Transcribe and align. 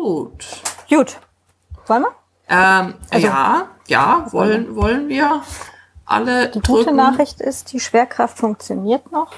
Gut. 0.00 0.46
Gut. 0.88 1.18
Wollen 1.86 2.04
wir? 2.04 2.14
Ähm, 2.48 2.94
also, 3.10 3.26
ja, 3.26 3.68
ja, 3.86 4.26
wollen, 4.32 4.74
wollen 4.74 5.08
wir 5.08 5.42
alle 6.06 6.48
Die 6.48 6.60
drücken. 6.60 6.84
gute 6.84 6.92
Nachricht 6.92 7.40
ist, 7.40 7.72
die 7.72 7.80
Schwerkraft 7.80 8.38
funktioniert 8.38 9.12
noch. 9.12 9.32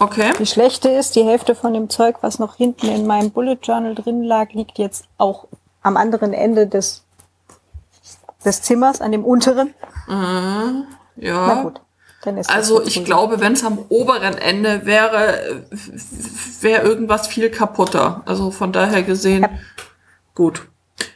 Okay. 0.00 0.32
Die 0.36 0.46
schlechte 0.46 0.88
ist, 0.88 1.14
die 1.14 1.22
Hälfte 1.22 1.54
von 1.54 1.72
dem 1.72 1.88
Zeug, 1.90 2.16
was 2.22 2.40
noch 2.40 2.56
hinten 2.56 2.88
in 2.88 3.06
meinem 3.06 3.30
Bullet 3.30 3.58
Journal 3.62 3.94
drin 3.94 4.24
lag, 4.24 4.50
liegt 4.52 4.78
jetzt 4.78 5.04
auch 5.16 5.46
am 5.82 5.96
anderen 5.96 6.32
Ende 6.32 6.66
des, 6.66 7.04
des 8.44 8.62
Zimmers, 8.62 9.00
an 9.00 9.12
dem 9.12 9.24
unteren. 9.24 9.74
Mhm. 10.08 10.86
Ja. 11.16 11.46
Na 11.46 11.62
gut. 11.62 11.80
Also 12.48 12.82
ich 12.82 13.04
glaube, 13.04 13.40
wenn 13.40 13.54
es 13.54 13.64
am 13.64 13.78
oberen 13.88 14.38
Ende 14.38 14.86
wäre, 14.86 15.64
wäre 16.60 16.82
irgendwas 16.82 17.26
viel 17.26 17.50
kaputter. 17.50 18.22
Also 18.26 18.50
von 18.50 18.72
daher 18.72 19.02
gesehen, 19.02 19.42
ja. 19.42 19.50
gut. 20.34 20.62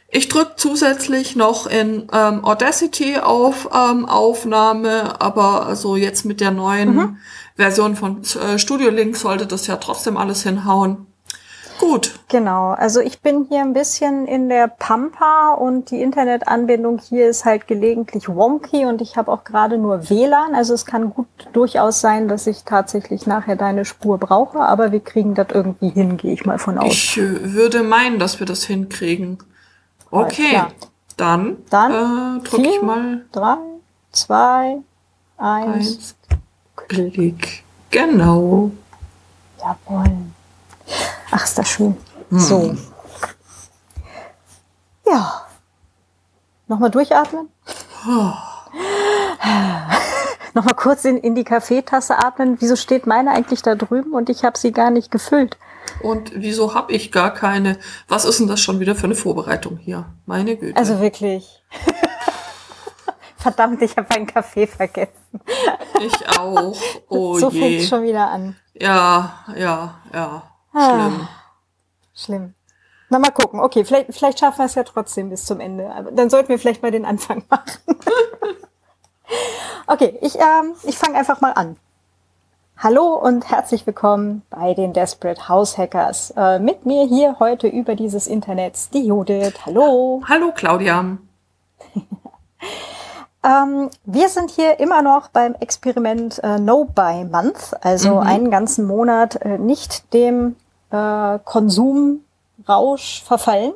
Ich 0.09 0.29
drücke 0.29 0.53
zusätzlich 0.55 1.35
noch 1.35 1.67
in 1.67 2.07
ähm, 2.13 2.43
Audacity 2.43 3.17
auf 3.17 3.69
ähm, 3.73 4.05
Aufnahme, 4.05 5.19
aber 5.21 5.65
also 5.65 5.95
jetzt 5.97 6.25
mit 6.25 6.39
der 6.39 6.51
neuen 6.51 6.95
mhm. 6.95 7.17
Version 7.55 7.95
von 7.95 8.21
äh, 8.23 8.57
Studio 8.57 8.89
Link 8.89 9.17
sollte 9.17 9.47
das 9.47 9.67
ja 9.67 9.77
trotzdem 9.77 10.15
alles 10.15 10.43
hinhauen. 10.43 11.06
Gut. 11.79 12.19
Genau, 12.29 12.71
also 12.71 12.99
ich 12.99 13.21
bin 13.21 13.45
hier 13.49 13.61
ein 13.61 13.73
bisschen 13.73 14.25
in 14.27 14.49
der 14.49 14.67
Pampa 14.67 15.53
und 15.53 15.91
die 15.91 16.01
Internetanbindung 16.01 16.99
hier 16.99 17.29
ist 17.29 17.45
halt 17.45 17.67
gelegentlich 17.67 18.27
wonky 18.27 18.85
und 18.85 19.01
ich 19.01 19.15
habe 19.15 19.31
auch 19.31 19.43
gerade 19.43 19.77
nur 19.77 20.09
WLAN. 20.09 20.55
Also 20.55 20.73
es 20.73 20.85
kann 20.85 21.11
gut 21.11 21.27
durchaus 21.53 22.01
sein, 22.01 22.27
dass 22.27 22.47
ich 22.47 22.63
tatsächlich 22.63 23.27
nachher 23.27 23.55
deine 23.55 23.85
Spur 23.85 24.17
brauche, 24.17 24.59
aber 24.59 24.91
wir 24.91 24.99
kriegen 24.99 25.35
das 25.35 25.47
irgendwie 25.53 25.89
hin, 25.89 26.17
gehe 26.17 26.33
ich 26.33 26.45
mal 26.45 26.57
von 26.57 26.77
aus. 26.77 26.91
Ich 26.91 27.17
äh, 27.17 27.53
würde 27.53 27.83
meinen, 27.83 28.17
dass 28.19 28.39
wir 28.39 28.47
das 28.47 28.63
hinkriegen. 28.63 29.37
Okay, 30.09 30.63
dann, 31.15 31.57
dann 31.69 32.39
äh, 32.39 32.43
drücke 32.43 32.69
ich 32.69 32.81
mal. 32.81 33.25
Drei, 33.31 33.57
zwei, 34.11 34.77
eins. 35.37 35.75
eins. 35.75 36.15
Klick. 36.75 37.63
Genau. 37.89 38.71
Jawohl. 39.59 40.11
Ach, 41.31 41.43
ist 41.43 41.57
das 41.57 41.67
schön. 41.67 41.97
Hm. 42.29 42.39
So. 42.39 42.75
Ja. 45.05 45.45
Nochmal 46.67 46.91
durchatmen. 46.91 47.49
Oh. 48.07 48.33
Nochmal 50.53 50.75
kurz 50.75 51.05
in, 51.05 51.17
in 51.17 51.35
die 51.35 51.43
Kaffeetasse 51.43 52.17
atmen. 52.17 52.57
Wieso 52.59 52.75
steht 52.75 53.07
meine 53.07 53.31
eigentlich 53.31 53.61
da 53.61 53.75
drüben 53.75 54.13
und 54.13 54.29
ich 54.29 54.43
habe 54.43 54.57
sie 54.57 54.71
gar 54.71 54.91
nicht 54.91 55.11
gefüllt? 55.11 55.57
Und 56.01 56.31
wieso 56.35 56.73
habe 56.73 56.93
ich 56.93 57.11
gar 57.11 57.33
keine? 57.33 57.77
Was 58.07 58.25
ist 58.25 58.39
denn 58.39 58.47
das 58.47 58.59
schon 58.59 58.79
wieder 58.79 58.95
für 58.95 59.05
eine 59.05 59.15
Vorbereitung 59.15 59.77
hier? 59.77 60.05
Meine 60.25 60.55
Güte. 60.55 60.77
Also 60.77 60.99
wirklich. 60.99 61.63
Verdammt, 63.37 63.81
ich 63.81 63.95
habe 63.95 64.09
einen 64.11 64.27
Kaffee 64.27 64.67
vergessen. 64.67 65.13
Ich 66.01 66.27
auch. 66.37 66.75
Oh 67.07 67.37
so 67.37 67.49
fängt 67.49 67.83
schon 67.83 68.03
wieder 68.03 68.29
an. 68.29 68.55
Ja, 68.73 69.45
ja, 69.55 69.95
ja. 70.13 70.43
Schlimm. 70.77 71.21
Ah, 71.21 71.29
schlimm. 72.13 72.53
Na, 73.09 73.19
mal 73.19 73.31
gucken. 73.31 73.59
Okay, 73.59 73.85
vielleicht, 73.85 74.13
vielleicht 74.13 74.39
schaffen 74.39 74.59
wir 74.59 74.65
es 74.65 74.75
ja 74.75 74.83
trotzdem 74.83 75.29
bis 75.29 75.45
zum 75.45 75.59
Ende. 75.59 75.91
Aber 75.91 76.11
dann 76.11 76.29
sollten 76.29 76.49
wir 76.49 76.59
vielleicht 76.59 76.81
mal 76.81 76.91
den 76.91 77.05
Anfang 77.05 77.43
machen. 77.49 77.95
okay, 79.87 80.17
ich, 80.21 80.35
ähm, 80.35 80.73
ich 80.83 80.97
fange 80.97 81.17
einfach 81.17 81.41
mal 81.41 81.53
an. 81.53 81.77
Hallo 82.77 83.15
und 83.15 83.49
herzlich 83.49 83.87
willkommen 83.87 84.43
bei 84.51 84.75
den 84.75 84.93
Desperate 84.93 85.49
House 85.49 85.79
Hackers. 85.79 86.31
Äh, 86.37 86.59
mit 86.59 86.85
mir 86.85 87.05
hier 87.05 87.39
heute 87.39 87.67
über 87.67 87.95
dieses 87.95 88.27
Internet 88.27 88.93
die 88.93 89.07
Judith. 89.07 89.53
Hallo. 89.65 90.21
Hallo 90.29 90.51
Claudia. 90.53 91.17
ähm, 93.43 93.89
wir 94.03 94.29
sind 94.29 94.51
hier 94.51 94.79
immer 94.79 95.01
noch 95.01 95.29
beim 95.29 95.55
Experiment 95.55 96.37
äh, 96.43 96.59
No 96.59 96.85
Buy 96.85 97.23
Month, 97.23 97.73
also 97.81 98.15
mhm. 98.15 98.27
einen 98.27 98.51
ganzen 98.51 98.85
Monat 98.85 99.37
äh, 99.37 99.57
nicht 99.57 100.13
dem 100.13 100.55
äh, 100.91 101.39
Konsumrausch 101.43 103.23
verfallen. 103.23 103.73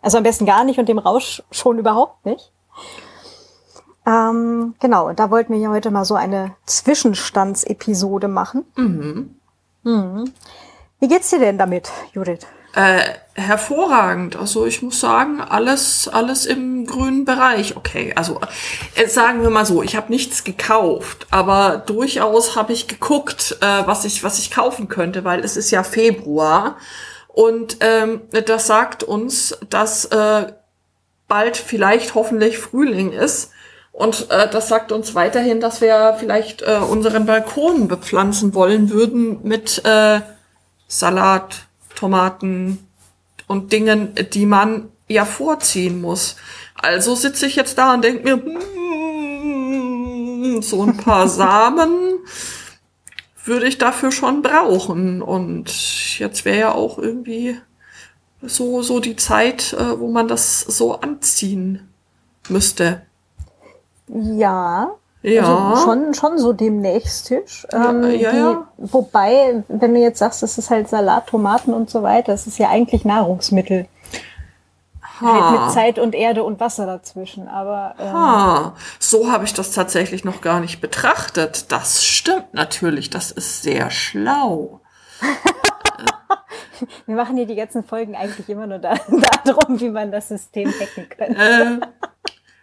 Also 0.00 0.18
am 0.18 0.24
besten 0.24 0.46
gar 0.46 0.64
nicht 0.64 0.78
und 0.78 0.88
dem 0.88 0.98
Rausch 0.98 1.42
schon 1.50 1.78
überhaupt 1.78 2.24
nicht. 2.24 2.52
Ähm, 4.06 4.74
genau, 4.80 5.08
und 5.08 5.18
da 5.18 5.30
wollten 5.30 5.52
wir 5.52 5.60
ja 5.60 5.70
heute 5.70 5.90
mal 5.90 6.04
so 6.04 6.14
eine 6.14 6.54
Zwischenstandsepisode 6.64 8.28
machen. 8.28 8.64
Mhm. 8.76 9.36
Mhm. 9.82 10.32
Wie 11.00 11.08
geht's 11.08 11.30
dir 11.30 11.38
denn 11.38 11.58
damit, 11.58 11.90
Judith? 12.12 12.46
Äh, 12.78 13.14
hervorragend. 13.34 14.36
Also 14.36 14.64
ich 14.64 14.82
muss 14.82 15.00
sagen, 15.00 15.40
alles, 15.40 16.06
alles 16.06 16.46
im 16.46 16.86
grünen 16.86 17.24
Bereich. 17.24 17.76
Okay, 17.76 18.12
also 18.14 18.40
äh, 18.94 19.08
sagen 19.08 19.42
wir 19.42 19.50
mal 19.50 19.66
so, 19.66 19.82
ich 19.82 19.96
habe 19.96 20.12
nichts 20.12 20.44
gekauft, 20.44 21.26
aber 21.32 21.82
durchaus 21.84 22.54
habe 22.54 22.72
ich 22.72 22.86
geguckt, 22.86 23.58
äh, 23.62 23.82
was 23.84 24.04
ich, 24.04 24.22
was 24.22 24.38
ich 24.38 24.52
kaufen 24.52 24.86
könnte, 24.86 25.24
weil 25.24 25.40
es 25.40 25.56
ist 25.56 25.72
ja 25.72 25.82
Februar 25.82 26.76
und 27.26 27.78
ähm, 27.80 28.20
das 28.46 28.68
sagt 28.68 29.02
uns, 29.02 29.58
dass 29.68 30.04
äh, 30.04 30.52
bald 31.26 31.56
vielleicht 31.56 32.14
hoffentlich 32.14 32.58
Frühling 32.58 33.10
ist. 33.10 33.50
Und 33.90 34.30
äh, 34.30 34.48
das 34.48 34.68
sagt 34.68 34.92
uns 34.92 35.16
weiterhin, 35.16 35.60
dass 35.60 35.80
wir 35.80 36.14
vielleicht 36.16 36.62
äh, 36.62 36.78
unseren 36.78 37.26
Balkon 37.26 37.88
bepflanzen 37.88 38.54
wollen 38.54 38.90
würden 38.90 39.40
mit 39.42 39.84
äh, 39.84 40.20
Salat, 40.86 41.67
Tomaten 41.98 42.86
und 43.48 43.72
Dingen, 43.72 44.14
die 44.32 44.46
man 44.46 44.88
ja 45.08 45.24
vorziehen 45.24 46.00
muss. 46.00 46.36
Also 46.76 47.16
sitze 47.16 47.46
ich 47.46 47.56
jetzt 47.56 47.76
da 47.76 47.94
und 47.94 48.04
denke 48.04 48.22
mir, 48.22 48.36
mm, 50.56 50.62
so 50.62 50.84
ein 50.84 50.96
paar 50.96 51.28
Samen 51.28 52.20
würde 53.44 53.66
ich 53.66 53.78
dafür 53.78 54.12
schon 54.12 54.42
brauchen. 54.42 55.22
Und 55.22 56.20
jetzt 56.20 56.44
wäre 56.44 56.58
ja 56.58 56.72
auch 56.72 56.98
irgendwie 56.98 57.56
so, 58.42 58.82
so 58.82 59.00
die 59.00 59.16
Zeit, 59.16 59.72
äh, 59.72 59.98
wo 59.98 60.08
man 60.08 60.28
das 60.28 60.60
so 60.60 61.00
anziehen 61.00 61.88
müsste. 62.48 63.02
Ja. 64.06 64.97
Ja. 65.22 65.70
Also 65.70 65.82
schon, 65.82 66.14
schon 66.14 66.38
so 66.38 66.52
demnächst 66.52 67.26
Tisch. 67.26 67.66
Ähm, 67.72 68.02
ja, 68.04 68.08
ja, 68.08 68.30
die, 68.30 68.36
ja. 68.36 68.68
Wobei, 68.76 69.64
wenn 69.68 69.94
du 69.94 70.00
jetzt 70.00 70.18
sagst, 70.18 70.42
das 70.42 70.58
ist 70.58 70.70
halt 70.70 70.88
Salat, 70.88 71.26
Tomaten 71.26 71.74
und 71.74 71.90
so 71.90 72.02
weiter, 72.02 72.32
das 72.32 72.46
ist 72.46 72.58
ja 72.58 72.68
eigentlich 72.68 73.04
Nahrungsmittel. 73.04 73.86
Ha. 75.20 75.26
Halt 75.26 75.60
mit 75.60 75.72
Zeit 75.72 75.98
und 75.98 76.14
Erde 76.14 76.44
und 76.44 76.60
Wasser 76.60 76.86
dazwischen, 76.86 77.48
aber. 77.48 77.94
Ähm, 77.98 78.12
ha. 78.12 78.76
So 79.00 79.30
habe 79.30 79.44
ich 79.44 79.52
das 79.52 79.72
tatsächlich 79.72 80.24
noch 80.24 80.40
gar 80.40 80.60
nicht 80.60 80.80
betrachtet. 80.80 81.72
Das 81.72 82.04
stimmt 82.04 82.54
natürlich, 82.54 83.10
das 83.10 83.32
ist 83.32 83.62
sehr 83.62 83.90
schlau. 83.90 84.80
Wir 87.06 87.16
machen 87.16 87.36
hier 87.36 87.46
die 87.46 87.56
ganzen 87.56 87.82
Folgen 87.82 88.14
eigentlich 88.14 88.48
immer 88.48 88.68
nur 88.68 88.78
da, 88.78 88.94
darum, 89.44 89.80
wie 89.80 89.90
man 89.90 90.12
das 90.12 90.28
System 90.28 90.68
hacken 90.68 91.08
könnte. 91.08 91.36
Äh, 91.36 91.80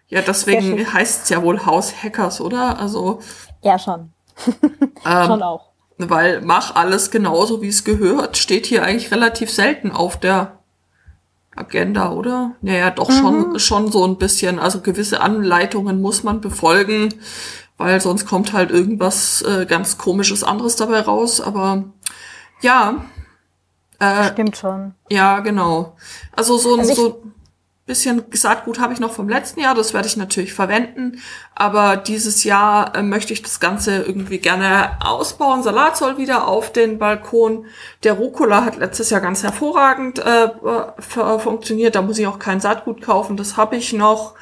ja, 0.08 0.22
deswegen 0.22 0.94
heißt 0.94 1.24
es 1.24 1.30
ja 1.30 1.42
wohl 1.42 1.66
Haus 1.66 2.04
Hackers, 2.04 2.42
oder? 2.42 2.80
Also. 2.80 3.20
Ja, 3.62 3.80
schon. 3.80 4.12
ähm, 5.06 5.26
schon 5.26 5.44
auch. 5.44 5.72
Weil 5.98 6.42
mach 6.42 6.76
alles 6.76 7.10
genauso, 7.10 7.62
wie 7.62 7.70
es 7.70 7.84
gehört, 7.84 8.38
steht 8.38 8.66
hier 8.66 8.84
eigentlich 8.84 9.12
relativ 9.12 9.50
selten 9.50 9.92
auf 9.92 10.20
der 10.20 10.60
Agenda, 11.56 12.12
oder? 12.12 12.52
Naja, 12.62 12.92
doch 12.92 13.10
mhm. 13.10 13.14
schon, 13.14 13.60
schon 13.60 13.92
so 13.92 14.06
ein 14.06 14.18
bisschen. 14.18 14.60
Also 14.60 14.82
gewisse 14.82 15.22
Anleitungen 15.22 16.02
muss 16.02 16.24
man 16.24 16.42
befolgen, 16.42 17.14
weil 17.78 18.02
sonst 18.02 18.26
kommt 18.26 18.52
halt 18.52 18.72
irgendwas 18.72 19.42
äh, 19.42 19.66
ganz 19.66 19.98
komisches 19.98 20.44
anderes 20.44 20.76
dabei 20.76 21.00
raus. 21.00 21.40
Aber 21.40 21.86
ja. 22.62 23.06
Äh, 24.00 24.32
Stimmt 24.34 24.58
schon. 24.58 24.94
Ja, 25.10 25.40
genau. 25.40 25.96
Also 26.34 26.58
so, 26.58 26.78
also 26.78 26.94
so 26.94 27.24
bisschen 27.86 28.24
Saatgut 28.32 28.80
habe 28.80 28.94
ich 28.94 29.00
noch 29.00 29.12
vom 29.12 29.30
letzten 29.30 29.60
Jahr, 29.60 29.76
das 29.76 29.94
werde 29.94 30.08
ich 30.08 30.18
natürlich 30.18 30.54
verwenden. 30.54 31.20
Aber 31.54 31.98
dieses 31.98 32.44
Jahr 32.44 32.96
äh, 32.96 33.04
möchte 33.04 33.34
ich 33.34 33.44
das 33.44 33.60
Ganze 33.60 34.04
irgendwie 34.04 34.40
gerne 34.40 34.98
ausbauen. 35.02 35.62
Salat 35.62 35.96
soll 35.96 36.18
wieder 36.18 36.48
auf 36.48 36.72
den 36.72 36.98
Balkon. 36.98 37.66
Der 38.04 38.14
Rucola 38.14 38.66
hat 38.66 38.78
letztes 38.78 39.12
Jahr 39.12 39.22
ganz 39.22 39.44
hervorragend 39.44 40.20
äh, 40.20 40.50
funktioniert. 41.40 41.96
Da 41.96 42.02
muss 42.02 42.18
ich 42.18 42.26
auch 42.26 42.40
kein 42.40 42.60
Saatgut 42.60 43.02
kaufen. 43.02 43.38
Das 43.38 43.56
habe 43.56 43.76
ich 43.76 43.94
noch. 43.94 44.34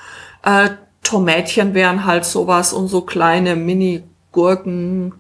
Äh, 0.44 0.70
Tomätchen 1.04 1.74
wären 1.74 2.06
halt 2.06 2.24
sowas 2.24 2.72
und 2.72 2.88
so 2.88 3.02
kleine 3.02 3.58
Mini-Gurken, 3.58 5.14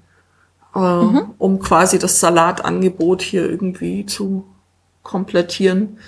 äh, 0.73 0.79
mhm. 0.79 1.33
um 1.37 1.59
quasi 1.59 1.99
das 1.99 2.21
Salatangebot 2.21 3.21
hier 3.21 3.49
irgendwie 3.49 4.05
zu 4.05 4.45
komplettieren. 5.03 5.99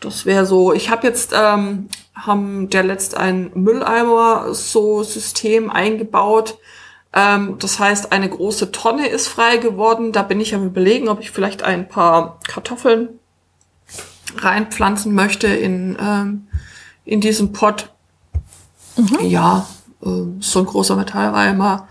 Das 0.00 0.26
wäre 0.26 0.46
so, 0.46 0.72
ich 0.72 0.90
habe 0.90 1.06
jetzt, 1.06 1.32
ähm, 1.34 1.88
haben 2.14 2.70
der 2.70 2.84
letzt 2.84 3.16
ein 3.16 3.50
Mülleimer 3.54 4.54
so 4.54 5.02
System 5.02 5.70
eingebaut. 5.70 6.58
Ähm, 7.12 7.56
das 7.58 7.80
heißt, 7.80 8.12
eine 8.12 8.28
große 8.28 8.70
Tonne 8.70 9.08
ist 9.08 9.28
frei 9.28 9.56
geworden. 9.56 10.12
Da 10.12 10.22
bin 10.22 10.40
ich 10.40 10.54
am 10.54 10.64
überlegen, 10.64 11.08
ob 11.08 11.20
ich 11.20 11.30
vielleicht 11.30 11.62
ein 11.62 11.88
paar 11.88 12.38
Kartoffeln 12.46 13.18
reinpflanzen 14.36 15.14
möchte 15.14 15.48
in, 15.48 15.96
ähm, 16.00 16.48
in 17.04 17.20
diesen 17.20 17.52
Pott. 17.52 17.90
Mhm. 18.96 19.18
Ja, 19.22 19.66
äh, 20.02 20.24
so 20.40 20.60
ein 20.60 20.66
großer 20.66 20.96
Metallreimer. 20.96 21.88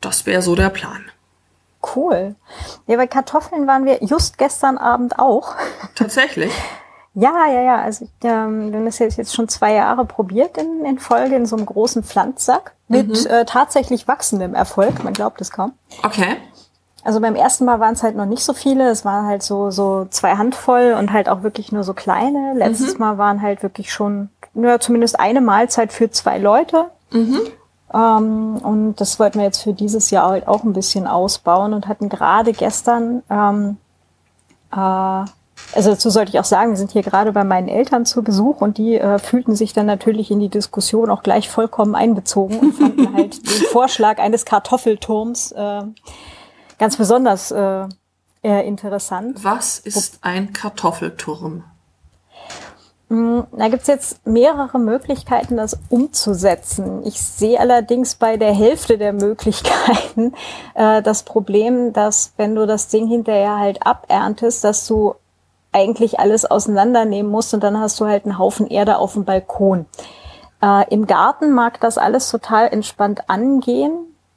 Das 0.00 0.26
wäre 0.26 0.42
so 0.42 0.54
der 0.54 0.70
Plan. 0.70 1.04
Cool. 1.94 2.34
Ja, 2.86 2.96
bei 2.96 3.06
Kartoffeln 3.06 3.66
waren 3.66 3.86
wir 3.86 4.02
just 4.04 4.36
gestern 4.36 4.76
Abend 4.76 5.18
auch. 5.18 5.54
Tatsächlich. 5.94 6.52
Ja, 7.14 7.46
ja, 7.48 7.60
ja. 7.62 7.82
Also 7.82 8.06
ähm, 8.22 8.70
wir 8.70 8.78
haben 8.78 8.84
das 8.84 8.98
jetzt 8.98 9.34
schon 9.34 9.48
zwei 9.48 9.74
Jahre 9.74 10.04
probiert 10.04 10.56
in, 10.56 10.84
in 10.84 10.98
Folge 10.98 11.34
in 11.34 11.46
so 11.46 11.56
einem 11.56 11.66
großen 11.66 12.04
Pflanzsack 12.04 12.72
mit 12.88 13.08
mhm. 13.08 13.30
äh, 13.30 13.44
tatsächlich 13.44 14.06
wachsendem 14.06 14.54
Erfolg. 14.54 15.02
Man 15.02 15.12
glaubt 15.12 15.40
es 15.40 15.50
kaum. 15.50 15.72
Okay. 16.04 16.36
Also 17.02 17.20
beim 17.20 17.34
ersten 17.34 17.64
Mal 17.64 17.80
waren 17.80 17.94
es 17.94 18.02
halt 18.02 18.14
noch 18.14 18.26
nicht 18.26 18.44
so 18.44 18.52
viele. 18.52 18.88
Es 18.90 19.04
waren 19.04 19.26
halt 19.26 19.42
so 19.42 19.70
so 19.70 20.06
zwei 20.10 20.36
Handvoll 20.36 20.94
und 20.98 21.12
halt 21.12 21.28
auch 21.28 21.42
wirklich 21.42 21.72
nur 21.72 21.82
so 21.82 21.94
kleine. 21.94 22.52
Letztes 22.54 22.94
mhm. 22.94 23.00
Mal 23.00 23.18
waren 23.18 23.42
halt 23.42 23.62
wirklich 23.62 23.92
schon 23.92 24.28
nur 24.54 24.80
zumindest 24.80 25.18
eine 25.18 25.40
Mahlzeit 25.40 25.92
für 25.92 26.10
zwei 26.10 26.38
Leute. 26.38 26.86
Mhm. 27.10 27.40
Ähm, 27.92 28.56
und 28.62 28.96
das 28.96 29.18
wollten 29.18 29.38
wir 29.38 29.46
jetzt 29.46 29.62
für 29.62 29.72
dieses 29.72 30.10
Jahr 30.10 30.30
halt 30.30 30.46
auch 30.46 30.62
ein 30.62 30.74
bisschen 30.74 31.06
ausbauen 31.06 31.72
und 31.72 31.88
hatten 31.88 32.08
gerade 32.08 32.52
gestern 32.52 33.22
ähm, 33.30 33.78
äh, 34.72 35.24
also 35.72 35.90
dazu 35.90 36.10
sollte 36.10 36.30
ich 36.30 36.40
auch 36.40 36.44
sagen, 36.44 36.70
wir 36.70 36.76
sind 36.76 36.90
hier 36.90 37.02
gerade 37.02 37.32
bei 37.32 37.44
meinen 37.44 37.68
Eltern 37.68 38.04
zu 38.04 38.22
Besuch 38.22 38.60
und 38.60 38.78
die 38.78 38.96
äh, 38.96 39.18
fühlten 39.18 39.54
sich 39.54 39.72
dann 39.72 39.86
natürlich 39.86 40.30
in 40.30 40.40
die 40.40 40.48
Diskussion 40.48 41.10
auch 41.10 41.22
gleich 41.22 41.48
vollkommen 41.48 41.94
einbezogen 41.94 42.58
und 42.58 42.72
fanden 42.72 43.12
halt 43.16 43.48
den 43.48 43.66
Vorschlag 43.66 44.18
eines 44.18 44.44
Kartoffelturms 44.44 45.52
äh, 45.52 45.82
ganz 46.78 46.96
besonders 46.96 47.50
äh, 47.52 47.86
interessant. 48.42 49.44
Was 49.44 49.78
ist 49.78 50.18
ein 50.22 50.52
Kartoffelturm? 50.52 51.64
Mm, 53.10 53.40
da 53.50 53.68
gibt's 53.68 53.88
jetzt 53.88 54.24
mehrere 54.24 54.78
Möglichkeiten, 54.78 55.56
das 55.56 55.76
umzusetzen. 55.88 57.04
Ich 57.04 57.20
sehe 57.20 57.58
allerdings 57.58 58.14
bei 58.14 58.36
der 58.36 58.54
Hälfte 58.54 58.98
der 58.98 59.12
Möglichkeiten 59.12 60.32
äh, 60.74 61.02
das 61.02 61.24
Problem, 61.24 61.92
dass 61.92 62.32
wenn 62.36 62.54
du 62.54 62.66
das 62.66 62.86
Ding 62.86 63.08
hinterher 63.08 63.58
halt 63.58 63.84
aberntest, 63.84 64.62
dass 64.62 64.86
du 64.86 65.16
eigentlich 65.72 66.18
alles 66.18 66.44
auseinandernehmen 66.44 67.30
musst 67.30 67.54
und 67.54 67.62
dann 67.62 67.78
hast 67.78 68.00
du 68.00 68.06
halt 68.06 68.24
einen 68.24 68.38
Haufen 68.38 68.66
Erde 68.66 68.98
auf 68.98 69.14
dem 69.14 69.24
Balkon. 69.24 69.86
Äh, 70.62 70.92
Im 70.92 71.06
Garten 71.06 71.52
mag 71.52 71.80
das 71.80 71.98
alles 71.98 72.30
total 72.30 72.68
entspannt 72.68 73.28
angehen. 73.28 73.92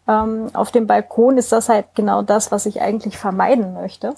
Ähm, 0.08 0.50
auf 0.54 0.72
dem 0.72 0.88
Balkon 0.88 1.38
ist 1.38 1.52
das 1.52 1.70
halt 1.70 1.88
genau 1.96 2.22
das, 2.22 2.52
was 2.52 2.66
ich 2.66 2.82
eigentlich 2.82 3.18
vermeiden 3.18 3.74
möchte. 3.74 4.14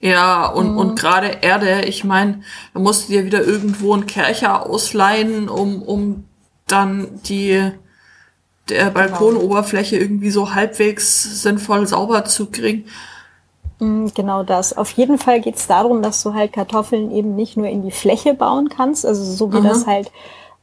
Ja, 0.00 0.46
und, 0.46 0.72
mhm. 0.72 0.78
und 0.78 0.98
gerade 0.98 1.38
Erde, 1.42 1.82
ich 1.82 2.04
meine, 2.04 2.42
da 2.72 2.80
musst 2.80 3.08
du 3.08 3.12
dir 3.12 3.24
wieder 3.24 3.42
irgendwo 3.42 3.92
einen 3.94 4.06
Kercher 4.06 4.66
ausleihen, 4.66 5.48
um, 5.48 5.82
um 5.82 6.24
dann 6.66 7.20
die 7.24 7.72
der 8.68 8.90
genau. 8.90 8.94
Balkonoberfläche 8.94 9.96
irgendwie 9.96 10.30
so 10.30 10.54
halbwegs 10.54 11.42
sinnvoll 11.42 11.86
sauber 11.86 12.24
zu 12.24 12.46
kriegen. 12.46 12.84
Mm, 13.78 14.08
genau 14.14 14.42
das. 14.42 14.76
Auf 14.76 14.90
jeden 14.90 15.18
Fall 15.18 15.40
geht 15.40 15.56
es 15.56 15.66
darum, 15.66 16.02
dass 16.02 16.22
du 16.22 16.34
halt 16.34 16.52
Kartoffeln 16.52 17.10
eben 17.10 17.34
nicht 17.36 17.56
nur 17.56 17.66
in 17.66 17.82
die 17.82 17.90
Fläche 17.90 18.34
bauen 18.34 18.68
kannst, 18.68 19.06
also 19.06 19.22
so 19.22 19.52
wie 19.52 19.58
Aha. 19.58 19.68
das 19.68 19.86
halt 19.86 20.10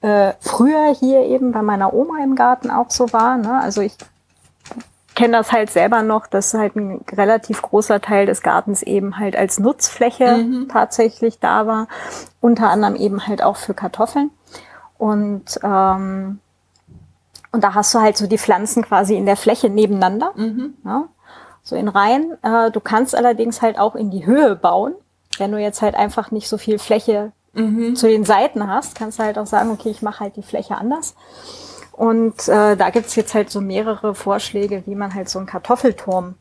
äh, 0.02 0.34
früher 0.40 0.94
hier 0.94 1.24
eben 1.24 1.52
bei 1.52 1.62
meiner 1.62 1.94
Oma 1.94 2.24
im 2.24 2.36
Garten 2.36 2.70
auch 2.70 2.90
so 2.90 3.12
war. 3.14 3.38
Ne? 3.38 3.60
Also 3.60 3.82
ich 3.82 3.96
kenne 5.16 5.38
das 5.38 5.52
halt 5.52 5.70
selber 5.70 6.02
noch, 6.04 6.28
dass 6.28 6.54
halt 6.54 6.76
ein 6.76 7.00
relativ 7.12 7.62
großer 7.62 8.02
Teil 8.02 8.26
des 8.26 8.42
Gartens 8.42 8.82
eben 8.84 9.18
halt 9.18 9.36
als 9.36 9.60
Nutzfläche 9.60 10.38
mhm. 10.38 10.68
tatsächlich 10.70 11.40
da 11.40 11.66
war, 11.66 11.88
unter 12.42 12.70
anderem 12.70 12.96
eben 12.96 13.26
halt 13.26 13.42
auch 13.42 13.56
für 13.56 13.74
Kartoffeln. 13.74 14.30
Und 14.98 15.60
ähm, 15.64 16.40
und 17.52 17.64
da 17.64 17.74
hast 17.74 17.96
du 17.96 18.00
halt 18.00 18.18
so 18.18 18.28
die 18.28 18.38
Pflanzen 18.38 18.84
quasi 18.84 19.16
in 19.16 19.26
der 19.26 19.38
Fläche 19.38 19.70
nebeneinander. 19.70 20.34
Mhm. 20.36 20.74
Ja? 20.84 21.08
So 21.66 21.76
in 21.76 21.90
Reihen. 21.90 22.38
Äh, 22.44 22.72
du 22.72 22.80
kannst 22.80 23.14
allerdings 23.14 23.62
halt 23.62 23.78
auch 23.78 23.96
in 23.96 24.12
die 24.12 24.26
Höhe 24.26 24.56
bauen. 24.56 24.94
Wenn 25.38 25.52
du 25.52 25.58
jetzt 25.58 25.82
halt 25.82 25.96
einfach 25.96 26.32
nicht 26.32 26.48
so 26.48 26.58
viel 26.58 26.80
Fläche 26.80 27.34
mhm. 27.54 27.98
zu 27.98 28.08
den 28.08 28.24
Seiten 28.24 28.66
hast, 28.70 28.96
kannst 28.96 29.20
du 29.20 29.24
halt 29.24 29.38
auch 29.38 29.48
sagen, 29.48 29.72
okay, 29.72 29.90
ich 29.90 30.02
mache 30.02 30.22
halt 30.22 30.38
die 30.38 30.44
Fläche 30.44 30.78
anders. 30.78 31.16
Und 31.92 32.48
äh, 32.48 32.78
da 32.78 32.90
gibt's 32.92 33.16
jetzt 33.16 33.34
halt 33.34 33.50
so 33.50 33.60
mehrere 33.60 34.16
Vorschläge, 34.16 34.84
wie 34.86 34.96
man 34.96 35.14
halt 35.14 35.28
so 35.28 35.40
einen 35.40 35.48
Kartoffelturm 35.48 36.36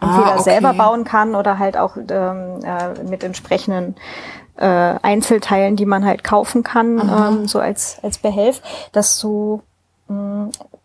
entweder 0.00 0.26
ah, 0.26 0.34
okay. 0.34 0.42
selber 0.42 0.74
bauen 0.74 1.04
kann 1.04 1.34
oder 1.34 1.58
halt 1.58 1.76
auch 1.76 1.96
ähm, 1.96 2.60
äh, 2.62 3.02
mit 3.04 3.24
entsprechenden 3.24 3.96
äh, 4.56 4.66
Einzelteilen, 4.66 5.76
die 5.76 5.86
man 5.86 6.04
halt 6.04 6.22
kaufen 6.22 6.62
kann, 6.62 6.98
ähm, 6.98 7.48
so 7.48 7.58
als, 7.58 7.98
als 8.02 8.18
Behelf, 8.18 8.62
dass 8.92 9.18
du 9.18 9.62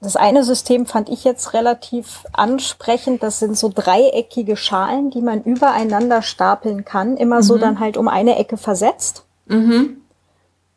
das 0.04 0.16
eine 0.16 0.44
System 0.44 0.86
fand 0.86 1.10
ich 1.10 1.24
jetzt 1.24 1.54
relativ 1.54 2.26
ansprechend. 2.34 3.24
Das 3.24 3.40
sind 3.40 3.58
so 3.58 3.72
dreieckige 3.74 4.58
Schalen, 4.58 5.10
die 5.10 5.22
man 5.22 5.44
übereinander 5.44 6.22
stapeln 6.22 6.86
kann. 6.86 7.18
Immer 7.18 7.38
mhm. 7.38 7.44
so 7.44 7.58
dann 7.58 7.80
halt 7.80 7.98
um 7.98 8.08
eine 8.08 8.38
Ecke 8.38 8.58
versetzt. 8.58 9.26
Mhm. 9.46 10.02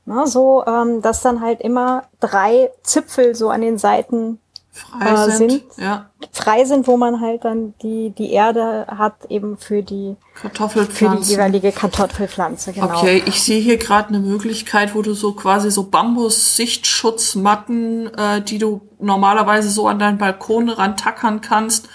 Na, 0.05 0.27
so, 0.27 0.65
ähm, 0.67 1.03
dass 1.03 1.23
dann 1.23 1.41
halt 1.41 1.61
immer 1.61 2.05
drei 2.21 2.71
Zipfel 2.83 3.35
so 3.35 3.51
an 3.51 3.61
den 3.61 3.77
Seiten 3.77 4.39
frei 4.77 5.11
äh, 5.11 5.31
sind, 5.31 5.51
sind, 5.51 5.65
ja. 5.79 6.11
frei 6.33 6.65
sind, 6.65 6.87
wo 6.87 6.97
man 6.97 7.21
halt 7.21 7.45
dann 7.45 7.75
die, 7.83 8.11
die 8.11 8.31
Erde 8.33 8.87
hat 8.89 9.25
eben 9.29 9.57
für 9.57 9.83
die 9.83 10.15
Kartoffelpflanze. 10.35 11.17
Für 11.17 11.25
die 11.25 11.31
jeweilige 11.33 11.73
Kartoffelpflanze, 11.73 12.75
genau. 12.75 12.87
Okay, 12.87 13.25
ich 13.27 13.43
sehe 13.43 13.61
hier 13.61 13.79
gerade 13.79 14.11
eine 14.11 14.21
Möglichkeit, 14.21 14.95
wo 14.95 15.03
du 15.03 15.15
so 15.15 15.33
quasi 15.33 15.69
so 15.71 15.85
Bambus-Sichtschutzmatten, 15.85 18.15
äh, 18.15 18.43
die 18.43 18.59
du 18.59 18.83
normalerweise 19.01 19.71
so 19.71 19.89
an 19.89 19.99
deinen 19.99 20.19
Balkon 20.19 20.69
rantackern 20.69 21.41
kannst, 21.41 21.89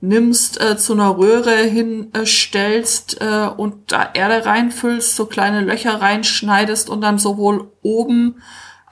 nimmst, 0.00 0.58
äh, 0.60 0.76
zu 0.76 0.94
einer 0.94 1.16
Röhre 1.16 1.54
hinstellst 1.56 3.20
äh, 3.20 3.46
und 3.56 3.92
da 3.92 4.08
Erde 4.14 4.44
reinfüllst, 4.46 5.14
so 5.14 5.26
kleine 5.26 5.60
Löcher 5.60 6.00
reinschneidest 6.00 6.90
und 6.90 7.02
dann 7.02 7.18
sowohl 7.18 7.70
oben 7.82 8.42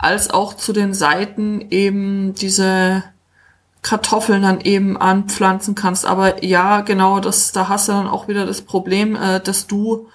als 0.00 0.30
auch 0.30 0.54
zu 0.54 0.72
den 0.72 0.94
Seiten 0.94 1.66
eben 1.70 2.34
diese 2.34 3.04
Kartoffeln 3.82 4.42
dann 4.42 4.60
eben 4.60 4.96
anpflanzen 4.96 5.74
kannst. 5.74 6.04
Aber 6.04 6.44
ja, 6.44 6.80
genau, 6.82 7.20
das, 7.20 7.52
da 7.52 7.68
hast 7.68 7.88
du 7.88 7.92
dann 7.92 8.08
auch 8.08 8.28
wieder 8.28 8.46
das 8.46 8.62
Problem, 8.62 9.16
äh, 9.16 9.40
dass 9.40 9.66
du 9.66 10.08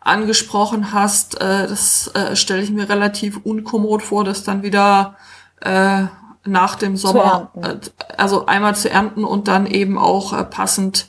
angesprochen 0.00 0.92
hast. 0.92 1.40
Äh, 1.40 1.66
das 1.66 2.10
äh, 2.14 2.36
stelle 2.36 2.62
ich 2.62 2.70
mir 2.70 2.88
relativ 2.88 3.40
unkommod 3.44 4.02
vor, 4.02 4.24
dass 4.24 4.44
dann 4.44 4.62
wieder 4.62 5.16
äh, 5.60 6.04
nach 6.44 6.76
dem 6.76 6.96
Sommer, 6.96 7.50
äh, 7.60 7.76
also 8.16 8.46
einmal 8.46 8.74
zu 8.76 8.90
ernten 8.90 9.24
und 9.24 9.48
dann 9.48 9.66
eben 9.66 9.98
auch 9.98 10.32
äh, 10.32 10.44
passend 10.44 11.07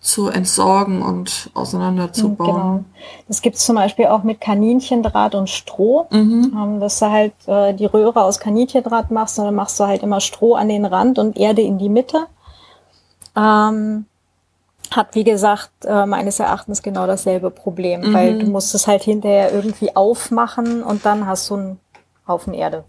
zu 0.00 0.28
entsorgen 0.28 1.02
und 1.02 1.50
auseinanderzubauen. 1.52 2.54
Genau. 2.54 2.84
Das 3.28 3.42
gibt's 3.42 3.66
zum 3.66 3.76
Beispiel 3.76 4.06
auch 4.06 4.22
mit 4.22 4.40
Kaninchendraht 4.40 5.34
und 5.34 5.50
Stroh, 5.50 6.06
mhm. 6.10 6.56
ähm, 6.56 6.80
dass 6.80 6.98
du 6.98 7.10
halt 7.10 7.34
äh, 7.46 7.74
die 7.74 7.84
Röhre 7.84 8.22
aus 8.22 8.40
Kaninchendraht 8.40 9.10
machst 9.10 9.38
und 9.38 9.44
dann 9.44 9.54
machst 9.54 9.78
du 9.78 9.84
halt 9.84 10.02
immer 10.02 10.20
Stroh 10.20 10.54
an 10.54 10.68
den 10.68 10.86
Rand 10.86 11.18
und 11.18 11.36
Erde 11.36 11.60
in 11.60 11.76
die 11.76 11.90
Mitte. 11.90 12.26
Ähm, 13.36 14.06
hat, 14.90 15.14
wie 15.14 15.22
gesagt, 15.22 15.70
äh, 15.84 16.06
meines 16.06 16.40
Erachtens 16.40 16.82
genau 16.82 17.06
dasselbe 17.06 17.50
Problem, 17.50 18.00
mhm. 18.00 18.14
weil 18.14 18.38
du 18.38 18.46
musst 18.46 18.74
es 18.74 18.86
halt 18.86 19.02
hinterher 19.02 19.52
irgendwie 19.52 19.94
aufmachen 19.94 20.82
und 20.82 21.04
dann 21.04 21.26
hast 21.26 21.50
du 21.50 21.56
einen 21.56 21.80
Haufen 22.26 22.54
Erde. 22.54 22.84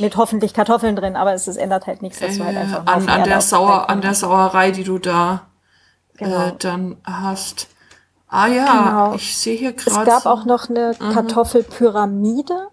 Mit 0.00 0.16
hoffentlich 0.16 0.52
Kartoffeln 0.52 0.96
drin, 0.96 1.14
aber 1.14 1.32
es, 1.32 1.46
es 1.46 1.56
ändert 1.56 1.86
halt 1.86 2.02
nichts, 2.02 2.18
dass 2.18 2.38
du 2.38 2.44
halt 2.44 2.56
einfach 2.56 2.86
äh, 2.86 2.90
an, 2.90 3.08
an 3.08 3.24
der 3.24 3.40
Sauer, 3.40 3.88
an 3.88 4.00
der 4.00 4.14
Sauerei, 4.14 4.72
die 4.72 4.84
du 4.84 4.98
da 4.98 5.42
genau. 6.16 6.48
äh, 6.48 6.52
dann 6.58 6.96
hast. 7.04 7.68
Ah 8.28 8.46
ja, 8.46 8.64
genau. 8.64 9.14
ich 9.14 9.36
sehe 9.36 9.56
hier 9.56 9.72
gerade. 9.72 10.00
Es 10.00 10.06
gab 10.06 10.26
auch 10.26 10.44
noch 10.44 10.70
eine 10.70 10.94
mhm. 10.98 11.12
Kartoffelpyramide. 11.12 12.68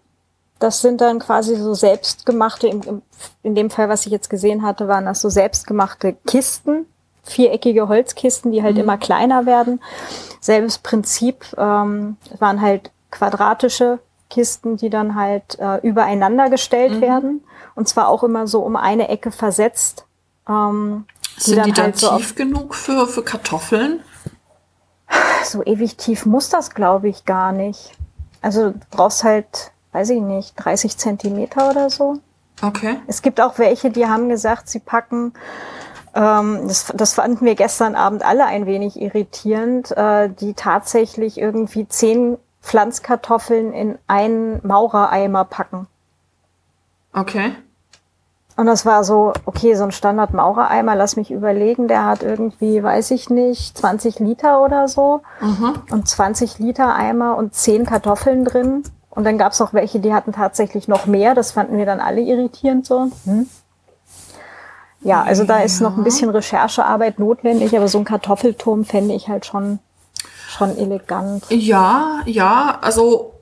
Das 0.59 0.81
sind 0.81 1.01
dann 1.01 1.19
quasi 1.19 1.55
so 1.55 1.73
selbstgemachte, 1.73 2.67
in, 2.67 3.01
in 3.43 3.55
dem 3.55 3.69
Fall, 3.69 3.87
was 3.87 4.05
ich 4.05 4.11
jetzt 4.11 4.29
gesehen 4.29 4.61
hatte, 4.61 4.87
waren 4.87 5.05
das 5.05 5.21
so 5.21 5.29
selbstgemachte 5.29 6.17
Kisten, 6.27 6.85
viereckige 7.23 7.87
Holzkisten, 7.87 8.51
die 8.51 8.61
halt 8.61 8.75
mhm. 8.75 8.83
immer 8.83 8.97
kleiner 8.97 9.45
werden. 9.45 9.81
Selbes 10.41 10.77
Prinzip, 10.77 11.45
ähm, 11.57 12.17
waren 12.39 12.61
halt 12.61 12.91
quadratische 13.11 13.99
Kisten, 14.29 14.77
die 14.77 14.89
dann 14.89 15.15
halt 15.15 15.57
äh, 15.59 15.77
übereinander 15.77 16.49
gestellt 16.49 16.95
mhm. 16.95 17.01
werden. 17.01 17.43
Und 17.75 17.87
zwar 17.87 18.09
auch 18.09 18.23
immer 18.23 18.47
so 18.47 18.61
um 18.61 18.75
eine 18.75 19.07
Ecke 19.09 19.31
versetzt. 19.31 20.05
Ähm, 20.47 21.05
sind 21.39 21.57
die, 21.57 21.61
die 21.63 21.71
dann 21.73 21.85
halt 21.85 21.97
so 21.97 22.17
tief 22.17 22.35
genug 22.35 22.75
für, 22.75 23.07
für 23.07 23.23
Kartoffeln? 23.23 24.01
So 25.43 25.63
ewig 25.63 25.97
tief 25.97 26.25
muss 26.25 26.49
das, 26.49 26.71
glaube 26.71 27.09
ich, 27.09 27.25
gar 27.25 27.51
nicht. 27.51 27.91
Also 28.41 28.71
du 28.71 28.79
brauchst 28.91 29.23
halt, 29.23 29.71
weiß 29.91 30.11
ich 30.11 30.21
nicht, 30.21 30.53
30 30.57 30.97
Zentimeter 30.97 31.69
oder 31.69 31.89
so. 31.89 32.19
Okay. 32.61 32.97
Es 33.07 33.21
gibt 33.21 33.39
auch 33.41 33.57
welche, 33.57 33.89
die 33.89 34.05
haben 34.05 34.29
gesagt, 34.29 34.69
sie 34.69 34.79
packen, 34.79 35.33
ähm, 36.13 36.67
das, 36.67 36.91
das 36.93 37.13
fanden 37.13 37.45
wir 37.45 37.55
gestern 37.55 37.95
Abend 37.95 38.23
alle 38.23 38.45
ein 38.45 38.65
wenig 38.65 38.99
irritierend, 38.99 39.95
äh, 39.95 40.29
die 40.29 40.53
tatsächlich 40.53 41.37
irgendwie 41.37 41.87
10 41.87 42.37
Pflanzkartoffeln 42.61 43.73
in 43.73 43.97
einen 44.07 44.59
Maurereimer 44.65 45.45
packen. 45.45 45.87
Okay. 47.13 47.53
Und 48.59 48.65
das 48.65 48.85
war 48.85 49.05
so, 49.05 49.31
okay, 49.45 49.73
so 49.75 49.85
ein 49.85 49.93
Standard-Maurereimer, 49.93 50.93
lass 50.93 51.15
mich 51.15 51.31
überlegen, 51.31 51.87
der 51.87 52.03
hat 52.03 52.23
irgendwie, 52.23 52.83
weiß 52.83 53.11
ich 53.11 53.29
nicht, 53.29 53.77
20 53.77 54.19
Liter 54.19 54.61
oder 54.61 54.89
so. 54.89 55.21
Mhm. 55.39 55.75
Und 55.89 56.09
20 56.09 56.59
Liter 56.59 56.93
Eimer 56.93 57.37
und 57.37 57.55
10 57.55 57.85
Kartoffeln 57.85 58.43
drin. 58.43 58.83
Und 59.11 59.23
dann 59.23 59.37
gab 59.37 59.53
es 59.53 59.61
auch 59.61 59.71
welche, 59.71 60.01
die 60.01 60.13
hatten 60.13 60.33
tatsächlich 60.33 60.89
noch 60.89 61.05
mehr. 61.05 61.35
Das 61.35 61.53
fanden 61.53 61.77
wir 61.77 61.85
dann 61.85 62.01
alle 62.01 62.19
irritierend 62.19 62.85
so. 62.85 63.09
Hm. 63.23 63.49
Ja, 65.03 65.23
also 65.23 65.45
da 65.45 65.59
ist 65.59 65.79
noch 65.79 65.95
ein 65.95 66.03
bisschen 66.03 66.29
Recherchearbeit 66.29 67.17
notwendig, 67.17 67.77
aber 67.77 67.87
so 67.87 67.99
ein 67.99 68.03
Kartoffelturm 68.03 68.83
fände 68.83 69.15
ich 69.15 69.29
halt 69.29 69.45
schon, 69.45 69.79
schon 70.49 70.77
elegant. 70.77 71.45
Ja, 71.47 72.19
ja, 72.25 72.77
also 72.81 73.35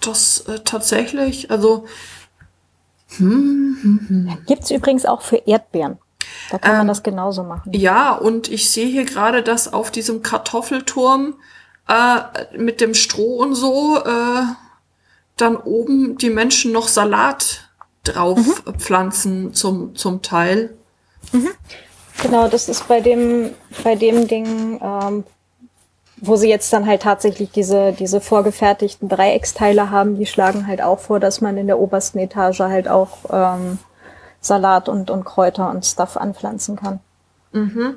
das 0.00 0.44
äh, 0.46 0.60
tatsächlich, 0.60 1.50
also 1.50 1.86
hm, 3.16 3.78
hm, 3.80 4.00
hm. 4.08 4.38
Gibt's 4.46 4.70
übrigens 4.70 5.06
auch 5.06 5.22
für 5.22 5.36
Erdbeeren. 5.36 5.98
Da 6.50 6.58
kann 6.58 6.72
ähm, 6.72 6.78
man 6.78 6.88
das 6.88 7.02
genauso 7.02 7.44
machen. 7.44 7.72
Ja, 7.72 8.12
und 8.12 8.50
ich 8.50 8.70
sehe 8.70 8.86
hier 8.86 9.04
gerade, 9.04 9.42
dass 9.42 9.72
auf 9.72 9.90
diesem 9.90 10.22
Kartoffelturm 10.22 11.34
äh, 11.88 12.56
mit 12.56 12.80
dem 12.80 12.94
Stroh 12.94 13.36
und 13.36 13.54
so 13.54 13.98
äh, 13.98 14.42
dann 15.36 15.56
oben 15.56 16.18
die 16.18 16.30
Menschen 16.30 16.72
noch 16.72 16.88
Salat 16.88 17.70
drauf 18.04 18.38
mhm. 18.38 18.78
pflanzen 18.78 19.54
zum, 19.54 19.94
zum 19.94 20.22
Teil. 20.22 20.76
Mhm. 21.32 21.50
Genau, 22.22 22.48
das 22.48 22.68
ist 22.68 22.88
bei 22.88 23.00
dem, 23.00 23.50
bei 23.84 23.94
dem 23.94 24.26
Ding, 24.26 24.80
ähm, 24.82 25.24
wo 26.18 26.36
sie 26.36 26.48
jetzt 26.48 26.72
dann 26.72 26.86
halt 26.86 27.02
tatsächlich 27.02 27.50
diese, 27.50 27.92
diese 27.92 28.20
vorgefertigten 28.20 29.08
Dreiecksteile 29.08 29.90
haben, 29.90 30.16
die 30.18 30.26
schlagen 30.26 30.66
halt 30.66 30.80
auch 30.80 30.98
vor, 30.98 31.20
dass 31.20 31.40
man 31.40 31.56
in 31.58 31.66
der 31.66 31.78
obersten 31.78 32.18
Etage 32.18 32.60
halt 32.60 32.88
auch 32.88 33.18
ähm, 33.30 33.78
Salat 34.40 34.88
und, 34.88 35.10
und 35.10 35.24
Kräuter 35.24 35.70
und 35.70 35.84
Stuff 35.84 36.16
anpflanzen 36.16 36.76
kann. 36.76 37.00
Mhm. 37.52 37.96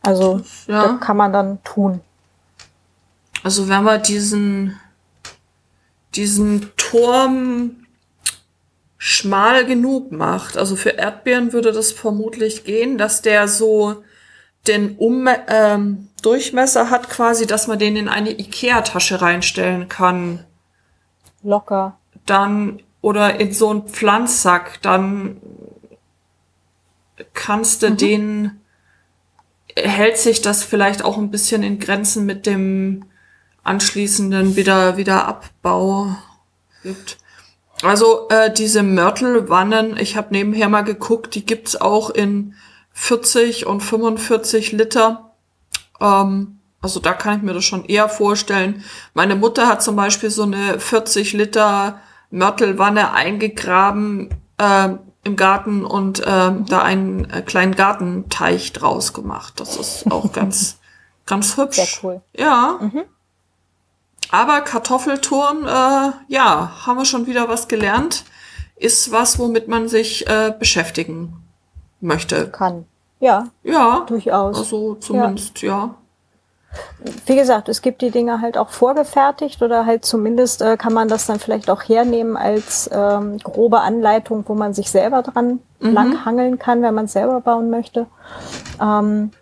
Also 0.00 0.40
ja. 0.66 0.86
das 0.86 1.00
kann 1.00 1.16
man 1.16 1.32
dann 1.32 1.62
tun. 1.64 2.00
Also 3.42 3.68
wenn 3.68 3.82
wir 3.84 3.98
diesen, 3.98 4.78
diesen 6.14 6.70
Turm 6.76 7.86
schmal 8.96 9.66
genug 9.66 10.12
macht, 10.12 10.56
also 10.56 10.76
für 10.76 10.90
Erdbeeren 10.90 11.52
würde 11.52 11.72
das 11.72 11.92
vermutlich 11.92 12.64
gehen, 12.64 12.98
dass 12.98 13.20
der 13.20 13.48
so 13.48 14.02
den 14.66 14.96
um 14.96 15.28
ähm, 15.48 16.08
Durchmesser 16.22 16.90
hat, 16.90 17.10
quasi, 17.10 17.46
dass 17.46 17.66
man 17.66 17.78
den 17.78 17.96
in 17.96 18.08
eine 18.08 18.38
Ikea-Tasche 18.38 19.20
reinstellen 19.20 19.88
kann. 19.88 20.44
Locker. 21.42 21.98
Dann, 22.26 22.80
oder 23.00 23.40
in 23.40 23.52
so 23.52 23.70
einen 23.70 23.88
Pflanzsack, 23.88 24.80
dann 24.82 25.40
kannst 27.34 27.82
du 27.82 27.90
mhm. 27.90 27.96
den, 27.96 28.60
hält 29.76 30.18
sich 30.18 30.42
das 30.42 30.62
vielleicht 30.62 31.04
auch 31.04 31.18
ein 31.18 31.30
bisschen 31.30 31.62
in 31.62 31.78
Grenzen 31.78 32.24
mit 32.24 32.46
dem 32.46 33.04
anschließenden 33.64 34.56
wieder, 34.56 34.96
wieder 34.96 35.26
Abbau 35.26 36.16
gibt. 36.82 37.18
Also 37.82 38.28
äh, 38.28 38.52
diese 38.52 38.84
Mörtelwannen, 38.84 39.96
ich 39.96 40.16
habe 40.16 40.28
nebenher 40.30 40.68
mal 40.68 40.82
geguckt, 40.82 41.34
die 41.34 41.44
gibt's 41.44 41.80
auch 41.80 42.10
in 42.10 42.54
40 42.94 43.66
und 43.66 43.80
45 43.80 44.72
Liter. 44.72 45.32
Ähm, 46.00 46.58
also 46.80 47.00
da 47.00 47.12
kann 47.14 47.36
ich 47.38 47.42
mir 47.42 47.54
das 47.54 47.64
schon 47.64 47.84
eher 47.84 48.08
vorstellen. 48.08 48.84
Meine 49.14 49.36
Mutter 49.36 49.68
hat 49.68 49.82
zum 49.82 49.96
Beispiel 49.96 50.30
so 50.30 50.42
eine 50.42 50.80
40 50.80 51.32
Liter 51.32 52.00
Mörtelwanne 52.30 53.12
eingegraben 53.12 54.30
äh, 54.58 54.88
im 55.24 55.36
Garten 55.36 55.84
und 55.84 56.20
äh, 56.20 56.24
da 56.24 56.82
einen 56.82 57.30
äh, 57.30 57.42
kleinen 57.42 57.76
Gartenteich 57.76 58.72
draus 58.72 59.12
gemacht. 59.12 59.60
Das 59.60 59.76
ist 59.76 60.10
auch 60.10 60.32
ganz, 60.32 60.78
ganz 61.24 61.56
hübsch. 61.56 61.76
Sehr 61.76 61.88
cool. 62.02 62.22
Ja. 62.36 62.78
Mhm. 62.80 63.04
Aber 64.30 64.62
Kartoffelturm, 64.62 65.64
äh, 65.66 66.12
ja, 66.28 66.86
haben 66.86 66.98
wir 66.98 67.04
schon 67.04 67.26
wieder 67.26 67.48
was 67.48 67.68
gelernt. 67.68 68.24
Ist 68.76 69.12
was, 69.12 69.38
womit 69.38 69.68
man 69.68 69.88
sich 69.88 70.26
äh, 70.26 70.52
beschäftigen 70.58 71.41
möchte. 72.02 72.48
Kann. 72.48 72.86
Ja. 73.20 73.46
Ja. 73.62 74.04
Durchaus. 74.06 74.58
Also 74.58 74.94
zumindest, 74.96 75.62
ja. 75.62 75.70
ja. 75.70 75.94
Wie 77.26 77.36
gesagt, 77.36 77.68
es 77.68 77.82
gibt 77.82 78.00
die 78.00 78.10
Dinge 78.10 78.40
halt 78.40 78.56
auch 78.56 78.70
vorgefertigt 78.70 79.60
oder 79.62 79.84
halt 79.84 80.04
zumindest 80.04 80.62
äh, 80.62 80.76
kann 80.76 80.94
man 80.94 81.08
das 81.08 81.26
dann 81.26 81.38
vielleicht 81.38 81.68
auch 81.68 81.82
hernehmen 81.82 82.36
als 82.36 82.88
ähm, 82.92 83.38
grobe 83.38 83.80
Anleitung, 83.80 84.44
wo 84.48 84.54
man 84.54 84.72
sich 84.72 84.90
selber 84.90 85.22
dran 85.22 85.60
mhm. 85.80 85.92
langhangeln 85.92 86.58
kann, 86.58 86.82
wenn 86.82 86.94
man 86.94 87.04
es 87.04 87.12
selber 87.12 87.40
bauen 87.40 87.68
möchte. 87.68 88.06
Ähm, 88.80 89.32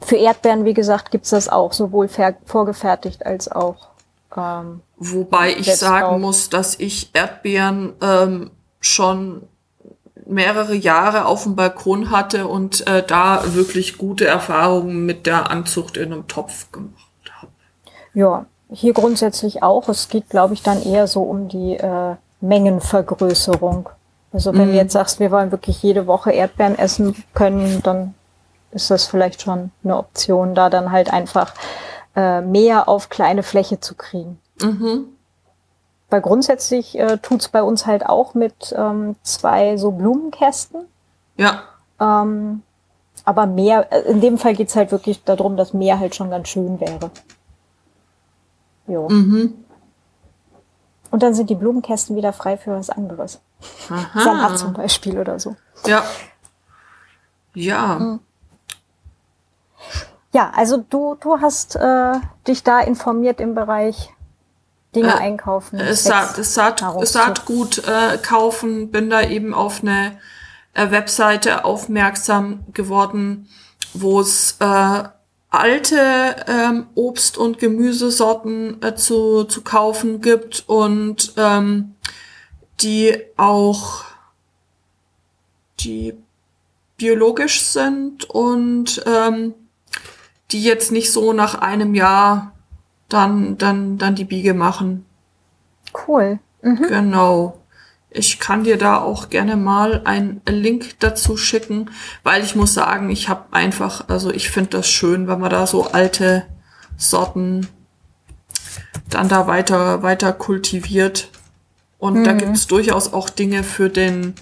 für 0.00 0.16
Erdbeeren, 0.16 0.64
wie 0.64 0.74
gesagt, 0.74 1.10
gibt's 1.10 1.30
das 1.30 1.48
auch, 1.48 1.72
sowohl 1.72 2.08
vorgefertigt 2.44 3.26
als 3.26 3.50
auch. 3.50 3.88
Ähm, 4.36 4.80
Wobei 4.98 5.56
ich 5.56 5.74
sagen 5.74 6.20
muss, 6.20 6.48
dass 6.48 6.78
ich 6.78 7.10
Erdbeeren 7.14 7.94
ähm, 8.00 8.50
schon 8.80 9.42
mehrere 10.28 10.74
Jahre 10.74 11.24
auf 11.24 11.44
dem 11.44 11.56
Balkon 11.56 12.10
hatte 12.10 12.46
und 12.46 12.86
äh, 12.86 13.02
da 13.02 13.42
wirklich 13.54 13.98
gute 13.98 14.26
Erfahrungen 14.26 15.06
mit 15.06 15.26
der 15.26 15.50
Anzucht 15.50 15.96
in 15.96 16.12
einem 16.12 16.28
Topf 16.28 16.70
gemacht 16.70 17.32
habe. 17.32 17.52
Ja, 18.14 18.46
hier 18.70 18.92
grundsätzlich 18.92 19.62
auch. 19.62 19.88
Es 19.88 20.08
geht, 20.08 20.28
glaube 20.28 20.54
ich, 20.54 20.62
dann 20.62 20.82
eher 20.82 21.06
so 21.06 21.22
um 21.22 21.48
die 21.48 21.74
äh, 21.74 22.16
Mengenvergrößerung. 22.40 23.88
Also 24.32 24.52
wenn 24.52 24.68
mm. 24.68 24.72
du 24.72 24.76
jetzt 24.76 24.92
sagst, 24.92 25.20
wir 25.20 25.30
wollen 25.30 25.50
wirklich 25.50 25.82
jede 25.82 26.06
Woche 26.06 26.32
Erdbeeren 26.32 26.78
essen 26.78 27.16
können, 27.34 27.82
dann 27.82 28.14
ist 28.70 28.90
das 28.90 29.06
vielleicht 29.06 29.42
schon 29.42 29.70
eine 29.82 29.96
Option, 29.96 30.54
da 30.54 30.68
dann 30.68 30.92
halt 30.92 31.12
einfach 31.12 31.54
äh, 32.14 32.42
mehr 32.42 32.88
auf 32.88 33.08
kleine 33.08 33.42
Fläche 33.42 33.80
zu 33.80 33.94
kriegen. 33.94 34.38
Mhm. 34.60 35.06
Weil 36.10 36.22
grundsätzlich 36.22 36.98
äh, 36.98 37.18
tut's 37.18 37.48
bei 37.48 37.62
uns 37.62 37.86
halt 37.86 38.06
auch 38.06 38.34
mit 38.34 38.74
ähm, 38.76 39.16
zwei 39.22 39.76
so 39.76 39.90
Blumenkästen. 39.90 40.86
Ja. 41.36 41.64
Ähm, 42.00 42.62
aber 43.24 43.46
mehr, 43.46 43.92
äh, 43.92 44.10
in 44.10 44.20
dem 44.20 44.38
Fall 44.38 44.54
geht's 44.54 44.74
halt 44.74 44.90
wirklich 44.90 45.22
darum, 45.24 45.56
dass 45.56 45.74
mehr 45.74 45.98
halt 45.98 46.14
schon 46.14 46.30
ganz 46.30 46.48
schön 46.48 46.80
wäre. 46.80 47.10
Jo. 48.86 49.08
Mhm. 49.08 49.64
Und 51.10 51.22
dann 51.22 51.34
sind 51.34 51.50
die 51.50 51.54
Blumenkästen 51.54 52.16
wieder 52.16 52.32
frei 52.32 52.56
für 52.56 52.72
was 52.72 52.90
anderes. 52.90 53.40
Aha. 53.90 54.20
Salat 54.20 54.58
zum 54.58 54.72
Beispiel 54.72 55.18
oder 55.18 55.38
so. 55.38 55.56
Ja. 55.86 56.02
Ja. 57.54 57.98
Mhm. 57.98 58.20
Ja, 60.32 60.52
also 60.54 60.76
du, 60.76 61.16
du 61.20 61.40
hast 61.40 61.76
äh, 61.76 62.14
dich 62.46 62.62
da 62.62 62.80
informiert 62.80 63.40
im 63.40 63.54
Bereich 63.54 64.10
Dinge 64.94 65.08
äh, 65.08 65.18
einkaufen. 65.18 65.78
Es 65.78 66.04
Saat, 66.04 66.36
Saat, 66.44 66.82
Saatgut 67.06 67.78
äh, 67.86 68.18
kaufen, 68.18 68.90
bin 68.90 69.10
da 69.10 69.22
eben 69.22 69.54
auf 69.54 69.82
eine 69.82 70.18
äh, 70.74 70.90
Webseite 70.90 71.64
aufmerksam 71.64 72.64
geworden, 72.72 73.48
wo 73.92 74.20
es 74.20 74.56
äh, 74.60 75.04
alte 75.50 76.36
ähm, 76.46 76.86
Obst- 76.94 77.38
und 77.38 77.58
Gemüsesorten 77.58 78.82
äh, 78.82 78.94
zu, 78.94 79.44
zu 79.44 79.62
kaufen 79.62 80.20
gibt 80.20 80.64
und 80.68 81.32
ähm, 81.36 81.94
die 82.80 83.16
auch 83.36 84.04
die 85.80 86.14
biologisch 86.96 87.62
sind 87.62 88.28
und 88.28 89.02
ähm, 89.06 89.54
die 90.50 90.62
jetzt 90.62 90.92
nicht 90.92 91.12
so 91.12 91.32
nach 91.32 91.54
einem 91.54 91.94
Jahr 91.94 92.52
dann, 93.08 93.58
dann, 93.58 93.98
dann 93.98 94.14
die 94.14 94.24
Biege 94.24 94.54
machen. 94.54 95.04
Cool. 96.06 96.38
Mhm. 96.62 96.86
Genau. 96.88 97.58
Ich 98.10 98.40
kann 98.40 98.64
dir 98.64 98.78
da 98.78 98.98
auch 98.98 99.28
gerne 99.28 99.56
mal 99.56 100.02
einen 100.04 100.40
Link 100.48 100.98
dazu 101.00 101.36
schicken, 101.36 101.90
weil 102.22 102.42
ich 102.42 102.56
muss 102.56 102.72
sagen, 102.72 103.10
ich 103.10 103.28
habe 103.28 103.52
einfach, 103.52 104.08
also 104.08 104.32
ich 104.32 104.50
finde 104.50 104.70
das 104.70 104.88
schön, 104.88 105.28
wenn 105.28 105.40
man 105.40 105.50
da 105.50 105.66
so 105.66 105.88
alte 105.88 106.46
Sorten 106.96 107.68
dann 109.10 109.28
da 109.28 109.46
weiter, 109.46 110.02
weiter 110.02 110.32
kultiviert. 110.32 111.30
Und 111.98 112.20
mhm. 112.20 112.24
da 112.24 112.32
gibt's 112.32 112.66
durchaus 112.66 113.12
auch 113.12 113.28
Dinge 113.28 113.62
für 113.62 113.90
den, 113.90 114.34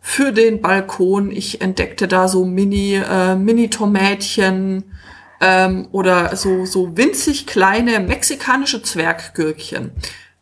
für 0.00 0.32
den 0.32 0.60
Balkon. 0.60 1.30
Ich 1.30 1.60
entdeckte 1.60 2.08
da 2.08 2.26
so 2.28 2.44
Mini, 2.44 2.94
äh, 2.94 3.36
Mini-Tomätchen, 3.36 4.84
ähm, 5.42 5.88
oder 5.90 6.36
so, 6.36 6.64
so 6.64 6.96
winzig 6.96 7.46
kleine 7.46 7.98
mexikanische 7.98 8.80
Zwerggürkchen. 8.80 9.90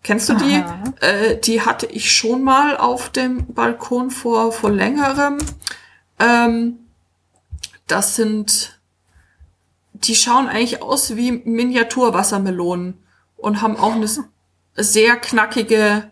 Kennst 0.02 0.28
du 0.28 0.35
die? 0.35 0.62
Äh, 1.00 1.38
die 1.38 1.62
hatte 1.62 1.87
ich 1.87 2.12
schon 2.12 2.42
mal 2.45 2.76
auf 2.76 3.09
dem 3.09 3.47
Balkon 3.52 4.11
vor, 4.11 4.52
vor 4.52 4.71
längerem. 4.71 5.38
Ähm, 6.19 6.78
das 7.87 8.16
sind, 8.16 8.78
die 9.95 10.14
schauen 10.14 10.49
eigentlich 10.49 10.83
aus 10.83 11.16
wie 11.16 11.33
Miniaturwassermelonen. 11.33 13.02
und 13.37 13.62
haben 13.62 13.78
auch 13.78 13.95
eine 13.95 14.09
sehr 14.75 15.16
knackige 15.16 16.11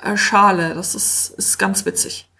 äh, 0.00 0.16
Schale. 0.16 0.74
Das 0.74 0.94
ist, 0.94 1.30
ist 1.36 1.58
ganz 1.58 1.84
witzig. 1.84 2.30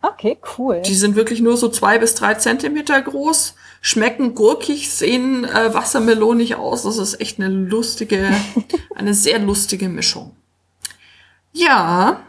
Okay, 0.00 0.38
cool. 0.58 0.80
Die 0.82 0.94
sind 0.94 1.16
wirklich 1.16 1.40
nur 1.40 1.58
so 1.58 1.68
zwei 1.68 1.98
bis 1.98 2.14
drei 2.14 2.34
Zentimeter 2.34 3.00
groß, 3.00 3.54
schmecken 3.82 4.34
gurkig, 4.34 4.90
sehen 4.90 5.44
äh, 5.44 5.74
wassermelonig 5.74 6.54
aus. 6.54 6.84
Das 6.84 6.96
ist 6.96 7.20
echt 7.20 7.38
eine 7.38 7.48
lustige, 7.48 8.30
eine 8.94 9.12
sehr 9.12 9.40
lustige 9.40 9.90
Mischung. 9.90 10.34
Ja. 11.52 12.22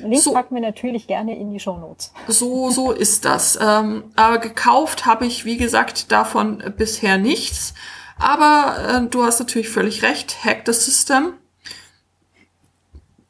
Link 0.00 0.22
so, 0.22 0.32
packen 0.32 0.54
wir 0.56 0.62
natürlich 0.62 1.06
gerne 1.06 1.38
in 1.38 1.52
die 1.52 1.60
Show 1.60 1.76
Notes. 1.76 2.12
So, 2.26 2.70
so 2.70 2.90
ist 2.90 3.24
das. 3.26 3.58
Ähm, 3.60 4.04
aber 4.16 4.38
gekauft 4.38 5.06
habe 5.06 5.26
ich, 5.26 5.44
wie 5.44 5.58
gesagt, 5.58 6.10
davon 6.10 6.62
bisher 6.76 7.18
nichts. 7.18 7.74
Aber 8.18 9.04
äh, 9.04 9.08
du 9.08 9.22
hast 9.22 9.38
natürlich 9.38 9.68
völlig 9.68 10.02
recht. 10.02 10.44
Hack 10.44 10.62
the 10.66 10.72
System. 10.72 11.34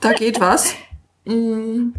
Da 0.00 0.12
geht 0.12 0.40
was. 0.40 0.74
Mm. 1.24 1.90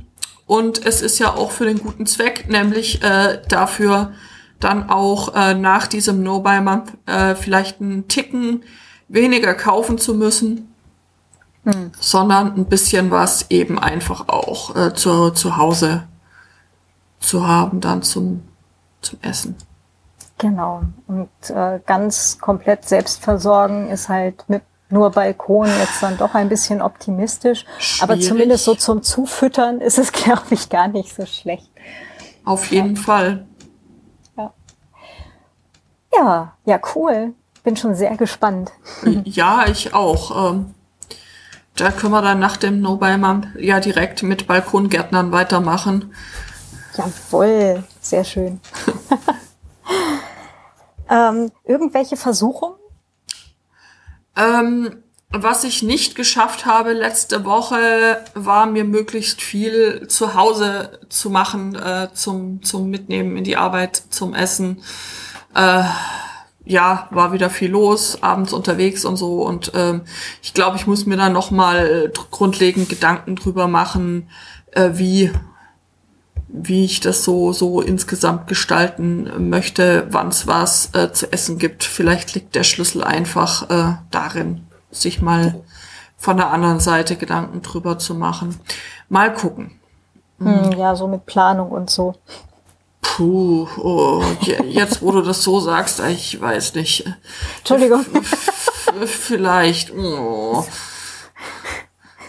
Und 0.48 0.86
es 0.86 1.02
ist 1.02 1.20
ja 1.20 1.34
auch 1.34 1.52
für 1.52 1.66
den 1.66 1.80
guten 1.80 2.06
Zweck, 2.06 2.48
nämlich 2.48 3.02
äh, 3.04 3.42
dafür 3.50 4.14
dann 4.60 4.90
auch 4.90 5.36
äh, 5.36 5.54
nach 5.54 5.88
diesem 5.88 6.24
No-Buy-Month 6.24 6.94
äh, 7.06 7.36
vielleicht 7.36 7.82
einen 7.82 8.08
Ticken 8.08 8.64
weniger 9.08 9.54
kaufen 9.54 9.98
zu 9.98 10.14
müssen, 10.14 10.74
hm. 11.64 11.92
sondern 12.00 12.56
ein 12.56 12.66
bisschen 12.66 13.12
was 13.12 13.50
eben 13.52 13.80
einfach 13.80 14.28
auch 14.28 14.76
äh, 14.76 14.94
zu, 14.94 15.32
zu 15.32 15.58
Hause 15.58 16.04
zu 17.20 17.48
haben, 17.48 17.82
dann 17.82 18.02
zum, 18.02 18.44
zum 19.02 19.20
Essen. 19.22 19.56
Genau. 20.38 20.84
Und 21.08 21.30
äh, 21.50 21.80
ganz 21.86 22.38
komplett 22.40 22.86
selbst 22.86 23.24
versorgen 23.24 23.90
ist 23.90 24.10
halt 24.10 24.44
mit 24.48 24.64
nur 24.90 25.10
Balkon 25.10 25.68
jetzt 25.80 26.02
dann 26.04 26.18
doch 26.18 26.36
ein 26.36 26.50
bisschen 26.50 26.82
optimistisch. 26.82 27.66
Schwierig. 27.80 28.04
Aber 28.04 28.20
zumindest 28.20 28.66
so 28.66 28.76
zum 28.76 29.02
Zufüttern 29.02 29.82
ist 29.82 29.98
es, 29.98 30.12
glaube 30.12 30.48
ich, 30.52 30.70
gar 30.70 30.88
nicht 30.88 31.16
so 31.16 31.26
schlecht. 31.26 31.70
Auf 32.44 32.72
jeden 32.72 32.96
ja. 32.96 33.02
Fall. 33.02 33.46
Ja. 36.16 36.54
ja, 36.66 36.80
cool. 36.96 37.34
Bin 37.64 37.76
schon 37.76 37.96
sehr 37.96 38.16
gespannt. 38.18 38.72
Ja, 39.26 39.66
ich 39.68 39.94
auch. 39.94 40.52
Ähm, 40.52 40.76
da 41.76 41.92
können 41.92 42.14
wir 42.14 42.22
dann 42.22 42.40
nach 42.40 42.58
dem 42.58 42.80
No-Buy-Mom 42.80 43.54
ja 43.60 43.80
direkt 43.80 44.24
mit 44.24 44.48
Balkongärtnern 44.48 45.32
weitermachen. 45.32 46.14
Jawohl, 46.96 47.84
sehr 48.00 48.24
schön. 48.24 48.62
ähm, 51.10 51.52
irgendwelche 51.66 52.16
Versuchungen? 52.16 52.76
Ähm, 54.38 55.04
was 55.30 55.66
ich 55.66 55.84
nicht 55.84 56.16
geschafft 56.16 56.66
habe 56.66 56.94
letzte 56.94 57.44
Woche, 57.44 58.24
war 58.36 58.68
mir 58.68 58.86
möglichst 58.86 59.42
viel 59.42 60.08
zu 60.08 60.34
Hause 60.34 61.00
zu 61.10 61.30
machen, 61.30 61.76
äh, 61.76 62.10
zum, 62.14 62.64
zum 62.64 62.90
Mitnehmen 62.90 63.36
in 63.36 63.44
die 63.44 63.58
Arbeit, 63.58 64.02
zum 64.10 64.34
Essen. 64.34 64.82
Äh, 65.56 65.84
ja, 66.66 67.08
war 67.12 67.32
wieder 67.32 67.50
viel 67.50 67.72
los, 67.72 68.22
abends 68.22 68.52
unterwegs 68.52 69.06
und 69.06 69.18
so. 69.18 69.44
Und 69.44 69.72
ähm, 69.76 70.02
ich 70.42 70.54
glaube, 70.54 70.78
ich 70.78 70.88
muss 70.88 71.06
mir 71.06 71.18
da 71.18 71.30
noch 71.30 71.52
mal 71.52 72.12
grundlegend 72.32 72.90
Gedanken 72.90 73.36
drüber 73.36 73.68
machen, 73.68 74.30
äh, 74.72 74.92
wie 74.94 75.32
wie 76.48 76.86
ich 76.86 77.02
das 77.02 77.24
so 77.24 77.52
so 77.52 77.82
insgesamt 77.82 78.48
gestalten 78.48 79.50
möchte, 79.50 80.08
wann 80.10 80.30
es 80.30 80.48
was 80.48 80.94
äh, 80.94 81.12
zu 81.12 81.32
essen 81.32 81.58
gibt. 81.58 81.84
Vielleicht 81.84 82.34
liegt 82.34 82.56
der 82.56 82.64
Schlüssel 82.64 83.04
einfach 83.04 83.70
äh, 83.70 83.98
darin, 84.10 84.66
sich 84.90 85.22
mal 85.22 85.64
von 86.18 86.38
der 86.38 86.52
anderen 86.52 86.80
Seite 86.80 87.18
Gedanken 87.18 87.62
drüber 87.62 88.00
zu 88.00 88.16
machen. 88.16 88.58
Mal 89.10 89.34
gucken. 89.34 89.80
Mhm. 90.38 90.72
Ja, 90.78 90.96
so 90.96 91.08
mit 91.08 91.26
Planung 91.26 91.70
und 91.70 91.90
so. 91.90 92.16
Puh, 93.06 93.68
oh, 93.78 94.24
jetzt 94.66 95.02
wo 95.02 95.12
du 95.12 95.22
das 95.22 95.42
so 95.42 95.60
sagst, 95.60 96.02
ich 96.02 96.42
weiß 96.42 96.76
nicht. 96.76 97.06
Entschuldigung. 97.60 98.06
Vielleicht. 99.06 99.94
Oh. 99.96 100.66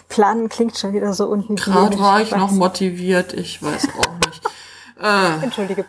Planen 0.08 0.48
klingt 0.48 0.78
schon 0.78 0.92
wieder 0.92 1.12
so 1.12 1.26
unhygienisch. 1.26 1.64
Gerade 1.64 1.98
war 1.98 2.20
ich 2.20 2.30
noch 2.30 2.50
motiviert, 2.50 3.32
ich 3.32 3.62
weiß 3.62 3.88
auch 3.98 4.14
nicht. 4.26 4.42
Äh. 5.00 5.44
Entschuldige. 5.44 5.84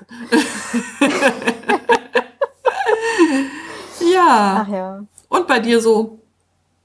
ja. 4.14 4.66
Ach 4.66 4.68
ja. 4.68 5.04
Und 5.30 5.48
bei 5.48 5.60
dir 5.60 5.80
so? 5.80 6.20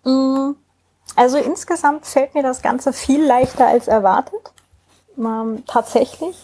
Mm, 0.05 0.53
also 1.17 1.39
insgesamt 1.39 2.07
fällt 2.07 2.35
mir 2.35 2.43
das 2.43 2.63
Ganze 2.63 2.93
viel 2.93 3.25
leichter 3.25 3.67
als 3.67 3.89
erwartet. 3.89 4.53
Ähm, 5.19 5.65
tatsächlich. 5.67 6.37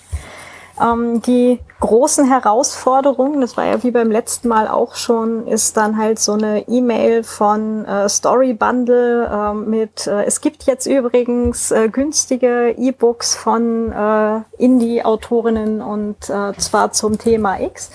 Ähm, 0.81 1.23
die 1.23 1.61
großen 1.81 2.27
Herausforderungen, 2.27 3.41
das 3.41 3.57
war 3.57 3.65
ja 3.65 3.83
wie 3.83 3.91
beim 3.91 4.11
letzten 4.11 4.49
Mal 4.49 4.69
auch 4.69 4.97
schon, 4.97 5.47
ist 5.47 5.77
dann 5.77 5.97
halt 5.97 6.19
so 6.19 6.33
eine 6.33 6.67
E-Mail 6.69 7.23
von 7.23 7.85
äh, 7.85 8.09
Story 8.09 8.53
Bundle 8.53 9.27
äh, 9.27 9.55
mit, 9.55 10.07
äh, 10.07 10.25
es 10.25 10.41
gibt 10.41 10.65
jetzt 10.65 10.87
übrigens 10.87 11.71
äh, 11.71 11.89
günstige 11.89 12.75
E-Books 12.77 13.35
von 13.35 13.93
äh, 13.93 14.41
Indie-Autorinnen 14.59 15.81
und 15.81 16.29
äh, 16.29 16.53
zwar 16.59 16.93
zum 16.93 17.19
Thema 17.19 17.61
X. 17.61 17.91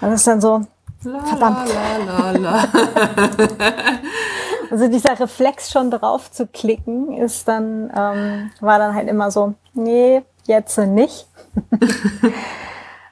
Das 0.00 0.14
ist 0.14 0.26
dann 0.26 0.40
so, 0.40 0.60
la, 1.04 1.20
verdammt. 1.20 1.68
La, 2.06 2.30
la, 2.32 2.64
also 4.70 4.88
dieser 4.88 5.18
Reflex 5.18 5.70
schon 5.70 5.90
drauf 5.90 6.30
zu 6.30 6.46
klicken, 6.46 7.16
ist 7.16 7.48
dann, 7.48 7.90
ähm, 7.96 8.50
war 8.60 8.78
dann 8.78 8.94
halt 8.94 9.08
immer 9.08 9.30
so, 9.30 9.54
nee, 9.72 10.22
jetzt 10.46 10.78
nicht. 10.78 11.26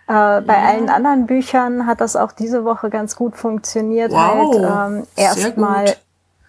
Äh, 0.06 0.42
bei 0.42 0.52
ja. 0.52 0.64
allen 0.68 0.90
anderen 0.90 1.24
Büchern 1.24 1.86
hat 1.86 2.02
das 2.02 2.14
auch 2.14 2.32
diese 2.32 2.66
Woche 2.66 2.90
ganz 2.90 3.16
gut 3.16 3.36
funktioniert. 3.36 4.12
Wow, 4.12 4.54
halt 4.54 4.92
ähm, 4.92 5.06
erstmal 5.16 5.96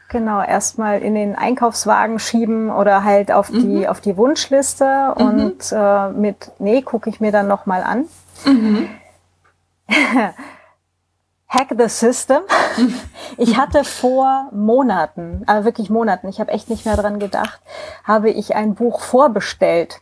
genau 0.10 0.42
erstmal 0.42 1.00
in 1.02 1.16
den 1.16 1.36
Einkaufswagen 1.36 2.20
schieben 2.20 2.70
oder 2.70 3.06
halt 3.06 3.32
auf 3.32 3.50
mhm. 3.50 3.62
die 3.62 3.88
auf 3.88 4.02
die 4.02 4.18
Wunschliste 4.18 5.14
mhm. 5.18 5.26
und 5.26 5.72
äh, 5.72 6.10
mit 6.10 6.52
nee 6.60 6.82
gucke 6.82 7.10
ich 7.10 7.22
mir 7.22 7.32
dann 7.32 7.48
noch 7.48 7.66
mal 7.66 7.82
an. 7.82 8.06
Mhm. 8.46 8.90
Hack 11.48 11.70
the 11.78 11.88
System. 11.88 12.42
Ich 13.38 13.58
hatte 13.58 13.84
vor 13.84 14.50
Monaten, 14.54 15.44
aber 15.46 15.66
wirklich 15.66 15.90
Monaten, 15.90 16.30
ich 16.30 16.40
habe 16.40 16.52
echt 16.52 16.70
nicht 16.70 16.86
mehr 16.86 16.96
dran 16.96 17.20
gedacht, 17.20 17.60
habe 18.06 18.30
ich 18.30 18.56
ein 18.56 18.76
Buch 18.76 19.02
vorbestellt 19.02 20.00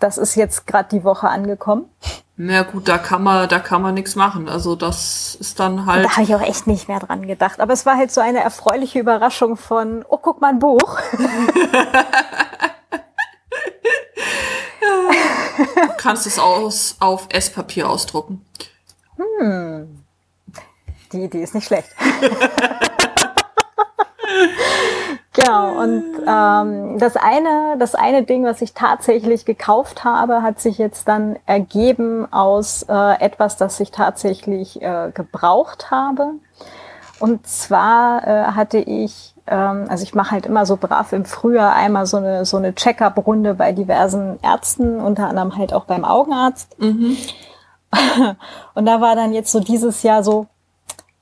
das 0.00 0.18
ist 0.18 0.34
jetzt 0.34 0.66
gerade 0.66 0.88
die 0.90 1.04
Woche 1.04 1.28
angekommen. 1.28 1.88
Na 2.36 2.62
gut, 2.62 2.88
da 2.88 2.96
kann 2.96 3.22
man, 3.22 3.48
da 3.50 3.58
kann 3.58 3.82
man 3.82 3.92
nichts 3.94 4.16
machen. 4.16 4.48
Also 4.48 4.74
das 4.74 5.36
ist 5.38 5.60
dann 5.60 5.84
halt. 5.84 6.06
Da 6.06 6.12
habe 6.12 6.22
ich 6.22 6.34
auch 6.34 6.40
echt 6.40 6.66
nicht 6.66 6.88
mehr 6.88 6.98
dran 6.98 7.26
gedacht. 7.26 7.60
Aber 7.60 7.74
es 7.74 7.84
war 7.84 7.96
halt 7.96 8.10
so 8.10 8.22
eine 8.22 8.40
erfreuliche 8.40 8.98
Überraschung 8.98 9.56
von, 9.56 10.06
oh, 10.08 10.16
guck 10.16 10.40
mal 10.40 10.48
ein 10.48 10.58
Buch. 10.58 10.98
du 15.76 15.92
kannst 15.98 16.26
es 16.26 16.38
aus, 16.38 16.96
auf 16.98 17.28
Esspapier 17.30 17.90
ausdrucken. 17.90 18.44
Hm. 19.16 20.02
Die 21.12 21.24
Idee 21.24 21.42
ist 21.42 21.54
nicht 21.54 21.66
schlecht. 21.66 21.90
Genau, 25.40 25.80
und 25.80 26.04
ähm, 26.26 26.98
das 26.98 27.16
eine, 27.16 27.76
das 27.78 27.94
eine 27.94 28.24
Ding, 28.24 28.44
was 28.44 28.60
ich 28.60 28.74
tatsächlich 28.74 29.46
gekauft 29.46 30.04
habe, 30.04 30.42
hat 30.42 30.60
sich 30.60 30.76
jetzt 30.76 31.08
dann 31.08 31.36
ergeben 31.46 32.30
aus 32.30 32.84
äh, 32.88 33.20
etwas, 33.20 33.56
das 33.56 33.80
ich 33.80 33.90
tatsächlich 33.90 34.82
äh, 34.82 35.10
gebraucht 35.14 35.90
habe. 35.90 36.32
Und 37.20 37.46
zwar 37.46 38.26
äh, 38.26 38.44
hatte 38.52 38.78
ich, 38.78 39.34
ähm, 39.46 39.86
also 39.88 40.02
ich 40.02 40.14
mache 40.14 40.32
halt 40.32 40.46
immer 40.46 40.66
so 40.66 40.76
brav 40.76 41.12
im 41.12 41.24
Frühjahr 41.24 41.74
einmal 41.74 42.04
so 42.04 42.18
eine 42.18 42.44
so 42.44 42.58
eine 42.58 42.74
Check-up-Runde 42.74 43.54
bei 43.54 43.72
diversen 43.72 44.38
Ärzten, 44.42 45.00
unter 45.00 45.28
anderem 45.28 45.56
halt 45.56 45.72
auch 45.72 45.84
beim 45.84 46.04
Augenarzt. 46.04 46.78
Mhm. 46.78 47.16
Und 48.74 48.86
da 48.86 49.00
war 49.00 49.16
dann 49.16 49.32
jetzt 49.32 49.52
so 49.52 49.60
dieses 49.60 50.02
Jahr 50.02 50.22
so, 50.22 50.46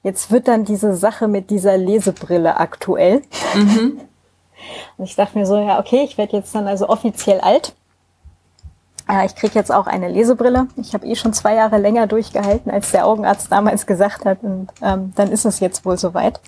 jetzt 0.02 0.32
wird 0.32 0.48
dann 0.48 0.64
diese 0.64 0.96
Sache 0.96 1.28
mit 1.28 1.50
dieser 1.50 1.76
Lesebrille 1.76 2.56
aktuell. 2.56 3.22
Mhm. 3.54 4.00
Und 4.96 5.04
ich 5.04 5.16
dachte 5.16 5.38
mir 5.38 5.46
so, 5.46 5.58
ja, 5.58 5.78
okay, 5.78 6.02
ich 6.04 6.18
werde 6.18 6.36
jetzt 6.36 6.54
dann 6.54 6.66
also 6.66 6.88
offiziell 6.88 7.40
alt. 7.40 7.74
Äh, 9.08 9.26
ich 9.26 9.34
kriege 9.34 9.54
jetzt 9.54 9.72
auch 9.72 9.86
eine 9.86 10.08
Lesebrille. 10.08 10.68
Ich 10.76 10.94
habe 10.94 11.06
eh 11.06 11.16
schon 11.16 11.32
zwei 11.32 11.54
Jahre 11.54 11.78
länger 11.78 12.06
durchgehalten, 12.06 12.70
als 12.70 12.90
der 12.90 13.06
Augenarzt 13.06 13.50
damals 13.50 13.86
gesagt 13.86 14.24
hat. 14.24 14.42
Und 14.42 14.68
ähm, 14.82 15.12
dann 15.16 15.32
ist 15.32 15.44
es 15.44 15.60
jetzt 15.60 15.84
wohl 15.84 15.96
soweit. 15.96 16.40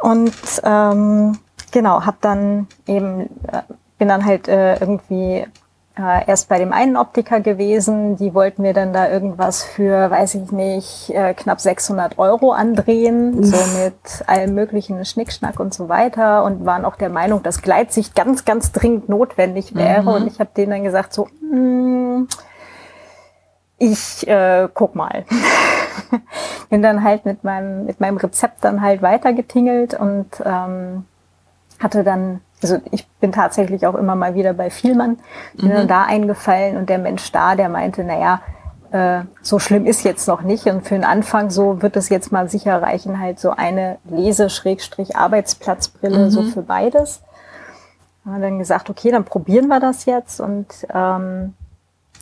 Und 0.00 0.32
ähm, 0.64 1.38
genau, 1.70 2.04
habe 2.04 2.16
dann 2.20 2.68
eben, 2.86 3.22
äh, 3.48 3.62
bin 3.98 4.08
dann 4.08 4.24
halt 4.24 4.48
äh, 4.48 4.76
irgendwie 4.76 5.46
äh, 5.96 6.26
erst 6.26 6.48
bei 6.48 6.58
dem 6.58 6.72
einen 6.72 6.96
Optiker 6.96 7.40
gewesen. 7.40 8.16
Die 8.16 8.34
wollten 8.34 8.62
mir 8.62 8.72
dann 8.72 8.92
da 8.92 9.08
irgendwas 9.08 9.62
für, 9.62 10.10
weiß 10.10 10.34
ich 10.34 10.50
nicht, 10.50 11.10
äh, 11.10 11.34
knapp 11.34 11.60
600 11.60 12.18
Euro 12.18 12.52
andrehen, 12.52 13.38
Uff. 13.38 13.46
so 13.46 13.78
mit 13.78 14.28
allem 14.28 14.54
möglichen 14.54 15.04
Schnickschnack 15.04 15.60
und 15.60 15.72
so 15.72 15.88
weiter 15.88 16.44
und 16.44 16.66
waren 16.66 16.84
auch 16.84 16.96
der 16.96 17.10
Meinung, 17.10 17.42
dass 17.42 17.62
Gleitsicht 17.62 18.16
ganz, 18.16 18.44
ganz 18.44 18.72
dringend 18.72 19.08
notwendig 19.08 19.74
wäre. 19.74 20.02
Mhm. 20.02 20.08
Und 20.08 20.26
ich 20.26 20.40
habe 20.40 20.50
denen 20.56 20.72
dann 20.72 20.84
gesagt, 20.84 21.14
so, 21.14 21.28
mm, 21.40 22.26
ich 23.78 24.26
äh, 24.26 24.68
guck 24.72 24.94
mal. 24.94 25.24
Bin 26.70 26.82
dann 26.82 27.04
halt 27.04 27.24
mit 27.24 27.44
meinem, 27.44 27.84
mit 27.84 28.00
meinem 28.00 28.16
Rezept 28.16 28.64
dann 28.64 28.80
halt 28.80 29.00
weitergetingelt 29.02 29.94
und 29.94 30.26
ähm, 30.44 31.04
hatte 31.78 32.02
dann 32.02 32.40
also 32.64 32.78
ich 32.90 33.06
bin 33.20 33.30
tatsächlich 33.30 33.86
auch 33.86 33.94
immer 33.94 34.16
mal 34.16 34.34
wieder 34.34 34.54
bei 34.54 34.70
Vielmann, 34.70 35.18
mhm. 35.54 35.86
da 35.86 36.04
eingefallen 36.04 36.78
und 36.78 36.88
der 36.88 36.96
Mensch 36.98 37.30
da, 37.30 37.56
der 37.56 37.68
meinte, 37.68 38.04
naja, 38.04 38.40
äh, 38.90 39.24
so 39.42 39.58
schlimm 39.58 39.84
ist 39.84 40.02
jetzt 40.02 40.26
noch 40.26 40.40
nicht 40.40 40.64
und 40.66 40.86
für 40.86 40.94
den 40.94 41.04
Anfang 41.04 41.50
so 41.50 41.82
wird 41.82 41.94
es 41.96 42.08
jetzt 42.08 42.32
mal 42.32 42.48
sicher 42.48 42.80
reichen, 42.80 43.20
halt 43.20 43.38
so 43.38 43.50
eine 43.50 43.98
Lese-Arbeitsplatzbrille 44.08 46.24
mhm. 46.24 46.30
so 46.30 46.44
für 46.44 46.62
beides. 46.62 47.20
Haben 48.24 48.40
dann 48.40 48.58
gesagt, 48.58 48.88
okay, 48.88 49.10
dann 49.10 49.26
probieren 49.26 49.68
wir 49.68 49.80
das 49.80 50.06
jetzt 50.06 50.40
und 50.40 50.68
ähm, 50.94 51.52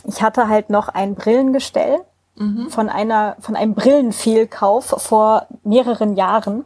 ich 0.03 0.21
hatte 0.21 0.49
halt 0.49 0.69
noch 0.69 0.89
ein 0.89 1.15
Brillengestell 1.15 1.99
mhm. 2.35 2.69
von 2.69 2.89
einer 2.89 3.37
von 3.39 3.55
einem 3.55 3.75
Brillenfehlkauf 3.75 4.93
vor 4.97 5.47
mehreren 5.63 6.17
Jahren, 6.17 6.65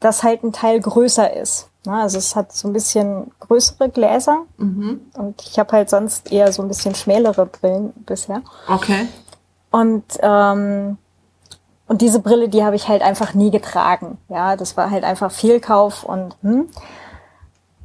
das 0.00 0.22
halt 0.22 0.42
ein 0.42 0.54
Teil 0.54 0.80
größer 0.80 1.36
ist. 1.36 1.68
Also 1.86 2.18
es 2.18 2.36
hat 2.36 2.52
so 2.52 2.68
ein 2.68 2.72
bisschen 2.72 3.32
größere 3.40 3.88
Gläser 3.88 4.42
mhm. 4.56 5.00
und 5.14 5.42
ich 5.42 5.58
habe 5.58 5.72
halt 5.72 5.90
sonst 5.90 6.30
eher 6.30 6.52
so 6.52 6.62
ein 6.62 6.68
bisschen 6.68 6.94
schmälere 6.94 7.46
Brillen 7.46 7.92
bisher. 8.06 8.42
Okay. 8.68 9.08
Und 9.70 10.04
ähm, 10.20 10.98
und 11.88 12.00
diese 12.00 12.20
Brille, 12.20 12.48
die 12.48 12.64
habe 12.64 12.76
ich 12.76 12.88
halt 12.88 13.02
einfach 13.02 13.34
nie 13.34 13.50
getragen. 13.50 14.18
Ja, 14.28 14.56
das 14.56 14.76
war 14.76 14.90
halt 14.90 15.04
einfach 15.04 15.32
Fehlkauf 15.32 16.04
und 16.04 16.36
hm. 16.42 16.68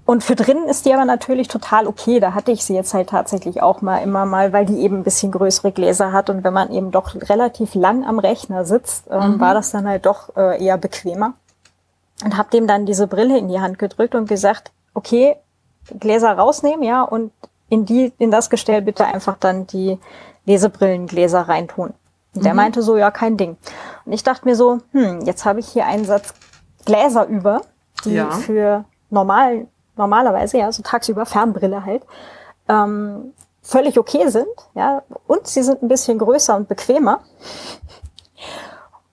Und 0.05 0.23
für 0.23 0.35
drinnen 0.35 0.69
ist 0.69 0.85
die 0.85 0.93
aber 0.93 1.03
natürlich 1.03 1.49
total 1.49 1.85
okay. 1.85 2.21
Da 2.21 2.33
hatte 2.33 2.51
ich 2.53 2.63
sie 2.63 2.73
jetzt 2.73 2.93
halt 2.93 3.09
tatsächlich 3.09 3.61
auch 3.61 3.81
mal 3.81 3.97
immer 3.97 4.25
mal, 4.25 4.53
weil 4.53 4.65
die 4.65 4.79
eben 4.79 4.97
ein 4.99 5.03
bisschen 5.03 5.33
größere 5.33 5.73
Gläser 5.73 6.13
hat. 6.13 6.29
Und 6.29 6.45
wenn 6.45 6.53
man 6.53 6.71
eben 6.71 6.91
doch 6.91 7.13
relativ 7.13 7.75
lang 7.75 8.05
am 8.05 8.17
Rechner 8.17 8.63
sitzt, 8.63 9.07
ähm, 9.11 9.33
mhm. 9.33 9.39
war 9.41 9.53
das 9.53 9.71
dann 9.71 9.85
halt 9.85 10.05
doch 10.05 10.33
äh, 10.37 10.63
eher 10.63 10.77
bequemer 10.77 11.33
und 12.23 12.37
habe 12.37 12.49
dem 12.49 12.67
dann 12.67 12.85
diese 12.85 13.07
Brille 13.07 13.37
in 13.37 13.47
die 13.47 13.59
Hand 13.59 13.79
gedrückt 13.79 14.15
und 14.15 14.27
gesagt, 14.27 14.71
okay, 14.93 15.35
Gläser 15.99 16.33
rausnehmen, 16.33 16.83
ja, 16.83 17.03
und 17.03 17.31
in 17.69 17.85
die, 17.85 18.13
in 18.17 18.31
das 18.31 18.49
Gestell 18.49 18.81
bitte 18.81 19.05
einfach 19.05 19.37
dann 19.37 19.67
die 19.67 19.99
Lesebrillengläser 20.45 21.41
reintun. 21.41 21.93
Und 22.33 22.45
der 22.45 22.53
mhm. 22.53 22.57
meinte 22.57 22.81
so, 22.81 22.97
ja, 22.97 23.11
kein 23.11 23.37
Ding. 23.37 23.57
Und 24.05 24.13
ich 24.13 24.23
dachte 24.23 24.45
mir 24.45 24.55
so, 24.55 24.79
hm, 24.91 25.21
jetzt 25.21 25.45
habe 25.45 25.59
ich 25.59 25.67
hier 25.67 25.85
einen 25.85 26.05
Satz 26.05 26.33
Gläser 26.85 27.25
über, 27.25 27.61
die 28.05 28.13
ja. 28.13 28.31
für 28.31 28.85
normal, 29.09 29.67
normalerweise, 29.95 30.57
ja, 30.57 30.71
so 30.71 30.83
tagsüber 30.83 31.25
Fernbrille 31.25 31.85
halt, 31.85 32.03
ähm, 32.69 33.33
völlig 33.61 33.99
okay 33.99 34.29
sind, 34.29 34.47
ja, 34.73 35.03
und 35.27 35.47
sie 35.47 35.63
sind 35.63 35.81
ein 35.81 35.89
bisschen 35.89 36.17
größer 36.17 36.55
und 36.55 36.69
bequemer. 36.69 37.19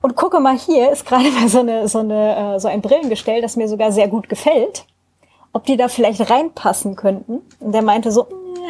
Und 0.05 0.17
gucke 0.17 0.39
mal, 0.39 0.55
hier 0.55 0.93
ist 0.93 1.07
gerade 1.07 1.31
mal 1.31 1.49
so, 1.49 1.61
eine, 1.61 1.89
so, 1.89 2.01
eine, 2.01 2.57
äh, 2.57 2.61
so 2.61 2.69
ein 2.69 2.83
Brillengestell, 2.83 3.41
das 3.41 3.57
mir 3.57 3.69
sogar 3.69 3.91
sehr 3.91 4.07
gut 4.07 4.29
gefällt. 4.29 4.85
Ob 5.55 5.65
die 5.65 5.79
da 5.79 5.89
vielleicht 5.89 6.29
reinpassen 6.29 6.95
könnten. 6.95 7.41
Und 7.59 7.73
der 7.73 7.81
meinte 7.81 8.13
so, 8.13 8.27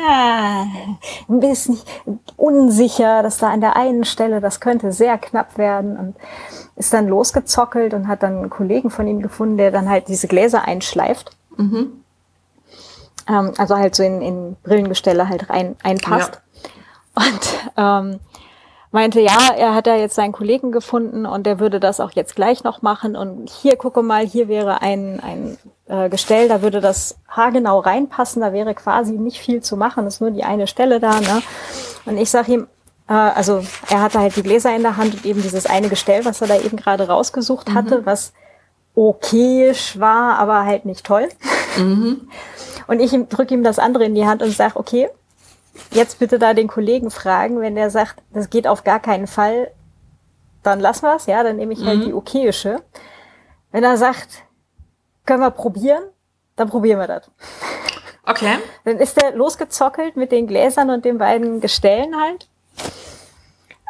ja, 0.06 0.64
ein 1.28 1.40
bisschen 1.40 1.80
unsicher, 2.36 3.24
dass 3.24 3.38
da 3.38 3.50
an 3.50 3.60
der 3.60 3.74
einen 3.74 4.04
Stelle, 4.04 4.40
das 4.40 4.60
könnte 4.60 4.92
sehr 4.92 5.18
knapp 5.18 5.58
werden. 5.58 5.96
Und 5.96 6.16
ist 6.76 6.92
dann 6.92 7.08
losgezockelt 7.08 7.94
und 7.94 8.06
hat 8.06 8.22
dann 8.22 8.38
einen 8.38 8.50
Kollegen 8.50 8.90
von 8.90 9.08
ihm 9.08 9.20
gefunden, 9.20 9.56
der 9.56 9.72
dann 9.72 9.90
halt 9.90 10.06
diese 10.06 10.28
Gläser 10.28 10.68
einschleift. 10.68 11.32
Mhm. 11.56 12.04
Ähm, 13.28 13.52
also 13.58 13.76
halt 13.76 13.96
so 13.96 14.04
in, 14.04 14.22
in 14.22 14.56
Brillengestelle 14.62 15.28
halt 15.28 15.50
rein 15.50 15.74
einpasst. 15.82 16.40
Ja. 17.16 17.24
Und 17.26 18.12
ähm, 18.12 18.20
meinte, 18.94 19.20
ja, 19.20 19.50
er 19.56 19.74
hat 19.74 19.88
da 19.88 19.96
jetzt 19.96 20.14
seinen 20.14 20.30
Kollegen 20.30 20.70
gefunden 20.70 21.26
und 21.26 21.46
der 21.46 21.58
würde 21.58 21.80
das 21.80 21.98
auch 21.98 22.12
jetzt 22.12 22.36
gleich 22.36 22.62
noch 22.62 22.80
machen. 22.80 23.16
Und 23.16 23.50
hier, 23.50 23.76
gucke 23.76 24.02
mal, 24.02 24.24
hier 24.24 24.46
wäre 24.46 24.82
ein, 24.82 25.20
ein 25.20 25.58
äh, 25.88 26.08
Gestell, 26.08 26.48
da 26.48 26.62
würde 26.62 26.80
das 26.80 27.18
haargenau 27.28 27.80
reinpassen, 27.80 28.40
da 28.40 28.52
wäre 28.52 28.72
quasi 28.74 29.14
nicht 29.14 29.40
viel 29.40 29.62
zu 29.62 29.76
machen, 29.76 30.06
ist 30.06 30.20
nur 30.20 30.30
die 30.30 30.44
eine 30.44 30.68
Stelle 30.68 31.00
da. 31.00 31.20
Ne? 31.20 31.42
Und 32.06 32.18
ich 32.18 32.30
sage 32.30 32.52
ihm, 32.52 32.68
äh, 33.08 33.14
also 33.14 33.64
er 33.90 34.00
hatte 34.00 34.20
halt 34.20 34.36
die 34.36 34.44
Gläser 34.44 34.74
in 34.76 34.82
der 34.82 34.96
Hand 34.96 35.12
und 35.12 35.26
eben 35.26 35.42
dieses 35.42 35.66
eine 35.66 35.88
Gestell, 35.88 36.24
was 36.24 36.40
er 36.40 36.46
da 36.46 36.56
eben 36.56 36.76
gerade 36.76 37.08
rausgesucht 37.08 37.74
hatte, 37.74 38.02
mhm. 38.02 38.06
was 38.06 38.32
okayisch 38.94 39.98
war, 39.98 40.38
aber 40.38 40.64
halt 40.64 40.84
nicht 40.84 41.04
toll. 41.04 41.28
Mhm. 41.76 42.28
Und 42.86 43.00
ich 43.00 43.12
drücke 43.30 43.54
ihm 43.54 43.64
das 43.64 43.78
andere 43.78 44.04
in 44.04 44.14
die 44.14 44.26
Hand 44.26 44.42
und 44.42 44.50
sage, 44.50 44.76
okay, 44.76 45.08
jetzt 45.90 46.18
bitte 46.18 46.38
da 46.38 46.54
den 46.54 46.68
Kollegen 46.68 47.10
fragen, 47.10 47.60
wenn 47.60 47.74
der 47.74 47.90
sagt, 47.90 48.22
das 48.32 48.50
geht 48.50 48.66
auf 48.66 48.84
gar 48.84 49.00
keinen 49.00 49.26
Fall, 49.26 49.70
dann 50.62 50.80
lassen 50.80 51.02
wir 51.02 51.16
es, 51.16 51.26
ja, 51.26 51.42
dann 51.42 51.56
nehme 51.56 51.72
ich 51.72 51.84
halt 51.84 52.00
mhm. 52.00 52.04
die 52.06 52.14
okayische. 52.14 52.82
Wenn 53.70 53.84
er 53.84 53.96
sagt, 53.96 54.44
können 55.26 55.40
wir 55.40 55.50
probieren, 55.50 56.02
dann 56.56 56.68
probieren 56.68 56.98
wir 56.98 57.06
das. 57.06 57.30
Okay. 58.26 58.56
Dann 58.84 58.98
ist 58.98 59.22
er 59.22 59.32
losgezockelt 59.32 60.16
mit 60.16 60.32
den 60.32 60.46
Gläsern 60.46 60.90
und 60.90 61.04
den 61.04 61.18
beiden 61.18 61.60
Gestellen 61.60 62.16
halt. 62.18 62.48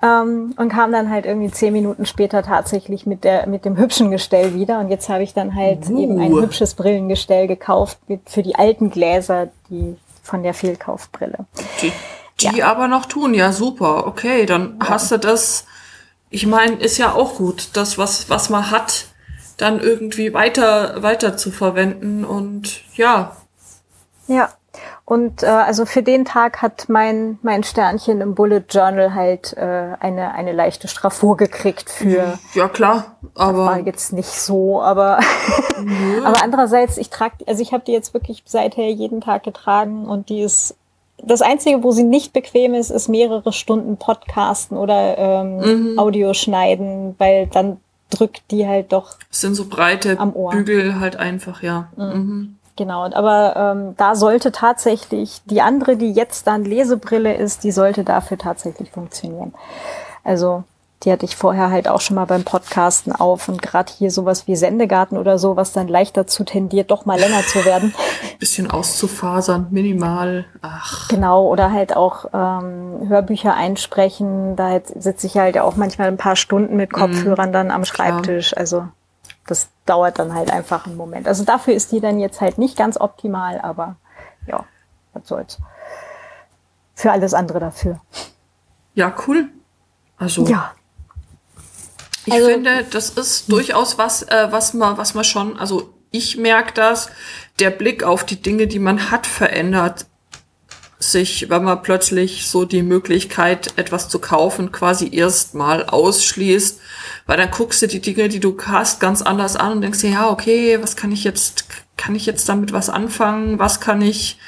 Ähm, 0.02 0.54
und 0.56 0.68
kam 0.70 0.90
dann 0.90 1.08
halt 1.08 1.24
irgendwie 1.24 1.50
zehn 1.50 1.72
Minuten 1.72 2.04
später 2.04 2.42
tatsächlich 2.42 3.06
mit 3.06 3.22
der 3.22 3.46
mit 3.46 3.64
dem 3.64 3.76
hübschen 3.76 4.10
Gestell 4.10 4.54
wieder. 4.54 4.80
Und 4.80 4.88
jetzt 4.88 5.08
habe 5.08 5.22
ich 5.22 5.34
dann 5.34 5.54
halt 5.54 5.88
uh. 5.88 5.98
eben 5.98 6.18
ein 6.18 6.32
hübsches 6.32 6.74
Brillengestell 6.74 7.46
gekauft 7.46 7.98
mit, 8.08 8.28
für 8.28 8.42
die 8.42 8.56
alten 8.56 8.90
Gläser, 8.90 9.50
die 9.70 9.96
von 10.24 10.42
der 10.42 10.54
Fehlkaufbrille. 10.54 11.46
Die, 11.80 11.92
die 12.40 12.58
ja. 12.58 12.66
aber 12.66 12.88
noch 12.88 13.06
tun, 13.06 13.34
ja 13.34 13.52
super. 13.52 14.06
Okay, 14.06 14.46
dann 14.46 14.78
ja. 14.80 14.88
hast 14.88 15.12
du 15.12 15.18
das. 15.18 15.66
Ich 16.30 16.46
meine, 16.46 16.76
ist 16.76 16.98
ja 16.98 17.12
auch 17.12 17.36
gut, 17.36 17.68
das 17.74 17.98
was 17.98 18.28
was 18.28 18.50
man 18.50 18.72
hat, 18.72 19.06
dann 19.58 19.78
irgendwie 19.78 20.34
weiter 20.34 21.02
weiter 21.02 21.36
zu 21.36 21.52
verwenden 21.52 22.24
und 22.24 22.82
ja. 22.96 23.36
Ja. 24.26 24.52
Und 25.06 25.42
äh, 25.42 25.46
also 25.46 25.84
für 25.84 26.02
den 26.02 26.24
Tag 26.24 26.62
hat 26.62 26.88
mein 26.88 27.38
mein 27.42 27.62
Sternchen 27.62 28.22
im 28.22 28.34
Bullet 28.34 28.62
Journal 28.70 29.14
halt 29.14 29.52
äh, 29.54 29.96
eine 30.00 30.32
eine 30.32 30.52
leichte 30.52 30.88
Straffur 30.88 31.36
gekriegt 31.36 31.90
für. 31.90 32.38
Ja 32.54 32.68
klar, 32.68 33.16
aber 33.34 33.66
war 33.66 33.80
jetzt 33.80 34.14
nicht 34.14 34.30
so, 34.30 34.80
aber 34.80 35.18
aber 36.24 36.42
andererseits 36.42 36.96
ich 36.96 37.10
trage 37.10 37.34
also 37.46 37.60
ich 37.60 37.74
habe 37.74 37.84
die 37.86 37.92
jetzt 37.92 38.14
wirklich 38.14 38.42
seither 38.46 38.88
jeden 38.88 39.20
Tag 39.20 39.42
getragen 39.42 40.06
und 40.06 40.30
die 40.30 40.40
ist 40.40 40.74
das 41.22 41.42
einzige, 41.42 41.82
wo 41.82 41.90
sie 41.90 42.02
nicht 42.02 42.32
bequem 42.32 42.74
ist, 42.74 42.90
ist 42.90 43.08
mehrere 43.08 43.52
Stunden 43.52 43.98
Podcasten 43.98 44.76
oder 44.76 45.18
ähm, 45.18 45.56
mhm. 45.92 45.98
Audio 45.98 46.34
schneiden, 46.34 47.14
weil 47.18 47.46
dann 47.46 47.78
drückt 48.10 48.42
die 48.50 48.66
halt 48.66 48.92
doch. 48.92 49.18
Das 49.28 49.40
sind 49.40 49.54
so 49.54 49.66
breite 49.66 50.16
Bügel 50.16 51.00
halt 51.00 51.16
einfach, 51.16 51.62
ja. 51.62 51.88
Mhm. 51.96 52.04
Mhm. 52.04 52.56
Genau, 52.76 53.04
aber 53.04 53.54
ähm, 53.56 53.94
da 53.96 54.16
sollte 54.16 54.50
tatsächlich 54.50 55.40
die 55.44 55.62
andere, 55.62 55.96
die 55.96 56.12
jetzt 56.12 56.46
dann 56.46 56.64
Lesebrille 56.64 57.34
ist, 57.34 57.62
die 57.62 57.70
sollte 57.70 58.02
dafür 58.02 58.36
tatsächlich 58.36 58.90
funktionieren. 58.90 59.54
Also 60.24 60.64
die 61.04 61.12
hatte 61.12 61.26
ich 61.26 61.36
vorher 61.36 61.70
halt 61.70 61.86
auch 61.86 62.00
schon 62.00 62.16
mal 62.16 62.24
beim 62.24 62.44
Podcasten 62.44 63.12
auf 63.12 63.48
und 63.48 63.60
gerade 63.60 63.92
hier 63.92 64.10
sowas 64.10 64.46
wie 64.46 64.56
Sendegarten 64.56 65.18
oder 65.18 65.38
so, 65.38 65.56
was 65.56 65.72
dann 65.72 65.86
leicht 65.86 66.16
dazu 66.16 66.44
tendiert, 66.44 66.90
doch 66.90 67.04
mal 67.04 67.18
länger 67.18 67.42
zu 67.42 67.64
werden. 67.64 67.94
Bisschen 68.38 68.70
auszufasern, 68.70 69.66
minimal. 69.70 70.46
Ach. 70.62 71.08
Genau, 71.08 71.46
oder 71.46 71.72
halt 71.72 71.94
auch 71.94 72.26
ähm, 72.32 73.08
Hörbücher 73.08 73.54
einsprechen. 73.54 74.56
Da 74.56 74.68
halt 74.68 74.86
sitze 75.00 75.26
ich 75.26 75.36
halt 75.36 75.58
auch 75.58 75.76
manchmal 75.76 76.08
ein 76.08 76.16
paar 76.16 76.36
Stunden 76.36 76.76
mit 76.76 76.92
Kopfhörern 76.92 77.50
mm, 77.50 77.52
dann 77.52 77.70
am 77.70 77.84
Schreibtisch. 77.84 78.56
Also 78.56 78.88
das 79.46 79.68
dauert 79.84 80.18
dann 80.18 80.34
halt 80.34 80.50
einfach 80.50 80.86
einen 80.86 80.96
Moment. 80.96 81.28
Also 81.28 81.44
dafür 81.44 81.74
ist 81.74 81.92
die 81.92 82.00
dann 82.00 82.18
jetzt 82.18 82.40
halt 82.40 82.58
nicht 82.58 82.76
ganz 82.76 82.98
optimal, 82.98 83.60
aber 83.60 83.96
ja, 84.46 84.64
was 85.12 85.28
soll's. 85.28 85.58
Für 86.94 87.12
alles 87.12 87.34
andere 87.34 87.60
dafür. 87.60 88.00
Ja, 88.94 89.14
cool. 89.26 89.48
Also. 90.16 90.46
Ja. 90.46 90.74
Ich 92.26 92.32
also, 92.32 92.48
finde, 92.48 92.84
das 92.84 93.10
ist 93.10 93.50
durchaus 93.50 93.98
was, 93.98 94.22
äh, 94.22 94.48
was 94.50 94.72
man, 94.72 94.96
was 94.96 95.14
man 95.14 95.24
schon, 95.24 95.58
also 95.58 95.92
ich 96.10 96.38
merke 96.38 96.72
das, 96.72 97.10
der 97.58 97.70
Blick 97.70 98.02
auf 98.02 98.24
die 98.24 98.40
Dinge, 98.40 98.66
die 98.66 98.78
man 98.78 99.10
hat, 99.10 99.26
verändert 99.26 100.06
sich, 101.12 101.50
wenn 101.50 101.64
man 101.64 101.82
plötzlich 101.82 102.46
so 102.46 102.64
die 102.64 102.82
Möglichkeit, 102.82 103.72
etwas 103.76 104.08
zu 104.08 104.18
kaufen, 104.18 104.72
quasi 104.72 105.14
erstmal 105.14 105.84
ausschließt, 105.84 106.80
weil 107.26 107.36
dann 107.36 107.50
guckst 107.50 107.82
du 107.82 107.88
die 107.88 108.00
Dinge, 108.00 108.28
die 108.28 108.40
du 108.40 108.56
hast, 108.66 109.00
ganz 109.00 109.22
anders 109.22 109.56
an 109.56 109.72
und 109.72 109.80
denkst 109.82 110.00
dir, 110.00 110.10
ja, 110.10 110.30
okay, 110.30 110.78
was 110.80 110.96
kann 110.96 111.12
ich 111.12 111.24
jetzt, 111.24 111.66
kann 111.96 112.14
ich 112.14 112.26
jetzt 112.26 112.48
damit 112.48 112.72
was 112.72 112.90
anfangen? 112.90 113.58
Was 113.58 113.80
kann 113.80 114.02
ich 114.02 114.38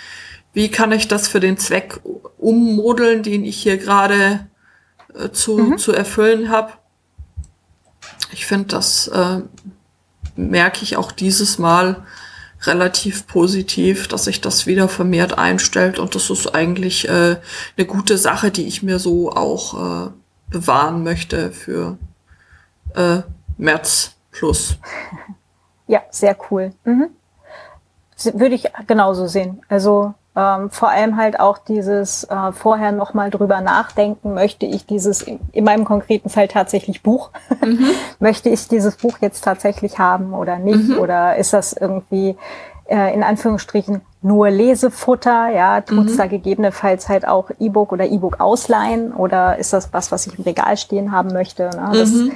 wie 0.57 0.71
kann 0.71 0.91
ich 0.91 1.07
das 1.07 1.29
für 1.29 1.39
den 1.39 1.59
Zweck 1.59 2.01
ummodeln, 2.39 3.23
den 3.23 3.45
ich 3.45 3.59
hier 3.59 3.77
gerade 3.77 4.49
äh, 5.13 5.29
zu, 5.29 5.59
mhm. 5.59 5.77
zu 5.77 5.93
erfüllen 5.93 6.49
habe. 6.49 6.73
Ich 8.33 8.47
finde, 8.47 8.69
das 8.69 9.07
äh, 9.09 9.43
merke 10.35 10.83
ich 10.83 10.97
auch 10.97 11.13
dieses 11.13 11.59
Mal 11.59 12.07
relativ 12.67 13.27
positiv, 13.27 14.09
dass 14.09 14.25
sich 14.25 14.41
das 14.41 14.67
wieder 14.67 14.89
vermehrt 14.89 15.39
einstellt 15.39 15.99
und 15.99 16.15
das 16.15 16.31
ist 16.31 16.55
eigentlich 16.55 17.09
äh, 17.09 17.37
eine 17.77 17.87
gute 17.87 18.19
Sache, 18.19 18.51
die 18.51 18.67
ich 18.67 18.83
mir 18.83 18.99
so 18.99 19.31
auch 19.31 20.07
äh, 20.07 20.11
bewahren 20.49 21.03
möchte 21.03 21.53
für 21.53 21.99
äh, 22.95 23.19
März 23.57 24.17
plus. 24.31 24.77
Ja, 25.89 26.03
sehr 26.11 26.37
cool. 26.51 26.73
Mhm. 26.83 27.11
Würde 28.35 28.57
ich 28.57 28.65
genauso 28.89 29.29
sehen. 29.29 29.63
Also 29.69 30.15
ähm, 30.37 30.71
vor 30.71 30.91
allem 30.91 31.17
halt 31.17 31.41
auch 31.41 31.57
dieses 31.57 32.25
äh, 32.25 32.53
vorher 32.53 32.93
nochmal 32.93 33.31
drüber 33.31 33.63
nachdenken, 33.63 34.35
möchte 34.35 34.67
ich 34.67 34.85
dieses, 34.85 35.23
in, 35.23 35.41
in 35.53 35.65
meinem 35.65 35.87
konkreten 35.87 36.29
Fall 36.29 36.47
tatsächlich 36.47 37.03
Buch, 37.03 37.31
mhm. 37.65 37.87
möchte 38.21 38.51
ich 38.51 38.69
dieses 38.69 38.97
Buch 38.97 39.17
jetzt 39.23 39.43
tatsächlich 39.43 39.99
haben 39.99 40.35
oder 40.35 40.59
nicht? 40.59 40.91
Mhm. 40.91 40.99
Oder 40.99 41.37
ist 41.37 41.55
das 41.55 41.73
irgendwie 41.73 42.37
äh, 42.85 43.15
in 43.15 43.23
Anführungsstrichen 43.23 44.03
nur 44.21 44.51
Lesefutter? 44.51 45.49
Ja, 45.49 45.81
tut's 45.81 46.13
mhm. 46.13 46.19
da 46.19 46.27
gegebenenfalls 46.27 47.09
halt 47.09 47.27
auch 47.27 47.51
E-Book 47.59 47.93
oder 47.93 48.05
E-Book 48.05 48.39
ausleihen? 48.39 49.15
Oder 49.15 49.57
ist 49.57 49.73
das 49.73 49.95
was, 49.95 50.13
was 50.13 50.27
ich 50.27 50.37
im 50.39 50.45
Regal 50.45 50.77
stehen 50.77 51.13
haben 51.13 51.33
möchte? 51.33 51.71
Ne? 51.71 51.91
Das, 51.95 52.11
mhm. 52.11 52.33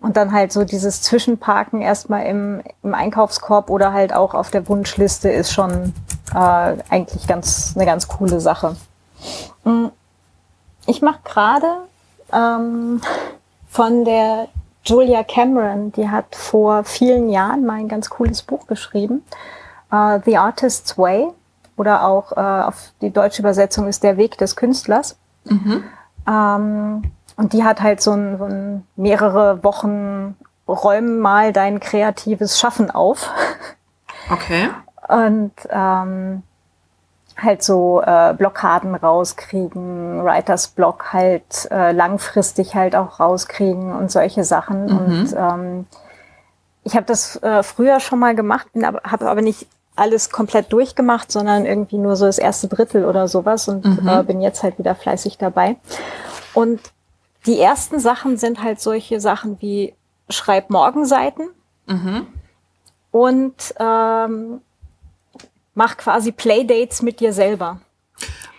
Und 0.00 0.16
dann 0.16 0.32
halt 0.32 0.50
so 0.50 0.64
dieses 0.64 1.02
Zwischenparken 1.02 1.82
erstmal 1.82 2.24
im, 2.26 2.62
im 2.82 2.94
Einkaufskorb 2.94 3.70
oder 3.70 3.92
halt 3.92 4.12
auch 4.14 4.34
auf 4.34 4.50
der 4.50 4.66
Wunschliste 4.68 5.28
ist 5.28 5.52
schon 5.52 5.92
äh, 6.34 6.76
eigentlich 6.88 7.26
ganz 7.26 7.74
eine 7.76 7.86
ganz 7.86 8.08
coole 8.08 8.40
Sache. 8.40 8.76
Mm, 9.64 9.86
ich 10.86 11.02
mache 11.02 11.20
gerade 11.24 11.66
ähm, 12.32 13.00
von 13.68 14.04
der 14.04 14.48
Julia 14.84 15.22
Cameron, 15.22 15.92
die 15.92 16.08
hat 16.08 16.34
vor 16.34 16.84
vielen 16.84 17.28
Jahren 17.28 17.66
mal 17.66 17.74
ein 17.74 17.88
ganz 17.88 18.10
cooles 18.10 18.42
Buch 18.42 18.66
geschrieben, 18.66 19.22
uh, 19.92 20.18
The 20.24 20.38
Artist's 20.38 20.96
Way 20.96 21.28
oder 21.76 22.04
auch 22.04 22.32
uh, 22.32 22.68
auf 22.68 22.92
die 23.00 23.10
deutsche 23.10 23.42
Übersetzung 23.42 23.88
ist 23.88 24.02
Der 24.02 24.16
Weg 24.16 24.38
des 24.38 24.56
Künstlers. 24.56 25.16
Mhm. 25.44 25.84
Ähm, 26.26 27.02
und 27.36 27.52
die 27.52 27.64
hat 27.64 27.80
halt 27.80 28.02
so 28.02 28.12
ein, 28.12 28.38
so 28.38 28.44
ein 28.44 28.86
mehrere 28.96 29.62
Wochen 29.64 30.36
räumen 30.66 31.20
mal 31.20 31.52
dein 31.52 31.80
kreatives 31.80 32.58
Schaffen 32.58 32.90
auf. 32.90 33.30
Okay. 34.30 34.68
Und 35.10 35.52
ähm, 35.70 36.42
halt 37.42 37.62
so 37.62 38.02
äh, 38.02 38.34
Blockaden 38.36 38.94
rauskriegen, 38.94 40.24
Writers 40.24 40.68
Block 40.68 41.12
halt 41.12 41.68
äh, 41.70 41.92
langfristig 41.92 42.74
halt 42.74 42.94
auch 42.94 43.20
rauskriegen 43.20 43.94
und 43.94 44.10
solche 44.10 44.44
Sachen. 44.44 44.84
Mhm. 44.84 44.98
Und 44.98 45.34
ähm, 45.36 45.86
ich 46.84 46.96
habe 46.96 47.06
das 47.06 47.36
äh, 47.42 47.62
früher 47.62 48.00
schon 48.00 48.18
mal 48.18 48.34
gemacht, 48.34 48.68
habe 48.74 49.28
aber 49.28 49.42
nicht 49.42 49.66
alles 49.96 50.30
komplett 50.30 50.72
durchgemacht, 50.72 51.30
sondern 51.30 51.66
irgendwie 51.66 51.98
nur 51.98 52.16
so 52.16 52.26
das 52.26 52.38
erste 52.38 52.68
Drittel 52.68 53.04
oder 53.04 53.28
sowas 53.28 53.68
und 53.68 53.84
mhm. 53.84 54.08
äh, 54.08 54.22
bin 54.22 54.40
jetzt 54.40 54.62
halt 54.62 54.78
wieder 54.78 54.94
fleißig 54.94 55.36
dabei. 55.38 55.76
Und 56.54 56.80
die 57.46 57.60
ersten 57.60 57.98
Sachen 57.98 58.36
sind 58.36 58.62
halt 58.62 58.80
solche 58.80 59.20
Sachen 59.20 59.60
wie 59.60 59.94
Schreib 60.28 60.70
Morgenseiten 60.70 61.48
mhm. 61.86 62.26
und 63.10 63.74
ähm, 63.78 64.60
mach 65.80 65.96
quasi 65.96 66.30
Playdates 66.30 67.00
mit 67.00 67.20
dir 67.20 67.32
selber. 67.32 67.80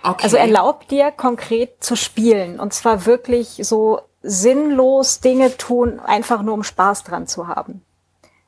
Okay. 0.02 0.24
Also 0.24 0.38
erlaub 0.38 0.88
dir 0.88 1.12
konkret 1.12 1.84
zu 1.84 1.96
spielen 1.96 2.60
und 2.60 2.74
zwar 2.74 3.06
wirklich 3.06 3.60
so 3.62 4.02
sinnlos 4.24 5.20
Dinge 5.20 5.56
tun, 5.56 6.00
einfach 6.00 6.42
nur 6.42 6.56
um 6.56 6.64
Spaß 6.64 7.04
dran 7.04 7.28
zu 7.28 7.48
haben. 7.48 7.84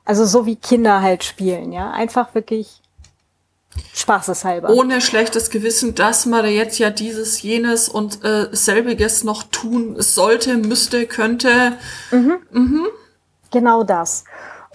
Also 0.05 0.25
so 0.25 0.47
wie 0.47 0.55
Kinder 0.55 1.03
halt 1.03 1.23
spielen, 1.23 1.71
ja. 1.71 1.91
Einfach 1.91 2.33
wirklich 2.33 2.81
Spaßeshalber. 3.93 4.71
Ohne 4.71 5.01
schlechtes 5.01 5.51
Gewissen, 5.51 5.93
dass 5.93 6.25
man 6.25 6.43
jetzt 6.47 6.79
ja 6.79 6.89
dieses, 6.89 7.43
jenes 7.43 7.89
und 7.89 8.25
äh, 8.25 8.47
selbiges 8.53 9.23
noch 9.23 9.43
tun 9.43 9.97
sollte, 9.99 10.57
müsste, 10.57 11.05
könnte. 11.05 11.77
Mhm. 12.09 12.39
Mhm. 12.49 12.87
Genau 13.51 13.83
das. 13.83 14.23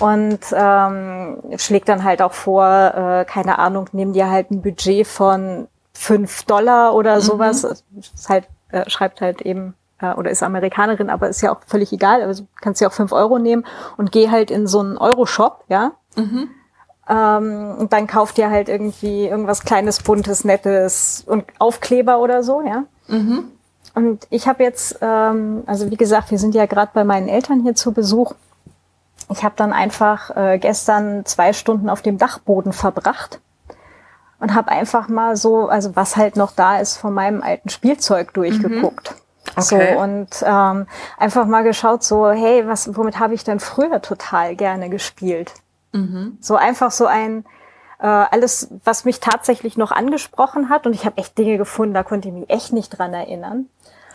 Und 0.01 0.41
ähm, 0.53 1.39
schlägt 1.57 1.89
dann 1.89 2.05
halt 2.05 2.23
auch 2.23 2.33
vor, 2.33 2.65
äh, 2.65 3.25
keine 3.25 3.59
Ahnung, 3.59 3.89
nimm 3.93 4.13
dir 4.13 4.31
halt 4.31 4.51
ein 4.51 4.63
Budget 4.63 5.07
von 5.07 5.69
fünf 5.93 6.45
Dollar 6.45 6.95
oder 6.95 7.17
mhm. 7.17 7.21
sowas. 7.21 7.65
Ist 7.65 8.29
halt, 8.29 8.49
äh, 8.71 8.89
schreibt 8.89 9.21
halt 9.21 9.43
eben 9.43 9.75
äh, 10.01 10.13
oder 10.15 10.31
ist 10.31 10.43
Amerikanerin, 10.43 11.11
aber 11.11 11.29
ist 11.29 11.41
ja 11.41 11.53
auch 11.53 11.61
völlig 11.67 11.93
egal. 11.93 12.23
Also 12.23 12.47
kannst 12.61 12.81
ja 12.81 12.89
auch 12.89 12.93
fünf 12.93 13.13
Euro 13.13 13.39
nehmen 13.39 13.65
und 13.97 14.13
geh 14.13 14.31
halt 14.31 14.51
in 14.51 14.67
so 14.67 14.81
einen 14.81 14.97
Euro-Shop, 14.99 15.65
ja. 15.69 15.93
Mhm. 16.17 16.49
Ähm, 17.09 17.77
und 17.79 17.93
dann 17.93 18.07
kauft 18.07 18.39
ihr 18.39 18.51
halt 18.51 18.69
irgendwie 18.69 19.27
irgendwas 19.27 19.63
kleines, 19.63 20.03
buntes, 20.03 20.45
nettes 20.45 21.25
und 21.27 21.45
Aufkleber 21.59 22.21
oder 22.21 22.43
so, 22.43 22.63
ja. 22.63 22.85
Mhm. 23.09 23.53
Und 23.95 24.27
ich 24.31 24.47
habe 24.47 24.63
jetzt, 24.63 24.99
ähm, 25.01 25.63
also 25.67 25.91
wie 25.91 25.97
gesagt, 25.97 26.31
wir 26.31 26.39
sind 26.39 26.55
ja 26.55 26.67
gerade 26.67 26.91
bei 26.95 27.05
meinen 27.05 27.29
Eltern 27.29 27.63
hier 27.63 27.75
zu 27.75 27.93
Besuch. 27.93 28.35
Ich 29.31 29.45
habe 29.45 29.55
dann 29.57 29.73
einfach 29.73 30.35
äh, 30.37 30.59
gestern 30.59 31.25
zwei 31.25 31.53
Stunden 31.53 31.91
auf 31.91 32.03
dem 32.03 32.19
Dachboden 32.19 32.73
verbracht 32.73 33.41
und 34.41 34.55
habe 34.55 34.71
einfach 34.71 35.09
mal 35.09 35.37
so, 35.37 35.69
also 35.69 35.97
was 35.97 36.17
halt 36.17 36.37
noch 36.37 36.53
da 36.53 36.79
ist, 36.79 36.97
von 36.97 37.12
meinem 37.12 37.43
alten 37.43 37.69
Spielzeug 37.69 38.33
durchgeguckt. 38.35 39.12
Mhm. 39.12 39.29
Okay. 39.57 39.95
So 39.95 40.01
und 40.01 40.29
ähm, 40.45 40.87
einfach 41.17 41.47
mal 41.47 41.64
geschaut, 41.64 42.05
so 42.05 42.31
hey, 42.31 42.67
was, 42.67 42.97
womit 42.97 43.19
habe 43.19 43.35
ich 43.35 43.45
denn 43.45 43.61
früher 43.61 44.01
total 44.03 44.57
gerne 44.57 44.91
gespielt? 44.91 45.55
Mhm. 45.93 46.38
So 46.41 46.57
einfach 46.57 46.91
so 46.91 47.07
ein 47.07 47.45
äh, 47.99 48.07
alles, 48.07 48.69
was 48.85 49.05
mich 49.05 49.21
tatsächlich 49.21 49.77
noch 49.77 49.91
angesprochen 49.91 50.69
hat. 50.69 50.87
Und 50.87 50.93
ich 50.93 51.05
habe 51.05 51.19
echt 51.19 51.37
Dinge 51.37 51.59
gefunden, 51.59 51.95
da 51.95 52.03
konnte 52.03 52.29
ich 52.29 52.35
mich 52.35 52.51
echt 52.51 52.73
nicht 52.73 52.91
dran 52.91 53.12
erinnern. 53.12 53.69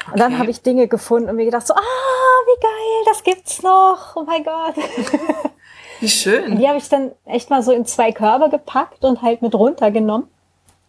Okay. 0.05 0.13
Und 0.13 0.19
dann 0.19 0.37
habe 0.37 0.49
ich 0.49 0.61
Dinge 0.61 0.87
gefunden 0.87 1.29
und 1.29 1.35
mir 1.35 1.45
gedacht 1.45 1.67
so, 1.67 1.73
ah, 1.73 1.79
wie 1.79 2.61
geil, 2.61 3.03
das 3.05 3.23
gibt's 3.23 3.63
noch. 3.63 4.15
Oh 4.15 4.23
mein 4.23 4.43
Gott. 4.43 4.75
Wie 5.99 6.09
schön. 6.09 6.51
Und 6.51 6.57
die 6.57 6.67
habe 6.67 6.77
ich 6.77 6.89
dann 6.89 7.11
echt 7.23 7.49
mal 7.49 7.63
so 7.63 7.71
in 7.71 7.85
zwei 7.85 8.11
Körbe 8.11 8.49
gepackt 8.49 9.05
und 9.05 9.21
halt 9.21 9.41
mit 9.41 9.55
runtergenommen. 9.55 10.27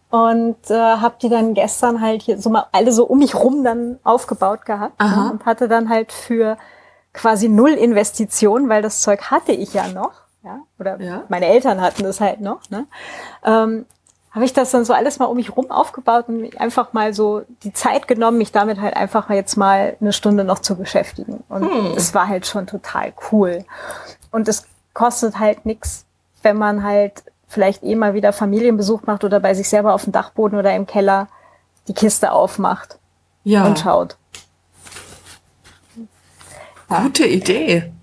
Und 0.09 0.69
äh, 0.69 0.75
habe 0.75 1.15
die 1.21 1.29
dann 1.29 1.53
gestern 1.53 2.01
halt 2.01 2.23
hier 2.23 2.37
so 2.37 2.49
mal 2.49 2.65
alle 2.73 2.91
so 2.91 3.05
um 3.05 3.19
mich 3.19 3.33
rum 3.33 3.63
dann 3.63 3.99
aufgebaut 4.03 4.65
gehabt. 4.65 4.99
Ne? 4.99 5.29
Und 5.31 5.45
hatte 5.45 5.69
dann 5.69 5.87
halt 5.87 6.11
für 6.11 6.57
quasi 7.13 7.47
null 7.47 7.71
Investition, 7.71 8.67
weil 8.67 8.81
das 8.81 8.99
Zeug 8.99 9.31
hatte 9.31 9.53
ich 9.53 9.73
ja 9.73 9.87
noch 9.87 10.25
ja, 10.45 10.59
oder 10.79 11.01
ja. 11.01 11.23
meine 11.27 11.47
Eltern 11.47 11.81
hatten 11.81 12.03
das 12.03 12.21
halt 12.21 12.39
noch, 12.39 12.69
ne? 12.69 12.85
Ähm, 13.43 13.85
habe 14.35 14.43
ich 14.43 14.51
das 14.51 14.69
dann 14.71 14.83
so 14.83 14.91
alles 14.91 15.17
mal 15.17 15.25
um 15.25 15.37
mich 15.37 15.55
rum 15.55 15.71
aufgebaut 15.71 16.25
und 16.27 16.59
einfach 16.59 16.91
mal 16.91 17.13
so 17.13 17.43
die 17.63 17.71
Zeit 17.71 18.05
genommen, 18.05 18.37
mich 18.37 18.51
damit 18.51 18.81
halt 18.81 18.93
einfach 18.97 19.29
jetzt 19.29 19.55
mal 19.55 19.95
eine 20.01 20.11
Stunde 20.11 20.43
noch 20.43 20.59
zu 20.59 20.75
beschäftigen. 20.75 21.45
Und 21.47 21.63
hm. 21.63 21.93
es 21.95 22.13
war 22.13 22.27
halt 22.27 22.45
schon 22.45 22.67
total 22.67 23.13
cool. 23.31 23.63
Und 24.31 24.49
es 24.49 24.67
kostet 24.93 25.39
halt 25.39 25.65
nix, 25.65 26.05
wenn 26.43 26.57
man 26.57 26.83
halt 26.83 27.23
vielleicht 27.47 27.81
eh 27.83 27.95
mal 27.95 28.13
wieder 28.13 28.33
Familienbesuch 28.33 29.03
macht 29.03 29.23
oder 29.23 29.39
bei 29.39 29.53
sich 29.53 29.69
selber 29.69 29.93
auf 29.93 30.03
dem 30.03 30.11
Dachboden 30.11 30.59
oder 30.59 30.75
im 30.75 30.85
Keller 30.85 31.29
die 31.87 31.93
Kiste 31.93 32.33
aufmacht 32.33 32.99
ja. 33.45 33.65
und 33.65 33.79
schaut. 33.79 34.17
Gute 36.89 37.25
Idee. 37.25 37.93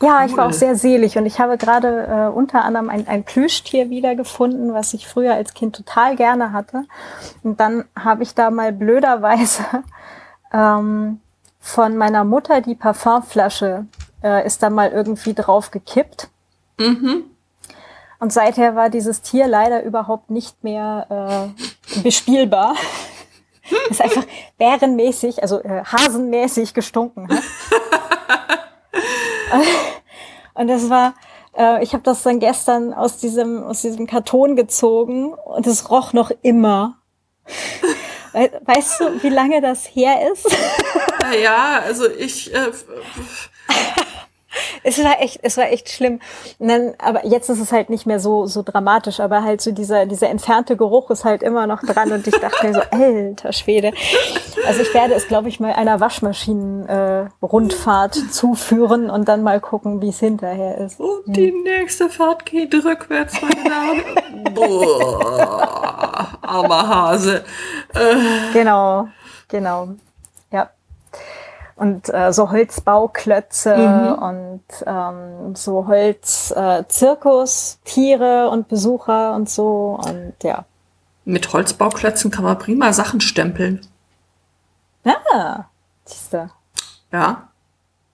Ja, 0.00 0.24
ich 0.24 0.36
war 0.36 0.46
auch 0.46 0.52
sehr 0.52 0.76
selig 0.76 1.18
und 1.18 1.26
ich 1.26 1.40
habe 1.40 1.58
gerade 1.58 2.06
äh, 2.06 2.32
unter 2.32 2.64
anderem 2.64 2.88
ein, 2.88 3.08
ein 3.08 3.24
Plüschtier 3.24 3.90
wiedergefunden, 3.90 4.72
was 4.72 4.94
ich 4.94 5.08
früher 5.08 5.34
als 5.34 5.54
Kind 5.54 5.74
total 5.74 6.14
gerne 6.14 6.52
hatte. 6.52 6.84
Und 7.42 7.58
dann 7.58 7.84
habe 7.98 8.22
ich 8.22 8.34
da 8.34 8.50
mal 8.50 8.72
blöderweise 8.72 9.64
ähm, 10.52 11.20
von 11.58 11.96
meiner 11.96 12.22
Mutter 12.22 12.60
die 12.60 12.76
Parfumflasche 12.76 13.86
äh, 14.22 14.46
ist 14.46 14.62
da 14.62 14.70
mal 14.70 14.90
irgendwie 14.90 15.34
drauf 15.34 15.72
gekippt. 15.72 16.28
Mhm. 16.78 17.24
Und 18.20 18.32
seither 18.32 18.76
war 18.76 18.90
dieses 18.90 19.22
Tier 19.22 19.48
leider 19.48 19.82
überhaupt 19.82 20.30
nicht 20.30 20.62
mehr 20.62 21.52
äh, 21.96 22.02
bespielbar. 22.02 22.74
es 23.90 24.00
einfach 24.00 24.24
bärenmäßig, 24.58 25.42
also 25.42 25.60
äh, 25.60 25.82
hasenmäßig 25.84 26.72
gestunken 26.72 27.28
hat. 27.28 27.42
und 30.54 30.68
das 30.68 30.90
war, 30.90 31.14
äh, 31.56 31.82
ich 31.82 31.92
habe 31.92 32.02
das 32.02 32.22
dann 32.22 32.40
gestern 32.40 32.92
aus 32.92 33.18
diesem, 33.18 33.62
aus 33.62 33.82
diesem 33.82 34.06
Karton 34.06 34.56
gezogen 34.56 35.34
und 35.34 35.66
es 35.66 35.90
roch 35.90 36.12
noch 36.12 36.30
immer. 36.42 36.98
Weißt 38.32 39.00
du, 39.00 39.22
wie 39.22 39.30
lange 39.30 39.60
das 39.60 39.86
her 39.86 40.30
ist? 40.30 40.46
Ja, 41.42 41.80
also 41.84 42.08
ich. 42.08 42.54
Äh, 42.54 42.70
es 44.88 45.04
war 45.04 45.20
echt, 45.20 45.38
es 45.42 45.56
war 45.56 45.70
echt 45.70 45.88
schlimm. 45.90 46.20
Und 46.58 46.68
dann, 46.68 46.94
aber 46.98 47.24
jetzt 47.26 47.48
ist 47.50 47.60
es 47.60 47.72
halt 47.72 47.90
nicht 47.90 48.06
mehr 48.06 48.20
so, 48.20 48.46
so 48.46 48.62
dramatisch, 48.62 49.18
aber 49.20 49.42
halt 49.42 49.60
so 49.60 49.72
dieser, 49.72 50.06
dieser 50.06 50.30
entfernte 50.30 50.78
Geruch 50.78 51.10
ist 51.10 51.24
halt 51.24 51.42
immer 51.42 51.66
noch 51.66 51.82
dran 51.82 52.12
und 52.12 52.24
ich 52.26 52.36
dachte 52.36 52.66
mir 52.66 52.72
so, 52.74 52.80
alter 52.90 53.52
Schwede. 53.52 53.92
Also 54.66 54.80
ich 54.82 54.92
werde 54.94 55.14
es, 55.14 55.28
glaube 55.28 55.48
ich, 55.48 55.60
mal 55.60 55.74
einer 55.74 56.00
Waschmaschinen-Rundfahrt 56.00 58.16
äh, 58.16 58.30
zuführen 58.30 59.10
und 59.10 59.28
dann 59.28 59.42
mal 59.42 59.60
gucken, 59.60 60.00
wie 60.00 60.08
es 60.08 60.20
hinterher 60.20 60.78
ist. 60.78 60.98
Und 60.98 61.24
die 61.26 61.52
nächste 61.52 62.08
Fahrt 62.08 62.46
geht 62.46 62.74
rückwärts, 62.74 63.42
meine 63.42 63.64
Damen. 63.68 64.02
Boah, 64.54 66.28
armer 66.42 66.88
Hase. 66.88 67.44
Äh. 67.94 68.16
Genau, 68.52 69.08
genau. 69.48 69.88
Und 71.78 72.12
äh, 72.12 72.32
so 72.32 72.50
Holzbauklötze 72.50 73.76
mhm. 73.76 74.14
und 74.22 74.62
ähm, 74.84 75.54
so 75.54 75.86
Holzzirkus, 75.86 77.78
äh, 77.80 77.88
Tiere 77.88 78.50
und 78.50 78.66
Besucher 78.66 79.32
und 79.34 79.48
so 79.48 80.00
und 80.04 80.34
ja. 80.42 80.64
Mit 81.24 81.52
Holzbauklötzen 81.52 82.32
kann 82.32 82.42
man 82.44 82.58
prima 82.58 82.92
Sachen 82.92 83.20
stempeln. 83.20 83.86
Ja, 85.04 85.70
siehst 86.04 86.32
du. 86.32 86.50
Ja. 87.12 87.48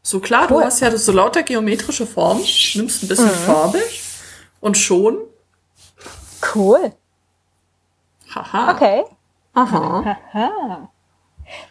So 0.03 0.21
klar, 0.21 0.49
cool. 0.51 0.61
du 0.61 0.67
hast 0.67 0.81
ja 0.81 0.95
so 0.95 1.13
lauter 1.13 1.43
geometrische 1.43 2.07
Formen, 2.07 2.43
nimmst 2.75 3.03
ein 3.03 3.09
bisschen 3.09 3.25
mhm. 3.25 3.47
Farbe 3.47 3.81
und 4.61 4.77
schon. 4.77 5.17
Cool. 6.55 6.93
Haha. 8.35 8.73
Okay. 8.73 9.05
Aha. 9.55 10.17
Aha. 10.33 10.89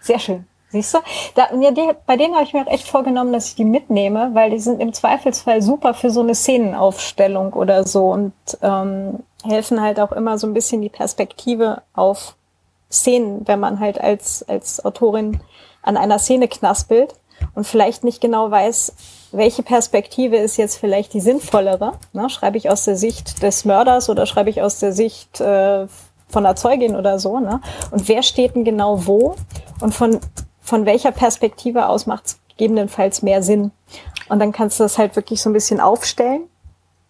Sehr 0.01 0.17
schön. 0.17 0.47
Siehst 0.73 0.95
du? 0.95 0.97
Da, 1.36 1.49
ja, 1.62 1.69
die, 1.69 1.88
bei 2.07 2.17
denen 2.17 2.33
habe 2.33 2.45
ich 2.45 2.53
mir 2.53 2.65
echt 2.65 2.88
vorgenommen, 2.88 3.31
dass 3.31 3.49
ich 3.49 3.55
die 3.55 3.63
mitnehme, 3.63 4.31
weil 4.33 4.49
die 4.49 4.57
sind 4.57 4.81
im 4.81 4.91
Zweifelsfall 4.91 5.62
super 5.62 5.93
für 5.93 6.09
so 6.09 6.21
eine 6.21 6.33
Szenenaufstellung 6.33 7.53
oder 7.53 7.86
so 7.86 8.07
und 8.07 8.33
ähm, 8.63 9.19
helfen 9.43 9.81
halt 9.81 9.99
auch 9.99 10.12
immer 10.12 10.39
so 10.39 10.47
ein 10.47 10.55
bisschen 10.55 10.81
die 10.81 10.89
Perspektive 10.89 11.83
auf 11.93 12.36
Szenen, 12.91 13.47
wenn 13.47 13.59
man 13.59 13.79
halt 13.79 14.01
als, 14.01 14.41
als 14.49 14.83
Autorin 14.83 15.41
an 15.83 15.95
einer 15.95 16.17
Szene 16.17 16.47
knaspelt 16.47 17.13
und 17.53 17.67
vielleicht 17.67 18.03
nicht 18.03 18.19
genau 18.19 18.49
weiß, 18.49 18.95
welche 19.31 19.62
Perspektive 19.62 20.38
ist 20.38 20.57
jetzt 20.57 20.77
vielleicht 20.77 21.13
die 21.13 21.21
sinnvollere. 21.21 21.93
Ne? 22.13 22.31
Schreibe 22.31 22.57
ich 22.57 22.71
aus 22.71 22.86
der 22.86 22.95
Sicht 22.95 23.43
des 23.43 23.63
Mörders 23.63 24.09
oder 24.09 24.25
schreibe 24.25 24.49
ich 24.49 24.63
aus 24.63 24.79
der 24.79 24.91
Sicht 24.91 25.39
äh, 25.39 25.86
von 26.29 26.43
der 26.43 26.55
Zeugin 26.55 26.95
oder 26.95 27.19
so. 27.19 27.39
Ne? 27.39 27.62
Und 27.91 28.07
wer 28.07 28.23
steht 28.23 28.55
denn 28.55 28.63
genau 28.63 29.05
wo? 29.05 29.36
Und 29.79 29.93
von 29.93 30.19
von 30.63 30.86
welcher 30.86 31.12
Perspektive 31.12 31.88
aus 31.88 32.06
macht 32.08 32.26
es 32.26 32.39
gegebenenfalls 32.49 33.21
mehr 33.21 33.43
Sinn. 33.43 33.71
Und 34.30 34.39
dann 34.39 34.52
kannst 34.52 34.80
du 34.80 34.84
das 34.84 34.97
halt 34.97 35.15
wirklich 35.15 35.41
so 35.41 35.49
ein 35.49 35.54
bisschen 35.54 35.80
aufstellen 35.80 36.43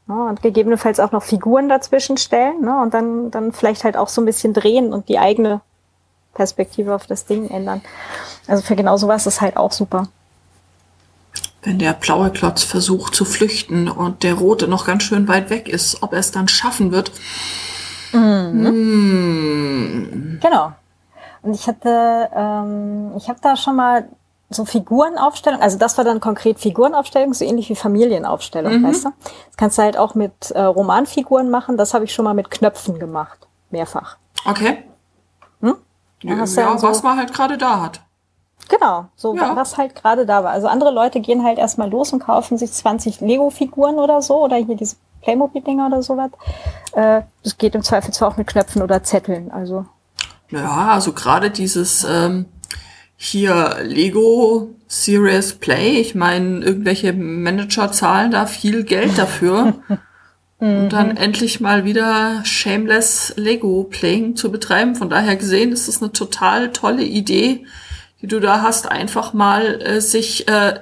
ne, 0.08 0.26
und 0.28 0.42
gegebenenfalls 0.42 1.00
auch 1.00 1.12
noch 1.12 1.24
Figuren 1.24 1.70
dazwischen 1.70 2.18
stellen 2.18 2.62
ne, 2.62 2.82
und 2.82 2.94
dann, 2.94 3.32
dann 3.32 3.54
vielleicht 3.54 3.84
halt 3.84 3.96
auch 3.96 4.10
so 4.10 4.22
ein 4.22 4.26
bisschen 4.26 4.54
drehen 4.54 4.92
und 4.92 5.08
die 5.10 5.20
eigene 5.20 5.62
Perspektive 6.34 6.96
auf 6.96 7.06
das 7.06 7.26
Ding 7.26 7.50
ändern. 7.50 7.82
Also 8.48 8.64
für 8.64 8.76
genau 8.76 8.98
sowas 8.98 9.28
ist 9.28 9.42
halt 9.42 9.56
auch 9.56 9.72
super. 9.72 10.08
Wenn 11.62 11.80
der 11.80 11.94
blaue 11.94 12.32
Klotz 12.32 12.64
versucht 12.64 13.16
zu 13.16 13.24
flüchten 13.24 13.88
und 13.88 14.24
der 14.24 14.34
rote 14.34 14.68
noch 14.68 14.86
ganz 14.86 15.04
schön 15.04 15.28
weit 15.28 15.50
weg 15.50 15.70
ist, 15.70 16.02
ob 16.02 16.12
er 16.14 16.20
es 16.20 16.32
dann 16.32 16.48
schaffen 16.48 16.92
wird. 16.92 17.12
Mhm. 18.12 18.64
Mmh. 18.64 20.40
Genau. 20.42 20.74
Und 21.44 21.54
ich 21.54 21.68
hatte, 21.68 22.30
ähm, 22.34 23.12
ich 23.18 23.30
habe 23.30 23.40
da 23.42 23.56
schon 23.56 23.76
mal 23.76 24.08
so 24.50 24.66
Figurenaufstellung, 24.66 25.62
also 25.62 25.78
das 25.78 25.98
war 25.98 26.06
dann 26.06 26.20
konkret 26.20 26.60
Figurenaufstellung, 26.60 27.34
so 27.34 27.44
ähnlich 27.44 27.70
wie 27.70 27.76
Familienaufstellung, 27.76 28.80
mhm. 28.80 28.88
weißt 28.88 29.06
du? 29.06 29.10
Das 29.48 29.58
kannst 29.58 29.78
du 29.78 29.82
halt 29.82 29.98
auch 29.98 30.16
mit 30.16 30.52
äh, 30.52 30.62
Romanfiguren 30.62 31.50
machen, 31.50 31.78
das 31.78 31.94
habe 31.94 32.06
ich 32.06 32.14
schon 32.14 32.26
mal 32.26 32.34
mit 32.34 32.50
Knöpfen 32.50 33.00
gemacht, 33.00 33.48
mehrfach. 33.72 34.18
Okay. 34.46 34.84
Hm? 35.62 35.76
Ja, 36.22 36.36
ja 36.36 36.46
so, 36.46 36.88
was 36.88 37.04
man 37.04 37.18
halt 37.18 37.34
gerade 37.34 37.58
da 37.58 37.82
hat. 37.82 38.02
Genau, 38.70 39.06
so 39.16 39.36
ja. 39.36 39.56
was 39.56 39.78
halt 39.78 39.96
gerade 39.96 40.26
da 40.26 40.44
war. 40.44 40.52
Also 40.52 40.68
andere 40.68 40.92
Leute 40.92 41.20
gehen 41.20 41.44
halt 41.44 41.58
erstmal 41.58 41.90
los 41.90 42.14
und 42.14 42.20
kaufen 42.20 42.58
sich 42.58 42.72
20 42.72 43.20
Lego-Figuren 43.20 43.96
oder 43.96 44.22
so 44.22 44.44
oder 44.44 44.56
hier 44.56 44.76
diese 44.76 44.96
Playmobil-Dinger 45.22 45.88
oder 45.88 46.02
sowas. 46.02 46.32
Äh, 46.94 47.24
das 47.44 47.58
geht 47.58 47.76
im 47.76 47.84
Zweifelsfall 47.84 48.30
auch 48.30 48.38
mit 48.38 48.48
Knöpfen 48.48 48.82
oder 48.82 49.04
Zetteln, 49.04 49.52
also 49.52 49.86
ja, 50.54 50.94
also 50.94 51.14
gerade 51.14 51.50
dieses 51.50 52.06
ähm, 52.10 52.46
hier 53.16 53.78
Lego 53.84 54.76
Serious 54.88 55.54
Play, 55.54 56.00
ich 56.00 56.14
meine, 56.14 56.64
irgendwelche 56.64 57.14
Manager 57.14 57.92
zahlen 57.92 58.32
da 58.32 58.46
viel 58.46 58.84
Geld 58.84 59.18
dafür. 59.18 59.76
und 60.64 60.90
dann 60.90 61.10
mhm. 61.10 61.18
endlich 61.18 61.60
mal 61.60 61.84
wieder 61.84 62.40
shameless 62.46 63.34
Lego 63.36 63.84
Playing 63.84 64.38
zu 64.38 64.50
betreiben. 64.50 64.96
Von 64.96 65.10
daher 65.10 65.36
gesehen 65.36 65.74
ist 65.74 65.90
es 65.90 66.02
eine 66.02 66.14
total 66.14 66.72
tolle 66.72 67.04
Idee, 67.04 67.66
die 68.22 68.28
du 68.28 68.40
da 68.40 68.62
hast, 68.62 68.90
einfach 68.90 69.34
mal 69.34 69.82
äh, 69.82 70.00
sich 70.00 70.48
äh, 70.48 70.80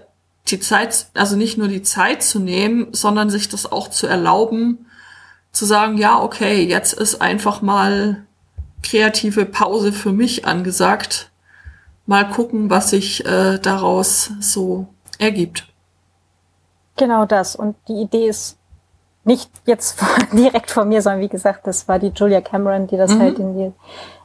die 0.49 0.59
Zeit, 0.59 1.07
also 1.15 1.35
nicht 1.35 1.57
nur 1.57 1.67
die 1.67 1.81
Zeit 1.81 2.21
zu 2.21 2.39
nehmen, 2.39 2.89
sondern 2.91 3.31
sich 3.31 3.49
das 3.49 3.71
auch 3.71 3.89
zu 3.89 4.05
erlauben, 4.05 4.85
zu 5.51 5.65
sagen, 5.65 5.97
ja, 5.97 6.21
okay, 6.21 6.63
jetzt 6.63 6.93
ist 6.93 7.21
einfach 7.21 7.63
mal 7.63 8.25
kreative 8.83 9.45
Pause 9.45 9.91
für 9.91 10.11
mich 10.11 10.45
angesagt. 10.45 11.31
Mal 12.05 12.27
gucken, 12.29 12.69
was 12.69 12.89
sich 12.89 13.25
äh, 13.25 13.59
daraus 13.59 14.31
so 14.39 14.87
ergibt. 15.19 15.67
Genau 16.97 17.25
das. 17.25 17.55
Und 17.55 17.75
die 17.87 18.01
Idee 18.01 18.27
ist 18.27 18.57
nicht 19.23 19.49
jetzt 19.65 19.99
direkt 20.33 20.71
von 20.71 20.89
mir, 20.89 21.01
sondern 21.01 21.21
wie 21.21 21.29
gesagt, 21.29 21.67
das 21.67 21.87
war 21.87 21.99
die 21.99 22.11
Julia 22.13 22.41
Cameron, 22.41 22.87
die 22.87 22.97
das 22.97 23.11
mhm. 23.11 23.19
halt 23.19 23.39
in, 23.39 23.53
die, 23.55 23.71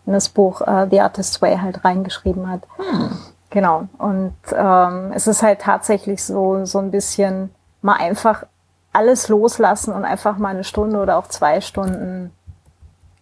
in 0.07 0.13
das 0.13 0.29
Buch 0.29 0.61
uh, 0.63 0.87
The 0.91 1.01
Artist's 1.01 1.41
Way 1.43 1.59
halt 1.59 1.85
reingeschrieben 1.85 2.49
hat. 2.51 2.63
Mhm. 2.79 3.19
Genau. 3.51 3.89
Und 3.99 4.35
ähm, 4.53 5.13
es 5.15 5.27
ist 5.27 5.43
halt 5.43 5.61
tatsächlich 5.61 6.23
so, 6.25 6.65
so 6.65 6.79
ein 6.79 6.91
bisschen 6.91 7.51
mal 7.81 7.95
einfach 7.95 8.45
alles 8.93 9.29
loslassen 9.29 9.93
und 9.93 10.05
einfach 10.05 10.39
mal 10.39 10.49
eine 10.49 10.65
Stunde 10.65 10.99
oder 10.99 11.19
auch 11.19 11.29
zwei 11.29 11.61
Stunden 11.61 12.33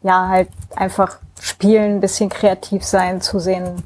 ja, 0.04 0.28
halt 0.28 0.50
einfach 0.76 1.18
spielen, 1.40 1.96
ein 1.96 2.00
bisschen 2.00 2.28
kreativ 2.28 2.84
sein, 2.84 3.20
zu 3.22 3.40
sehen, 3.40 3.82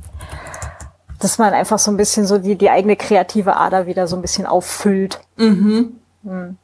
dass 1.20 1.38
man 1.38 1.54
einfach 1.54 1.78
so 1.78 1.90
ein 1.90 1.96
bisschen 1.96 2.26
so 2.26 2.38
die, 2.38 2.56
die 2.56 2.70
eigene 2.70 2.96
kreative 2.96 3.56
Ader 3.56 3.86
wieder 3.86 4.06
so 4.08 4.16
ein 4.16 4.22
bisschen 4.22 4.44
auffüllt. 4.44 5.20
Mhm. 5.36 5.96
mhm. 6.22 6.58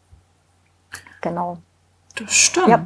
Genau. 1.20 1.56
Das 2.16 2.32
stimmt. 2.32 2.68
Ja. 2.68 2.84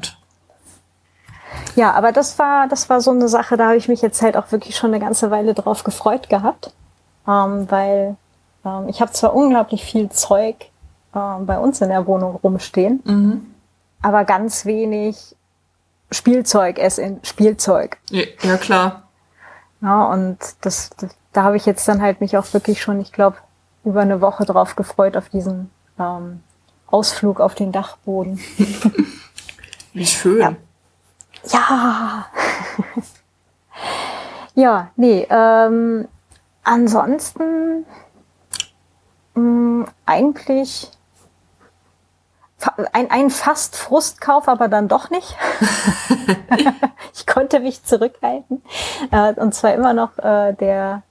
ja, 1.74 1.92
aber 1.92 2.12
das 2.12 2.38
war, 2.38 2.68
das 2.68 2.88
war 2.88 3.00
so 3.00 3.10
eine 3.10 3.28
Sache, 3.28 3.56
da 3.56 3.66
habe 3.66 3.76
ich 3.76 3.88
mich 3.88 4.00
jetzt 4.00 4.22
halt 4.22 4.36
auch 4.36 4.52
wirklich 4.52 4.76
schon 4.76 4.90
eine 4.90 5.00
ganze 5.00 5.30
Weile 5.30 5.54
drauf 5.54 5.82
gefreut 5.82 6.28
gehabt, 6.28 6.72
ähm, 7.26 7.68
weil 7.68 8.16
ähm, 8.64 8.88
ich 8.88 9.00
habe 9.00 9.10
zwar 9.10 9.34
unglaublich 9.34 9.84
viel 9.84 10.08
Zeug 10.10 10.70
ähm, 11.14 11.46
bei 11.46 11.58
uns 11.58 11.80
in 11.80 11.88
der 11.88 12.06
Wohnung 12.06 12.36
rumstehen, 12.36 13.00
mhm. 13.04 13.54
aber 14.02 14.24
ganz 14.24 14.64
wenig 14.66 15.34
Spielzeug 16.10 16.78
es 16.78 16.98
in 16.98 17.20
Spielzeug. 17.22 17.98
Ja, 18.10 18.24
ja 18.42 18.56
klar. 18.56 19.08
Ja, 19.80 20.04
und 20.06 20.38
das, 20.62 20.90
das 20.96 21.10
da 21.32 21.44
habe 21.44 21.56
ich 21.56 21.66
jetzt 21.66 21.86
dann 21.86 22.02
halt 22.02 22.20
mich 22.20 22.36
auch 22.36 22.52
wirklich 22.52 22.82
schon, 22.82 23.00
ich 23.00 23.12
glaube, 23.12 23.36
über 23.84 24.00
eine 24.00 24.20
Woche 24.20 24.44
drauf 24.44 24.76
gefreut 24.76 25.16
auf 25.16 25.28
diesen 25.28 25.70
ähm, 25.98 26.42
Ausflug 26.88 27.40
auf 27.40 27.54
den 27.54 27.70
Dachboden. 27.70 28.40
Wie 29.92 30.06
schön. 30.06 30.40
Ja. 30.40 30.54
Ja, 31.44 32.26
ja 34.54 34.90
nee, 34.96 35.26
ähm, 35.30 36.08
ansonsten 36.64 37.86
mh, 39.34 39.40
mm, 39.40 39.86
eigentlich 40.06 40.90
ein, 42.92 43.10
ein 43.10 43.30
fast 43.30 43.76
Frustkauf, 43.76 44.48
aber 44.48 44.68
dann 44.68 44.88
doch 44.88 45.10
nicht. 45.10 45.36
ich 47.14 47.26
konnte 47.26 47.60
mich 47.60 47.84
zurückhalten. 47.84 48.62
Äh, 49.10 49.34
und 49.34 49.54
zwar 49.54 49.74
immer 49.74 49.92
noch 49.92 50.18
äh, 50.18 50.52
der 50.54 51.02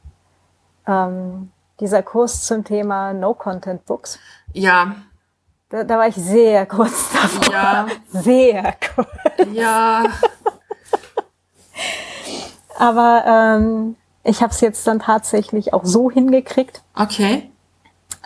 ähm, 0.88 1.52
dieser 1.80 2.02
Kurs 2.02 2.44
zum 2.44 2.64
Thema 2.64 3.14
No-Content-Books. 3.14 4.20
Ja. 4.54 4.96
Da, 5.70 5.84
da 5.84 5.98
war 5.98 6.08
ich 6.08 6.16
sehr 6.16 6.66
kurz 6.66 7.12
davor. 7.12 7.54
Ja. 7.54 7.88
Sehr 8.10 8.76
kurz. 8.96 9.10
Ja. 9.52 10.06
aber 12.80 13.24
ähm, 13.28 13.96
ich 14.24 14.42
habe 14.42 14.54
es 14.54 14.62
jetzt 14.62 14.88
dann 14.88 15.00
tatsächlich 15.00 15.74
auch 15.74 15.84
so 15.84 16.10
hingekriegt. 16.10 16.82
Okay. 16.96 17.52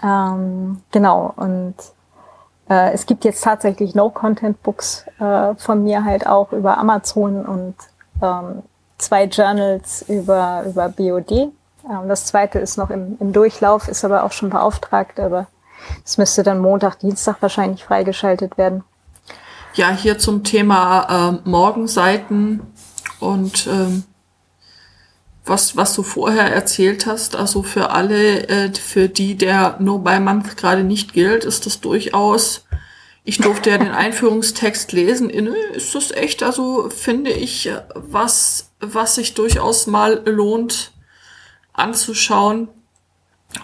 Ähm, 0.04 0.82
genau. 0.92 1.34
Und 1.36 1.76
äh, 2.72 2.94
es 2.94 3.06
gibt 3.06 3.26
jetzt 3.26 3.44
tatsächlich 3.44 3.96
No-Content-Books 3.96 5.06
äh, 5.20 5.56
von 5.56 5.84
mir 5.84 6.06
halt 6.06 6.26
auch 6.26 6.54
über 6.54 6.78
Amazon 6.78 7.46
und 7.46 7.76
ähm, 8.22 8.64
zwei 8.98 9.26
Journals 9.26 10.06
über, 10.08 10.64
über 10.66 10.88
BOD. 10.88 11.32
Ähm, 11.32 11.52
das 12.08 12.28
zweite 12.28 12.60
ist 12.60 12.78
noch 12.78 12.90
im, 12.90 13.18
im 13.20 13.34
Durchlauf, 13.34 13.90
ist 13.90 14.06
aber 14.06 14.24
auch 14.24 14.32
schon 14.32 14.50
beauftragt, 14.50 15.20
aber 15.20 15.48
Das 16.04 16.18
müsste 16.18 16.44
dann 16.44 16.60
Montag, 16.60 17.00
Dienstag 17.00 17.42
wahrscheinlich 17.42 17.84
freigeschaltet 17.84 18.58
werden. 18.58 18.84
Ja, 19.74 19.90
hier 19.90 20.18
zum 20.18 20.44
Thema 20.44 21.40
äh, 21.44 21.50
Morgenseiten 21.50 22.62
und 23.20 23.68
ähm, 23.68 24.04
was, 25.46 25.76
was 25.76 25.96
du 25.96 26.04
vorher 26.04 26.54
erzählt 26.54 27.06
hast, 27.06 27.36
also 27.36 27.64
für 27.64 27.90
alle, 27.90 28.48
äh, 28.48 28.74
für 28.74 29.10
die 29.10 29.36
der 29.36 29.78
No 29.80 29.98
Buy 30.00 30.20
Month 30.20 30.56
gerade 30.58 30.84
nicht 30.84 31.14
gilt, 31.14 31.46
ist 31.46 31.66
das 31.66 31.82
durchaus, 31.82 32.66
ich 33.24 33.38
durfte 33.38 33.70
ja 33.70 33.78
den 33.78 33.92
Einführungstext 33.92 34.92
lesen, 34.94 35.30
ist 35.30 35.94
das 35.94 36.12
echt, 36.12 36.42
also 36.42 36.90
finde 36.90 37.32
ich, 37.32 37.70
was, 37.94 38.72
was 38.80 39.16
sich 39.16 39.34
durchaus 39.36 39.88
mal 39.88 40.22
lohnt 40.26 40.92
anzuschauen, 41.74 42.68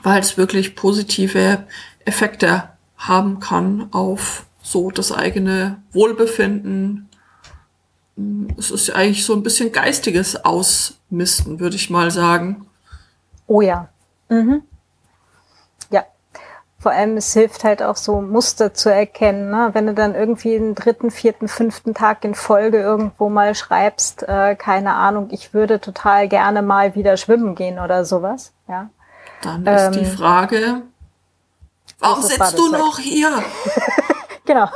weil 0.03 0.19
es 0.19 0.37
wirklich 0.37 0.75
positive 0.75 1.65
Effekte 2.05 2.69
haben 2.97 3.39
kann 3.39 3.87
auf 3.91 4.45
so 4.61 4.91
das 4.91 5.11
eigene 5.11 5.81
Wohlbefinden. 5.91 7.06
Es 8.57 8.71
ist 8.71 8.89
eigentlich 8.89 9.23
so 9.23 9.33
ein 9.33 9.43
bisschen 9.43 9.71
geistiges 9.71 10.43
Ausmisten, 10.43 11.59
würde 11.59 11.75
ich 11.75 11.89
mal 11.89 12.09
sagen. 12.09 12.65
Oh 13.45 13.61
ja. 13.61 13.89
Mhm. 14.29 14.63
Ja. 15.91 16.03
Vor 16.79 16.91
allem, 16.91 17.17
es 17.17 17.31
hilft 17.33 17.63
halt 17.63 17.83
auch 17.83 17.95
so 17.95 18.21
Muster 18.21 18.73
zu 18.73 18.91
erkennen. 18.91 19.51
Ne? 19.51 19.69
Wenn 19.73 19.85
du 19.85 19.93
dann 19.93 20.15
irgendwie 20.15 20.57
den 20.57 20.73
dritten, 20.73 21.11
vierten, 21.11 21.47
fünften 21.47 21.93
Tag 21.93 22.23
in 22.23 22.33
Folge 22.33 22.79
irgendwo 22.79 23.29
mal 23.29 23.53
schreibst, 23.53 24.23
äh, 24.23 24.55
keine 24.55 24.95
Ahnung, 24.95 25.27
ich 25.31 25.53
würde 25.53 25.79
total 25.79 26.27
gerne 26.27 26.63
mal 26.63 26.95
wieder 26.95 27.17
schwimmen 27.17 27.53
gehen 27.53 27.77
oder 27.77 28.03
sowas. 28.03 28.51
Ja. 28.67 28.89
Dann 29.43 29.65
ist 29.65 29.95
ähm, 29.95 30.03
die 30.03 30.05
Frage, 30.05 30.81
warum 31.99 32.23
sitzt 32.23 32.57
du 32.57 32.71
noch 32.71 32.97
hier? 32.97 33.31
Genau. 34.47 34.69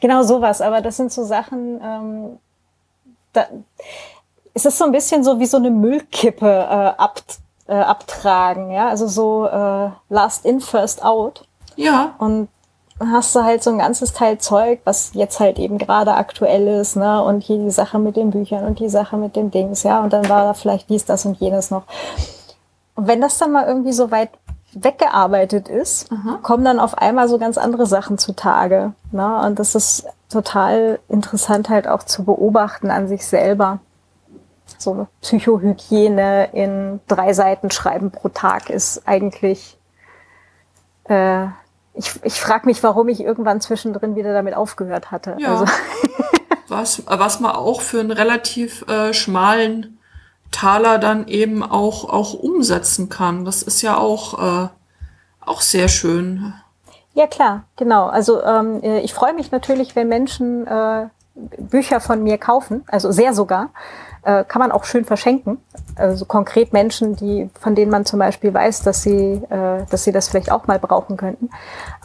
Genau 0.00 0.22
sowas. 0.22 0.60
Aber 0.60 0.80
das 0.80 0.96
sind 0.96 1.12
so 1.12 1.24
Sachen, 1.24 1.80
ähm, 1.82 2.38
da, 3.32 3.46
es 4.54 4.64
ist 4.64 4.78
so 4.78 4.84
ein 4.84 4.92
bisschen 4.92 5.22
so 5.24 5.38
wie 5.38 5.46
so 5.46 5.56
eine 5.56 5.70
Müllkippe 5.70 6.46
äh, 6.46 7.00
ab, 7.00 7.22
äh, 7.66 7.74
abtragen, 7.74 8.70
ja. 8.70 8.88
Also 8.88 9.06
so 9.06 9.46
äh, 9.46 9.90
last 10.08 10.44
in, 10.44 10.60
first 10.60 11.04
out. 11.04 11.46
Ja. 11.76 12.14
Und 12.18 12.48
hast 13.00 13.34
du 13.34 13.42
halt 13.42 13.62
so 13.62 13.70
ein 13.70 13.78
ganzes 13.78 14.12
Teil 14.12 14.38
Zeug, 14.38 14.80
was 14.84 15.12
jetzt 15.14 15.40
halt 15.40 15.58
eben 15.58 15.78
gerade 15.78 16.14
aktuell 16.14 16.68
ist, 16.68 16.96
ne? 16.96 17.22
Und 17.22 17.42
hier 17.42 17.58
die 17.58 17.70
Sache 17.70 17.98
mit 17.98 18.16
den 18.16 18.30
Büchern 18.30 18.64
und 18.66 18.78
die 18.78 18.88
Sache 18.90 19.16
mit 19.16 19.36
den 19.36 19.50
Dings, 19.50 19.82
ja. 19.84 20.02
Und 20.02 20.12
dann 20.12 20.28
war 20.28 20.44
da 20.44 20.54
vielleicht 20.54 20.90
dies, 20.90 21.04
das 21.04 21.24
und 21.24 21.40
jenes 21.40 21.70
noch. 21.70 21.84
Und 22.96 23.06
wenn 23.06 23.20
das 23.20 23.38
dann 23.38 23.52
mal 23.52 23.66
irgendwie 23.66 23.92
so 23.92 24.10
weit 24.10 24.39
weggearbeitet 24.72 25.68
ist, 25.68 26.10
Aha. 26.12 26.38
kommen 26.42 26.64
dann 26.64 26.78
auf 26.78 26.96
einmal 26.98 27.28
so 27.28 27.38
ganz 27.38 27.58
andere 27.58 27.86
Sachen 27.86 28.18
zutage. 28.18 28.92
Ne? 29.12 29.40
Und 29.44 29.58
das 29.58 29.74
ist 29.74 30.06
total 30.30 31.00
interessant 31.08 31.68
halt 31.68 31.88
auch 31.88 32.02
zu 32.04 32.24
beobachten 32.24 32.90
an 32.90 33.08
sich 33.08 33.26
selber. 33.26 33.80
So 34.78 35.08
Psychohygiene 35.20 36.50
in 36.52 37.00
drei 37.08 37.32
Seiten 37.32 37.70
schreiben 37.70 38.10
pro 38.10 38.28
Tag 38.28 38.70
ist 38.70 39.06
eigentlich, 39.06 39.76
äh, 41.08 41.46
ich, 41.94 42.12
ich 42.22 42.40
frage 42.40 42.66
mich, 42.66 42.82
warum 42.82 43.08
ich 43.08 43.20
irgendwann 43.20 43.60
zwischendrin 43.60 44.14
wieder 44.14 44.32
damit 44.32 44.54
aufgehört 44.54 45.10
hatte. 45.10 45.36
Ja. 45.38 45.60
Also. 45.60 45.64
was, 46.68 47.02
was 47.06 47.40
man 47.40 47.52
auch 47.52 47.80
für 47.80 48.00
einen 48.00 48.12
relativ 48.12 48.88
äh, 48.88 49.12
schmalen 49.12 49.98
Taler 50.50 50.98
dann 50.98 51.28
eben 51.28 51.62
auch, 51.62 52.08
auch 52.08 52.34
umsetzen 52.34 53.08
kann. 53.08 53.44
Das 53.44 53.62
ist 53.62 53.82
ja 53.82 53.96
auch, 53.96 54.64
äh, 54.64 54.68
auch 55.40 55.60
sehr 55.60 55.88
schön. 55.88 56.54
Ja, 57.14 57.26
klar, 57.26 57.64
genau. 57.76 58.06
Also 58.06 58.42
ähm, 58.42 58.82
äh, 58.82 59.00
ich 59.00 59.14
freue 59.14 59.34
mich 59.34 59.50
natürlich, 59.50 59.96
wenn 59.96 60.08
Menschen 60.08 60.66
äh, 60.66 61.06
Bücher 61.58 62.00
von 62.00 62.22
mir 62.22 62.38
kaufen, 62.38 62.84
also 62.88 63.10
sehr 63.10 63.32
sogar. 63.32 63.70
Äh, 64.22 64.44
kann 64.44 64.60
man 64.60 64.70
auch 64.70 64.84
schön 64.84 65.06
verschenken. 65.06 65.58
Also 65.96 66.26
konkret 66.26 66.74
Menschen, 66.74 67.16
die, 67.16 67.48
von 67.58 67.74
denen 67.74 67.90
man 67.90 68.04
zum 68.04 68.18
Beispiel 68.18 68.52
weiß, 68.52 68.82
dass 68.82 69.02
sie, 69.02 69.42
äh, 69.48 69.86
dass 69.90 70.04
sie 70.04 70.12
das 70.12 70.28
vielleicht 70.28 70.52
auch 70.52 70.66
mal 70.66 70.78
brauchen 70.78 71.16
könnten. 71.16 71.48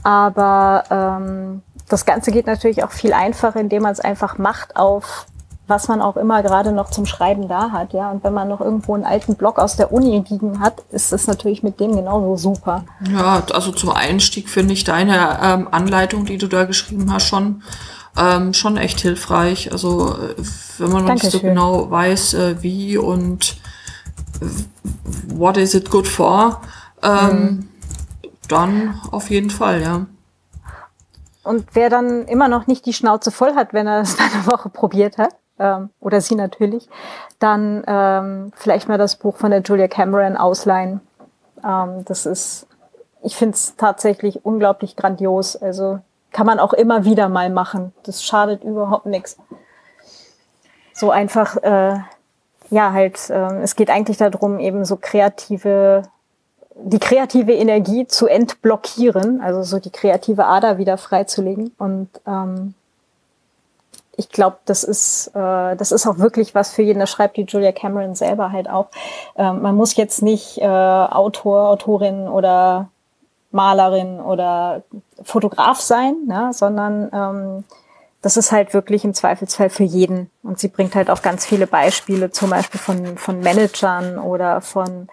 Aber 0.04 0.84
ähm, 0.90 1.62
das 1.90 2.06
Ganze 2.06 2.32
geht 2.32 2.48
natürlich 2.48 2.84
auch 2.84 2.92
viel 2.92 3.12
einfacher, 3.12 3.60
indem 3.60 3.84
man 3.84 3.92
es 3.92 4.00
einfach 4.00 4.38
macht 4.38 4.78
auf 4.78 5.26
was 5.68 5.88
man 5.88 6.02
auch 6.02 6.18
immer 6.18 6.44
gerade 6.44 6.72
noch 6.72 6.92
zum 6.92 7.06
Schreiben 7.06 7.48
da 7.48 7.72
hat, 7.72 7.94
ja. 7.94 8.12
Und 8.12 8.24
wenn 8.24 8.34
man 8.34 8.48
noch 8.48 8.62
irgendwo 8.62 8.94
einen 8.94 9.04
alten 9.04 9.36
Blog 9.36 9.58
aus 9.58 9.76
der 9.76 9.92
Uni 9.92 10.24
liegen 10.30 10.60
hat, 10.60 10.84
ist 10.92 11.12
das 11.12 11.28
natürlich 11.28 11.64
mit 11.64 11.80
dem 11.80 11.96
genauso 11.96 12.38
super. 12.38 12.84
Ja, 13.12 13.44
also 13.52 13.72
zum 13.72 13.90
Einstieg 13.90 14.50
finde 14.50 14.74
ich 14.74 14.84
deine 14.84 15.40
ähm, 15.42 15.68
Anleitung, 15.72 16.26
die 16.26 16.38
du 16.38 16.48
da 16.48 16.66
geschrieben 16.66 17.12
hast, 17.12 17.28
schon 17.28 17.64
ähm, 18.18 18.54
schon 18.54 18.78
echt 18.78 19.02
hilfreich. 19.02 19.72
Also 19.72 20.14
äh, 20.14 20.36
wenn 20.78 20.92
man 20.92 21.06
noch 21.06 21.14
nicht 21.14 21.32
so 21.32 21.40
genau 21.40 21.90
weiß, 21.90 22.34
äh, 22.36 22.62
wie 22.62 22.98
und 22.98 23.58
what 25.28 25.58
is 25.58 25.74
it 25.74 25.90
good 25.90 26.08
for, 26.08 26.62
ähm, 27.02 27.30
mhm. 27.30 27.70
dann 28.48 29.02
auf 29.12 29.30
jeden 29.30 29.50
Fall, 29.50 29.82
ja. 29.82 30.06
Und 31.44 31.68
wer 31.74 31.90
dann 31.90 32.26
immer 32.26 32.48
noch 32.48 32.66
nicht 32.68 32.86
die 32.86 32.94
Schnauze 32.94 33.32
voll 33.32 33.54
hat, 33.56 33.74
wenn 33.74 33.88
er 33.88 34.02
es 34.02 34.18
eine 34.20 34.46
Woche 34.48 34.70
probiert 34.70 35.18
hat, 35.18 35.36
ähm, 35.60 35.90
oder 36.00 36.22
sie 36.22 36.36
natürlich, 36.36 36.90
dann 37.40 37.84
ähm, 37.88 38.52
vielleicht 38.56 38.88
mal 38.88 38.98
das 38.98 39.16
Buch 39.16 39.38
von 39.38 39.52
der 39.52 39.62
Julia 39.62 39.88
Cameron 39.88 40.38
ausleihen. 40.38 41.02
Ähm, 41.64 42.06
das 42.06 42.26
ist, 42.26 42.68
ich 43.24 43.36
finde 43.36 43.56
es 43.56 43.76
tatsächlich 43.76 44.46
unglaublich 44.46 44.96
grandios. 44.96 45.56
Also 45.56 46.00
kann 46.32 46.46
man 46.46 46.60
auch 46.60 46.74
immer 46.74 47.06
wieder 47.06 47.30
mal 47.30 47.50
machen. 47.50 47.94
Das 48.04 48.24
schadet 48.24 48.64
überhaupt 48.64 49.06
nichts. 49.06 49.38
So 50.94 51.12
einfach, 51.12 51.58
äh, 51.58 51.98
ja, 52.70 52.92
halt, 52.94 53.30
äh, 53.30 53.62
es 53.62 53.76
geht 53.76 53.90
eigentlich 53.90 54.18
darum, 54.18 54.60
eben 54.60 54.86
so 54.86 54.98
kreative, 54.98 56.04
die 56.76 57.00
kreative 57.00 57.54
Energie 57.54 58.08
zu 58.08 58.28
entblockieren, 58.28 59.42
also 59.42 59.64
so 59.64 59.80
die 59.80 59.92
kreative 59.92 60.46
Ader 60.46 60.78
wieder 60.78 60.98
freizulegen 60.98 61.74
und 61.78 62.10
ähm, 62.28 62.74
ich 64.18 64.30
glaube, 64.30 64.58
das 64.66 64.84
ist, 64.84 65.28
äh, 65.36 65.76
das 65.76 65.92
ist 65.92 66.08
auch 66.08 66.18
wirklich 66.18 66.56
was 66.56 66.72
für 66.72 66.82
jeden, 66.82 67.00
das 67.00 67.10
schreibt 67.10 67.38
die 67.38 67.44
Julia 67.44 67.72
Cameron 67.72 68.16
selber 68.16 68.52
halt 68.52 68.70
auch. 68.70 68.88
Ähm, 69.36 69.62
man 69.62 69.76
muss 69.76 69.96
jetzt 69.96 70.22
nicht 70.22 70.60
äh, 70.60 70.66
Autor, 70.66 71.70
Autorin 71.70 72.28
oder 72.28 72.90
Malerin 73.52 74.20
oder 74.20 74.84
Fotograf 75.24 75.80
sein, 75.80 76.16
ne, 76.28 76.52
sondern 76.54 77.10
ähm, 77.14 77.64
das 78.22 78.38
ist 78.38 78.52
halt 78.52 78.74
wirklich 78.74 79.06
im 79.06 79.14
Zweifelsfall 79.14 79.70
für 79.70 79.84
jeden. 79.84 80.32
Und 80.44 80.60
sie 80.60 80.68
bringt 80.68 80.96
halt 80.96 81.10
auch 81.10 81.22
ganz 81.22 81.46
viele 81.46 81.68
Beispiele, 81.68 82.32
zum 82.32 82.50
Beispiel 82.50 82.80
von, 82.80 83.18
von 83.18 83.40
Managern 83.40 84.18
oder 84.18 84.62
von 84.62 85.08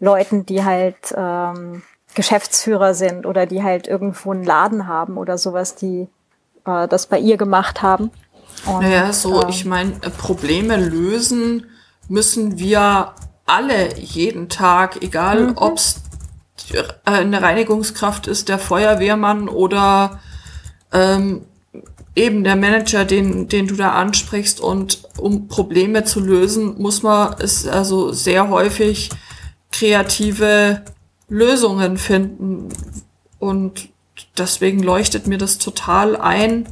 Leuten, 0.00 0.44
die 0.44 0.64
halt 0.64 1.14
ähm, 1.16 1.82
Geschäftsführer 2.14 2.94
sind 2.94 3.26
oder 3.26 3.46
die 3.46 3.62
halt 3.62 3.86
irgendwo 3.86 4.32
einen 4.32 4.42
Laden 4.44 4.88
haben 4.88 5.18
oder 5.18 5.38
sowas, 5.38 5.76
die 5.76 6.08
äh, 6.66 6.88
das 6.88 7.06
bei 7.06 7.18
ihr 7.18 7.36
gemacht 7.36 7.80
haben. 7.80 8.10
Und, 8.66 8.82
naja, 8.82 9.12
so, 9.12 9.42
ähm, 9.42 9.48
ich 9.48 9.64
meine, 9.64 9.92
äh, 10.02 10.10
Probleme 10.10 10.76
lösen 10.76 11.66
müssen 12.08 12.58
wir 12.58 13.14
alle 13.46 13.98
jeden 13.98 14.48
Tag, 14.48 15.02
egal 15.02 15.48
mhm. 15.48 15.52
ob 15.56 15.76
es 15.76 16.00
äh, 16.72 16.82
eine 17.04 17.42
Reinigungskraft 17.42 18.26
ist, 18.26 18.48
der 18.48 18.58
Feuerwehrmann 18.58 19.48
oder 19.48 20.20
ähm, 20.92 21.42
eben 22.14 22.42
der 22.44 22.56
Manager, 22.56 23.04
den, 23.04 23.48
den 23.48 23.68
du 23.68 23.76
da 23.76 23.92
ansprichst. 23.92 24.60
Und 24.60 25.02
um 25.16 25.48
Probleme 25.48 26.04
zu 26.04 26.20
lösen, 26.20 26.80
muss 26.80 27.02
man 27.02 27.36
es 27.38 27.66
also 27.66 28.12
sehr 28.12 28.48
häufig 28.48 29.10
kreative 29.70 30.82
Lösungen 31.28 31.96
finden. 31.96 32.70
Und 33.38 33.88
deswegen 34.36 34.82
leuchtet 34.82 35.26
mir 35.26 35.38
das 35.38 35.58
total 35.58 36.16
ein, 36.16 36.68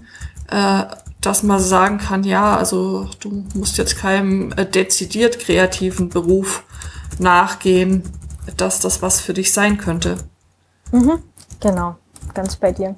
äh, 0.50 0.84
dass 1.26 1.42
man 1.42 1.58
sagen 1.58 1.98
kann, 1.98 2.22
ja, 2.22 2.56
also 2.56 3.08
du 3.18 3.44
musst 3.54 3.78
jetzt 3.78 3.98
keinem 3.98 4.52
äh, 4.52 4.64
dezidiert 4.64 5.40
kreativen 5.40 6.08
Beruf 6.08 6.62
nachgehen, 7.18 8.04
dass 8.56 8.78
das 8.78 9.02
was 9.02 9.20
für 9.20 9.34
dich 9.34 9.52
sein 9.52 9.76
könnte. 9.76 10.18
Mhm, 10.92 11.18
genau, 11.58 11.96
ganz 12.32 12.54
bei 12.54 12.70
dir. 12.70 12.94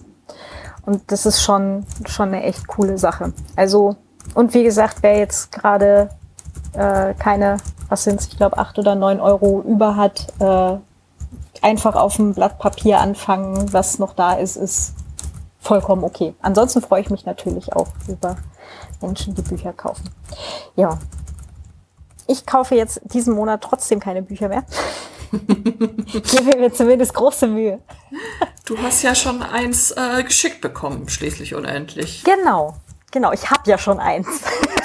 Und 0.84 1.00
das 1.06 1.24
ist 1.24 1.42
schon, 1.42 1.86
schon 2.06 2.28
eine 2.28 2.42
echt 2.42 2.66
coole 2.66 2.98
Sache. 2.98 3.32
Also, 3.56 3.96
und 4.34 4.52
wie 4.52 4.62
gesagt, 4.62 4.98
wer 5.00 5.16
jetzt 5.16 5.50
gerade 5.50 6.10
äh, 6.74 7.14
keine, 7.14 7.56
was 7.88 8.04
sind 8.04 8.20
ich 8.20 8.36
glaube, 8.36 8.58
acht 8.58 8.78
oder 8.78 8.94
neun 8.94 9.20
Euro 9.20 9.64
über 9.66 9.96
hat, 9.96 10.34
äh, 10.38 10.76
einfach 11.62 11.94
auf 11.94 12.16
dem 12.16 12.34
Blatt 12.34 12.58
Papier 12.58 13.00
anfangen, 13.00 13.72
was 13.72 13.98
noch 13.98 14.14
da 14.14 14.34
ist, 14.34 14.56
ist 14.56 14.92
vollkommen 15.60 16.04
okay. 16.04 16.34
Ansonsten 16.40 16.82
freue 16.82 17.00
ich 17.00 17.10
mich 17.10 17.26
natürlich 17.26 17.72
auch 17.74 17.88
über 18.08 18.36
Menschen, 19.00 19.34
die 19.34 19.42
Bücher 19.42 19.72
kaufen. 19.72 20.10
Ja. 20.76 20.98
Ich 22.26 22.44
kaufe 22.44 22.74
jetzt 22.74 23.00
diesen 23.04 23.34
Monat 23.34 23.62
trotzdem 23.62 24.00
keine 24.00 24.22
Bücher 24.22 24.48
mehr. 24.48 24.64
Gebe 25.32 26.56
mir 26.56 26.72
zumindest 26.72 27.14
große 27.14 27.46
Mühe. 27.46 27.80
Du 28.64 28.78
hast 28.78 29.02
ja 29.02 29.14
schon 29.14 29.42
eins 29.42 29.90
äh, 29.92 30.22
geschickt 30.22 30.60
bekommen, 30.60 31.08
schließlich 31.08 31.54
und 31.54 31.64
endlich. 31.64 32.24
Genau, 32.24 32.76
genau. 33.10 33.32
Ich 33.32 33.50
habe 33.50 33.68
ja 33.70 33.78
schon 33.78 33.98
eins. 33.98 34.26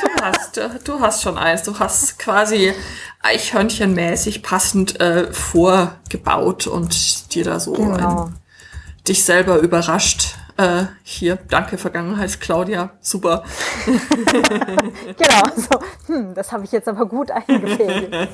Du 0.02 0.22
hast, 0.22 0.58
äh, 0.58 0.70
du 0.84 1.00
hast 1.00 1.22
schon 1.22 1.38
eins. 1.38 1.64
Du 1.64 1.78
hast 1.80 2.18
quasi 2.20 2.74
Eichhörnchenmäßig 3.22 4.44
passend 4.44 5.00
äh, 5.00 5.32
vorgebaut 5.34 6.68
und 6.68 7.34
dir 7.34 7.44
da 7.44 7.60
so 7.60 7.74
genau. 7.74 8.26
ein, 8.26 8.40
dich 9.08 9.24
selber 9.24 9.58
überrascht. 9.58 10.36
Äh, 10.56 10.84
hier, 11.02 11.40
danke 11.50 11.80
Vergangenheit, 11.80 12.40
Claudia, 12.40 12.92
super. 13.02 13.44
genau, 13.86 15.44
so, 15.56 15.80
hm, 16.06 16.36
das 16.36 16.52
habe 16.52 16.64
ich 16.66 16.72
jetzt 16.72 16.88
aber 16.88 17.08
gut 17.08 17.32
eingefädelt. 17.32 18.30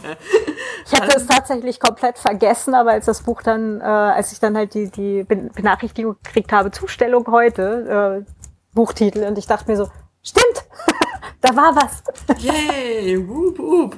Ich 0.86 1.00
hatte 1.00 1.16
es 1.16 1.28
tatsächlich 1.28 1.80
komplett 1.80 2.18
vergessen, 2.18 2.74
aber 2.74 2.92
als 2.92 3.06
das 3.06 3.22
Buch 3.22 3.42
dann, 3.42 3.80
äh, 3.80 3.84
als 3.84 4.34
ich 4.34 4.40
dann 4.42 4.58
halt 4.58 4.74
die, 4.74 4.90
die 4.90 5.24
Benachrichtigung 5.24 6.18
gekriegt 6.22 6.52
habe, 6.52 6.72
Zustellung 6.72 7.26
heute, 7.28 8.26
äh, 8.26 8.32
Buchtitel, 8.74 9.24
und 9.24 9.38
ich 9.38 9.48
dachte 9.48 9.72
mir 9.72 9.78
so, 9.78 9.90
stimmt, 10.22 10.66
da 11.42 11.56
war 11.56 11.74
was. 11.76 12.04
Yay, 12.42 13.18
whoop, 13.28 13.58
whoop. 13.58 13.98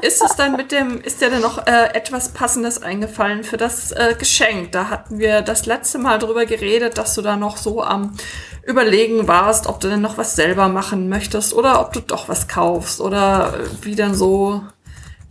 Ist 0.00 0.22
es 0.22 0.34
dann 0.36 0.56
mit 0.56 0.72
dem, 0.72 1.00
ist 1.02 1.20
dir 1.20 1.28
denn 1.28 1.42
noch 1.42 1.66
äh, 1.66 1.94
etwas 1.94 2.30
Passendes 2.30 2.82
eingefallen 2.82 3.44
für 3.44 3.58
das 3.58 3.92
äh, 3.92 4.14
Geschenk? 4.18 4.72
Da 4.72 4.88
hatten 4.88 5.18
wir 5.18 5.42
das 5.42 5.66
letzte 5.66 5.98
Mal 5.98 6.18
drüber 6.18 6.46
geredet, 6.46 6.96
dass 6.96 7.14
du 7.14 7.22
da 7.22 7.36
noch 7.36 7.56
so 7.58 7.82
am 7.82 8.16
Überlegen 8.64 9.28
warst, 9.28 9.66
ob 9.66 9.80
du 9.80 9.88
denn 9.88 10.00
noch 10.00 10.16
was 10.16 10.34
selber 10.34 10.68
machen 10.68 11.08
möchtest 11.08 11.52
oder 11.52 11.80
ob 11.80 11.92
du 11.92 12.00
doch 12.00 12.28
was 12.28 12.48
kaufst 12.48 13.00
oder 13.00 13.54
wie 13.82 13.94
dann 13.94 14.14
so 14.14 14.62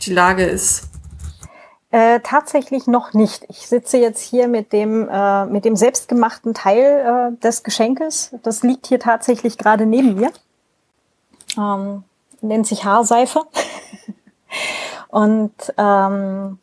die 0.04 0.14
Lage 0.14 0.44
ist. 0.44 0.84
Äh, 1.90 2.22
tatsächlich 2.22 2.88
noch 2.88 3.14
nicht. 3.14 3.46
Ich 3.50 3.68
sitze 3.68 3.98
jetzt 3.98 4.22
hier 4.22 4.48
mit 4.48 4.72
dem, 4.72 5.10
äh, 5.10 5.46
mit 5.48 5.66
dem 5.66 5.76
selbstgemachten 5.76 6.54
Teil 6.54 7.34
äh, 7.34 7.42
des 7.44 7.64
Geschenkes. 7.64 8.34
Das 8.44 8.64
liegt 8.64 8.88
hier 8.88 9.00
tatsächlich 9.00 9.58
gerade 9.58 9.86
neben 9.86 10.16
mir. 10.16 10.32
Ähm, 11.58 12.04
nennt 12.42 12.68
sich 12.68 12.86
Haarseife. 12.86 13.42
Und 15.08 15.54
ähm, 15.78 16.58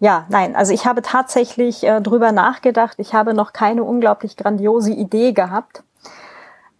ja, 0.00 0.26
nein, 0.28 0.56
also 0.56 0.72
ich 0.72 0.86
habe 0.86 1.02
tatsächlich 1.02 1.84
äh, 1.84 2.00
drüber 2.00 2.32
nachgedacht. 2.32 2.96
Ich 2.98 3.14
habe 3.14 3.34
noch 3.34 3.52
keine 3.52 3.84
unglaublich 3.84 4.36
grandiose 4.36 4.92
Idee 4.92 5.32
gehabt. 5.32 5.82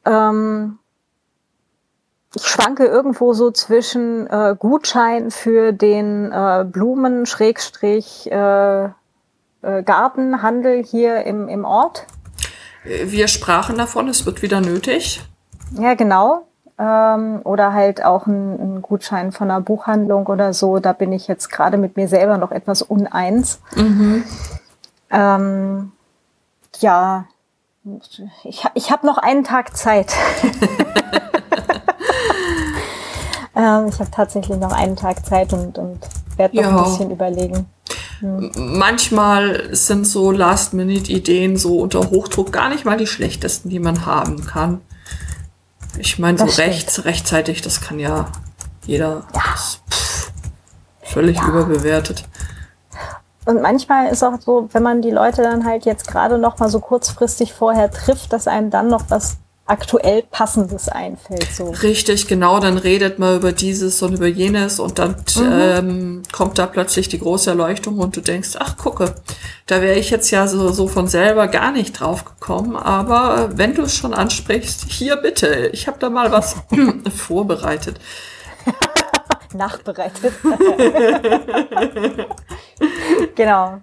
Ähm, 0.05 0.79
ich 2.35 2.47
schwanke 2.47 2.87
irgendwo 2.87 3.33
so 3.35 3.51
zwischen 3.51 4.27
äh, 4.27 4.57
Gutschein 4.59 5.31
für 5.31 5.73
den 5.73 6.33
äh, 6.33 6.65
Blumen 6.65 7.27
Schrägstrich 7.27 8.31
äh, 8.33 8.85
äh, 9.63 10.83
hier 10.83 11.25
im, 11.25 11.49
im 11.49 11.65
Ort. 11.65 12.07
Wir 12.85 13.29
sprachen 13.29 13.77
davon, 13.77 14.09
es 14.09 14.25
wird 14.25 14.41
wieder 14.41 14.63
nötig. 14.63 15.21
Ja, 15.73 15.95
genau 15.95 16.47
ähm, 16.81 17.41
oder 17.45 17.75
halt 17.75 18.03
auch 18.03 18.27
ein, 18.27 18.59
ein, 18.59 18.83
Gutschein 18.83 19.33
von 19.33 19.51
einer 19.51 19.61
Buchhandlung 19.61 20.27
oder 20.27 20.55
so. 20.55 20.79
Da 20.79 20.95
bin 20.95 21.13
ich 21.13 21.29
jetzt 21.29 21.51
gerade 21.51 21.77
mit 21.77 21.97
mir 21.97 22.09
selber 22.09 22.39
noch 22.39 22.53
etwas 22.53 22.81
uneins. 22.81 23.61
Mhm. 23.77 24.25
Ähm, 25.11 25.93
ja, 26.79 27.27
ich, 28.45 28.65
ich 28.75 28.91
habe 28.91 29.07
noch 29.07 29.19
einen 29.19 29.45
Tag 29.45 29.77
Zeit. 29.77 30.15
ähm, 33.55 33.87
ich 33.89 33.99
habe 33.99 34.11
tatsächlich 34.11 34.59
noch 34.59 34.73
einen 34.73 34.97
Tag 34.97 35.27
Zeit 35.27 35.53
und, 35.53 35.77
und 35.77 35.99
werde 36.37 36.57
noch 36.57 36.63
ja. 36.63 36.77
ein 36.79 36.85
bisschen 36.85 37.11
überlegen. 37.11 37.67
Hm. 38.21 38.53
Manchmal 38.55 39.75
sind 39.75 40.07
so 40.07 40.31
Last-Minute-Ideen 40.31 41.59
so 41.59 41.79
unter 41.79 42.11
Hochdruck 42.11 42.53
gar 42.53 42.71
nicht 42.71 42.87
mal 42.87 42.97
die 42.97 43.07
schlechtesten, 43.07 43.69
die 43.69 43.81
man 43.81 44.07
haben 44.07 44.47
kann. 44.47 44.81
Ich 45.99 46.19
meine, 46.19 46.39
so 46.39 46.45
rechts, 46.45 47.05
rechtzeitig, 47.05 47.63
das 47.63 47.81
kann 47.81 47.99
ja 47.99 48.27
jeder. 48.87 49.25
Ja. 49.35 49.41
Pff, 49.91 50.33
völlig 51.03 51.37
ja. 51.37 51.49
überbewertet. 51.49 52.25
Und 53.47 53.63
manchmal 53.63 54.09
ist 54.09 54.23
auch 54.23 54.41
so, 54.41 54.69
wenn 54.73 54.83
man 54.83 55.03
die 55.03 55.11
Leute 55.11 55.43
dann 55.43 55.65
halt 55.65 55.85
jetzt 55.85 56.07
gerade 56.07 56.39
noch 56.39 56.59
mal 56.59 56.69
so 56.69 56.79
kurzfristig 56.79 57.53
vorher 57.53 57.91
trifft, 57.91 58.33
dass 58.33 58.47
einem 58.47 58.71
dann 58.71 58.89
noch 58.89 59.05
was 59.09 59.39
aktuell 59.71 60.23
Passendes 60.23 60.89
einfällt. 60.89 61.47
So. 61.53 61.71
Richtig, 61.71 62.27
genau, 62.27 62.59
dann 62.59 62.77
redet 62.77 63.21
man 63.21 63.37
über 63.37 63.53
dieses 63.53 64.03
und 64.03 64.15
über 64.15 64.27
jenes 64.27 64.81
und 64.81 64.99
dann 64.99 65.15
mhm. 65.37 65.53
ähm, 65.53 66.23
kommt 66.33 66.59
da 66.59 66.67
plötzlich 66.67 67.09
die 67.09 67.21
große 67.21 67.51
Erleuchtung 67.51 67.99
und 67.99 68.17
du 68.17 68.21
denkst, 68.21 68.57
ach 68.59 68.77
gucke, 68.77 69.15
da 69.67 69.81
wäre 69.81 69.97
ich 69.97 70.11
jetzt 70.11 70.33
ja 70.33 70.49
so, 70.49 70.71
so 70.71 70.89
von 70.89 71.07
selber 71.07 71.47
gar 71.47 71.71
nicht 71.71 71.93
drauf 71.93 72.25
gekommen, 72.25 72.75
aber 72.75 73.51
wenn 73.55 73.75
du 73.75 73.83
es 73.83 73.95
schon 73.95 74.13
ansprichst, 74.13 74.91
hier 74.91 75.15
bitte, 75.17 75.71
ich 75.73 75.87
habe 75.87 75.99
da 76.01 76.11
mal 76.11 76.33
was 76.33 76.57
vorbereitet. 77.17 78.01
Nachbereitet. 79.55 80.33
genau, 83.37 83.81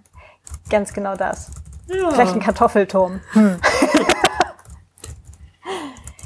ganz 0.69 0.93
genau 0.93 1.15
das. 1.15 1.49
Ja. 1.87 2.11
Vielleicht 2.11 2.33
ein 2.33 2.41
Kartoffelturm. 2.41 3.21
Hm. 3.31 3.55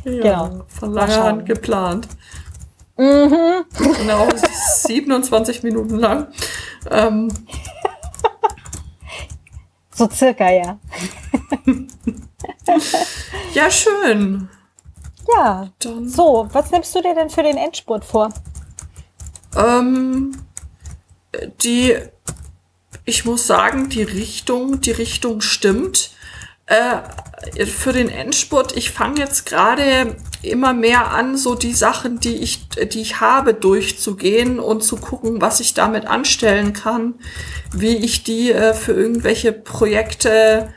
Ja, 0.04 0.46
genau. 0.46 0.66
Von 0.68 0.94
langer 0.94 1.24
Hand 1.24 1.46
geplant. 1.46 2.08
Mhm. 2.98 3.66
Genau, 3.98 4.28
27 4.76 5.64
Minuten 5.64 5.98
lang. 5.98 6.28
Ähm. 6.90 7.34
So 9.94 10.10
circa, 10.10 10.52
ja. 10.52 10.80
ja, 13.54 13.72
schön. 13.72 14.50
Ja. 15.36 15.70
Dann. 15.80 16.08
So, 16.10 16.48
was 16.52 16.72
nimmst 16.72 16.94
du 16.96 17.02
dir 17.02 17.16
denn 17.16 17.30
für 17.30 17.44
den 17.44 17.58
Endspurt 17.58 18.06
vor? 18.06 18.34
Ähm, 19.56 20.38
die, 21.64 21.96
ich 23.06 23.26
muss 23.26 23.48
sagen, 23.48 23.90
die 23.90 24.04
Richtung, 24.04 24.82
die 24.82 24.92
Richtung 24.92 25.42
stimmt. 25.42 26.12
Äh, 26.66 27.66
für 27.66 27.92
den 27.92 28.10
Endspurt, 28.10 28.78
ich 28.78 28.92
fange 28.92 29.20
jetzt 29.20 29.46
gerade 29.46 30.16
immer 30.42 30.74
mehr 30.74 31.12
an, 31.12 31.38
so 31.38 31.56
die 31.56 31.74
Sachen, 31.74 32.20
die 32.20 32.36
ich, 32.36 32.70
die 32.70 33.02
ich 33.02 33.20
habe, 33.20 33.54
durchzugehen 33.54 34.60
und 34.60 34.84
zu 34.84 34.98
gucken, 34.98 35.42
was 35.42 35.60
ich 35.60 35.74
damit 35.74 36.08
anstellen 36.08 36.74
kann, 36.74 37.16
wie 37.74 37.98
ich 37.98 38.24
die 38.24 38.52
äh, 38.52 38.74
für 38.74 38.94
irgendwelche 38.94 39.54
Projekte 39.54 40.74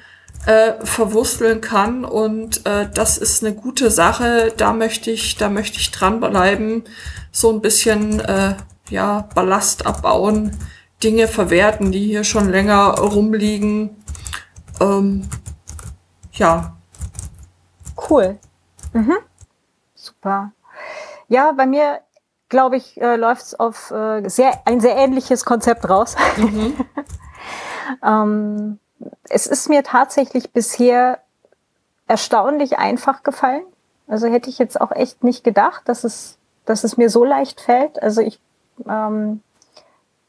äh, 0.47 0.73
verwursteln 0.85 1.61
kann. 1.61 2.05
Und 2.05 2.67
äh, 2.67 2.89
das 2.93 3.19
ist 3.19 3.45
eine 3.45 3.55
gute 3.55 3.91
Sache. 3.91 4.53
Da 4.57 4.73
möchte 4.73 5.11
ich, 5.11 5.37
da 5.37 5.49
möchte 5.49 5.79
ich 5.79 5.91
dranbleiben, 5.91 6.85
so 7.33 7.51
ein 7.51 7.61
bisschen 7.61 8.21
äh, 8.21 8.55
ja 8.91 9.29
Ballast 9.35 9.87
abbauen, 9.87 10.59
Dinge 11.03 11.29
verwerten, 11.29 11.93
die 11.93 12.05
hier 12.05 12.25
schon 12.25 12.51
länger 12.51 12.99
rumliegen. 12.99 13.91
Ähm, 14.81 15.29
ja. 16.35 16.77
Cool. 18.09 18.39
Mhm. 18.93 19.17
Super. 19.95 20.53
Ja, 21.29 21.53
bei 21.53 21.67
mir, 21.67 22.01
glaube 22.49 22.77
ich, 22.77 23.01
äh, 23.01 23.17
läuft 23.17 23.43
es 23.43 23.59
auf 23.59 23.91
äh, 23.91 24.29
sehr, 24.29 24.63
ein 24.67 24.81
sehr 24.81 24.97
ähnliches 24.97 25.45
Konzept 25.45 25.89
raus. 25.89 26.17
Mhm. 26.37 26.75
ähm, 28.05 28.79
es 29.29 29.47
ist 29.47 29.69
mir 29.69 29.83
tatsächlich 29.83 30.53
bisher 30.53 31.21
erstaunlich 32.07 32.79
einfach 32.79 33.23
gefallen. 33.23 33.65
Also 34.07 34.27
hätte 34.27 34.51
ich 34.51 34.59
jetzt 34.59 34.81
auch 34.81 34.93
echt 34.93 35.25
nicht 35.25 35.45
gedacht, 35.45 35.89
dass 35.89 36.05
es, 36.05 36.39
dass 36.67 36.85
es 36.85 36.97
mir 36.97 37.09
so 37.09 37.25
leicht 37.25 37.61
fällt. 37.61 38.03
Also 38.03 38.21
ich 38.21 38.41
ähm, 38.87 39.41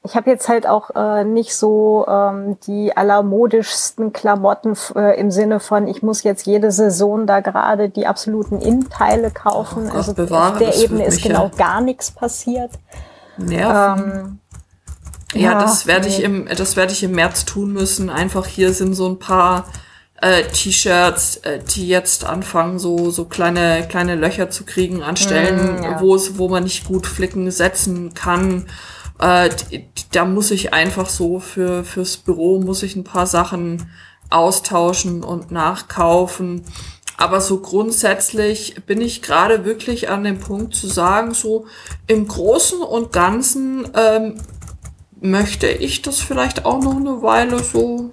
ich 0.06 0.16
habe 0.16 0.30
jetzt 0.30 0.47
halt 0.47 0.68
auch 0.68 0.91
äh, 0.95 1.24
nicht 1.24 1.56
so 1.56 2.06
ähm, 2.08 2.58
die 2.68 2.95
allermodischsten 2.95 4.14
Klamotten 4.14 4.78
äh, 4.95 5.20
im 5.20 5.32
Sinne 5.32 5.60
von, 5.60 5.88
ich 5.88 6.03
muss 6.03 6.24
jetzt 6.24 6.45
jede 6.45 6.72
Saison 6.72 7.26
da 7.26 7.39
gerade 7.39 7.89
die 7.89 8.08
absoluten 8.08 8.62
Innenteile 8.62 9.32
kaufen. 9.32 9.89
Oh, 9.91 9.97
also 9.97 10.14
bewahre, 10.14 10.53
auf 10.53 10.58
der 10.60 10.76
Ebene 10.78 11.06
ist 11.06 11.24
genau 11.24 11.45
ja 11.45 11.51
gar 11.58 11.82
nichts 11.82 12.12
passiert. 12.12 12.72
Nerven. 13.38 14.12
Ähm, 14.12 14.39
ja, 15.34 15.51
ja, 15.51 15.60
das 15.60 15.88
werde 15.88 16.08
nee. 16.08 16.14
ich 16.14 16.24
im, 16.24 16.47
das 16.47 16.76
werde 16.76 16.93
ich 16.93 17.03
im 17.03 17.12
März 17.12 17.45
tun 17.45 17.74
müssen. 17.74 18.10
Einfach 18.10 18.45
hier 18.45 18.74
sind 18.74 18.93
so 18.93 19.10
ein 19.10 19.20
paar 19.20 19.66
äh, 20.22 20.43
T-Shirts, 20.43 21.38
äh, 21.38 21.60
die 21.60 21.88
jetzt 21.88 22.26
anfangen, 22.26 22.80
so 22.80 23.10
so 23.10 23.26
kleine 23.26 23.86
kleine 23.89 24.16
Löcher 24.16 24.49
zu 24.49 24.64
kriegen 24.64 25.03
an 25.03 25.18
Stellen, 25.18 25.80
mm, 25.80 25.84
ja. 25.84 25.99
wo 25.99 26.16
es, 26.16 26.38
wo 26.38 26.47
man 26.47 26.64
nicht 26.64 26.88
gut 26.88 27.06
flicken 27.06 27.51
setzen 27.51 28.14
kann. 28.14 28.68
Äh, 29.20 29.49
da 30.11 30.26
muss 30.26 30.51
ich 30.51 30.74
einfach 30.74 31.09
so 31.09 31.39
für 31.39 31.84
fürs 31.84 32.18
Büro 32.18 32.59
muss 32.59 32.84
ich 32.84 32.95
ein 32.95 33.03
paar 33.03 33.28
Sachen 33.28 33.89
austauschen 34.30 35.24
und 35.24 35.51
nachkaufen. 35.51 36.63
Aber 37.18 37.39
so 37.39 37.59
grundsätzlich 37.61 38.76
bin 38.86 38.99
ich 38.99 39.22
gerade 39.22 39.63
wirklich 39.63 40.09
an 40.09 40.26
dem 40.26 40.39
Punkt 40.39 40.76
zu 40.76 40.88
sagen, 40.88 41.34
so 41.34 41.66
im 42.07 42.28
Großen 42.28 42.82
und 42.82 43.13
Ganzen 43.13 43.88
ähm, 43.95 44.41
möchte 45.22 45.68
ich 45.68 46.01
das 46.01 46.20
vielleicht 46.20 46.66
auch 46.66 46.82
noch 46.82 46.97
eine 46.97 47.22
Weile 47.22 47.63
so 47.63 48.11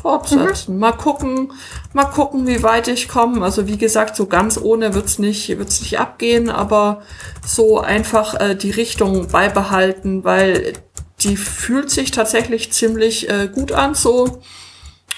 fortsetzen. 0.00 0.74
Mhm. 0.74 0.80
Mal 0.80 0.92
gucken, 0.92 1.52
mal 1.92 2.06
gucken, 2.06 2.46
wie 2.46 2.62
weit 2.62 2.88
ich 2.88 3.08
komme. 3.08 3.42
Also 3.44 3.66
wie 3.66 3.78
gesagt, 3.78 4.16
so 4.16 4.26
ganz 4.26 4.58
ohne 4.60 4.94
wird's 4.94 5.18
nicht, 5.18 5.48
wird's 5.58 5.80
nicht 5.80 5.98
abgehen, 5.98 6.50
aber 6.50 7.02
so 7.44 7.80
einfach 7.80 8.34
äh, 8.40 8.54
die 8.54 8.70
Richtung 8.70 9.28
beibehalten, 9.28 10.24
weil 10.24 10.74
die 11.20 11.36
fühlt 11.36 11.90
sich 11.90 12.10
tatsächlich 12.10 12.72
ziemlich 12.72 13.28
äh, 13.28 13.48
gut 13.48 13.72
an 13.72 13.94
so. 13.94 14.40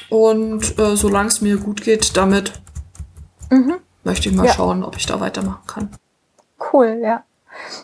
Und 0.08 0.78
äh, 0.78 0.96
solange 0.96 1.28
es 1.28 1.40
mir 1.40 1.56
gut 1.58 1.82
geht 1.82 2.16
damit, 2.16 2.52
mhm. 3.50 3.76
möchte 4.02 4.28
ich 4.28 4.34
mal 4.34 4.46
ja. 4.46 4.52
schauen, 4.52 4.82
ob 4.82 4.96
ich 4.96 5.06
da 5.06 5.20
weitermachen 5.20 5.66
kann. 5.66 5.90
Cool, 6.72 7.00
ja. 7.02 7.24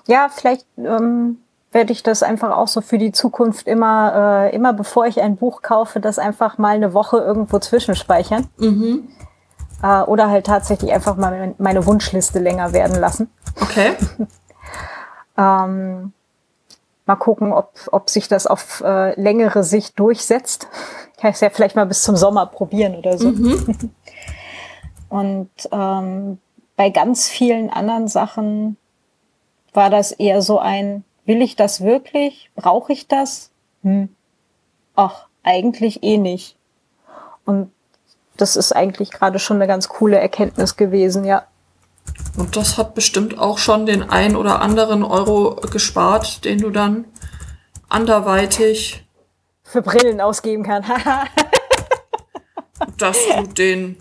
Ja, 0.06 0.28
vielleicht 0.28 0.66
ähm, 0.76 1.38
werde 1.72 1.92
ich 1.92 2.02
das 2.02 2.22
einfach 2.22 2.56
auch 2.56 2.68
so 2.68 2.80
für 2.80 2.98
die 2.98 3.12
Zukunft 3.12 3.66
immer, 3.66 4.48
äh, 4.50 4.54
immer 4.54 4.72
bevor 4.72 5.06
ich 5.06 5.20
ein 5.20 5.36
Buch 5.36 5.62
kaufe, 5.62 6.00
das 6.00 6.18
einfach 6.18 6.58
mal 6.58 6.74
eine 6.74 6.94
Woche 6.94 7.18
irgendwo 7.18 7.58
zwischenspeichern. 7.58 8.48
Mhm. 8.56 9.08
Äh, 9.82 10.02
oder 10.02 10.30
halt 10.30 10.46
tatsächlich 10.46 10.92
einfach 10.92 11.16
mal 11.16 11.54
meine 11.58 11.86
Wunschliste 11.86 12.38
länger 12.38 12.72
werden 12.72 12.98
lassen. 12.98 13.30
Okay. 13.60 13.92
ähm, 15.36 16.12
mal 17.04 17.16
gucken, 17.16 17.52
ob, 17.52 17.72
ob 17.92 18.10
sich 18.10 18.28
das 18.28 18.46
auf 18.46 18.82
äh, 18.84 19.18
längere 19.20 19.62
Sicht 19.62 19.98
durchsetzt. 19.98 20.68
Kann 21.20 21.30
ich 21.30 21.36
es 21.36 21.40
ja 21.40 21.50
vielleicht 21.50 21.76
mal 21.76 21.86
bis 21.86 22.02
zum 22.02 22.16
Sommer 22.16 22.46
probieren 22.46 22.96
oder 22.96 23.18
so. 23.18 23.30
Mhm. 23.30 23.90
Und 25.08 25.50
ähm, 25.70 26.38
bei 26.76 26.90
ganz 26.90 27.28
vielen 27.28 27.70
anderen 27.70 28.08
Sachen 28.08 28.76
war 29.72 29.90
das 29.90 30.12
eher 30.12 30.42
so 30.42 30.58
ein, 30.58 31.04
Will 31.26 31.42
ich 31.42 31.56
das 31.56 31.82
wirklich? 31.82 32.50
Brauche 32.54 32.92
ich 32.92 33.08
das? 33.08 33.50
Hm. 33.82 34.08
Ach, 34.94 35.26
eigentlich 35.42 36.02
eh 36.02 36.18
nicht. 36.18 36.56
Und 37.44 37.70
das 38.36 38.56
ist 38.56 38.72
eigentlich 38.72 39.10
gerade 39.10 39.38
schon 39.38 39.56
eine 39.56 39.66
ganz 39.66 39.88
coole 39.88 40.18
Erkenntnis 40.18 40.76
gewesen, 40.76 41.24
ja. 41.24 41.46
Und 42.36 42.56
das 42.56 42.78
hat 42.78 42.94
bestimmt 42.94 43.38
auch 43.38 43.58
schon 43.58 43.86
den 43.86 44.08
ein 44.08 44.36
oder 44.36 44.60
anderen 44.60 45.02
Euro 45.02 45.56
gespart, 45.70 46.44
den 46.44 46.60
du 46.60 46.70
dann 46.70 47.04
anderweitig 47.88 49.04
für 49.64 49.82
Brillen 49.82 50.20
ausgeben 50.20 50.62
kannst. 50.62 50.90
dass 52.98 53.18
du 53.26 53.46
den 53.48 53.96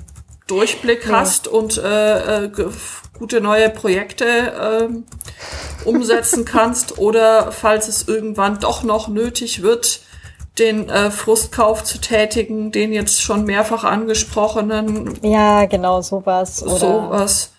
Durchblick 0.48 1.06
ja. 1.08 1.20
hast 1.20 1.48
und 1.48 1.78
äh, 1.78 2.46
äh, 2.46 2.52
gute 3.18 3.42
neue 3.42 3.70
Projekte 3.70 4.26
äh, 4.26 5.88
umsetzen 5.88 6.46
kannst 6.46 6.98
oder 6.98 7.52
falls 7.52 7.88
es 7.88 8.08
irgendwann 8.08 8.60
doch 8.60 8.84
noch 8.84 9.08
nötig 9.08 9.62
wird, 9.62 10.02
den 10.60 10.90
äh, 10.90 11.12
Frustkauf 11.12 11.84
zu 11.84 12.00
tätigen, 12.00 12.72
den 12.72 12.94
jetzt 12.94 13.22
schon 13.22 13.46
mehrfach 13.46 13.84
angesprochenen. 13.84 15.20
Ja, 15.22 15.66
genau, 15.66 16.02
sowas. 16.02 16.64
Oder 16.64 16.78
sowas. 16.78 17.52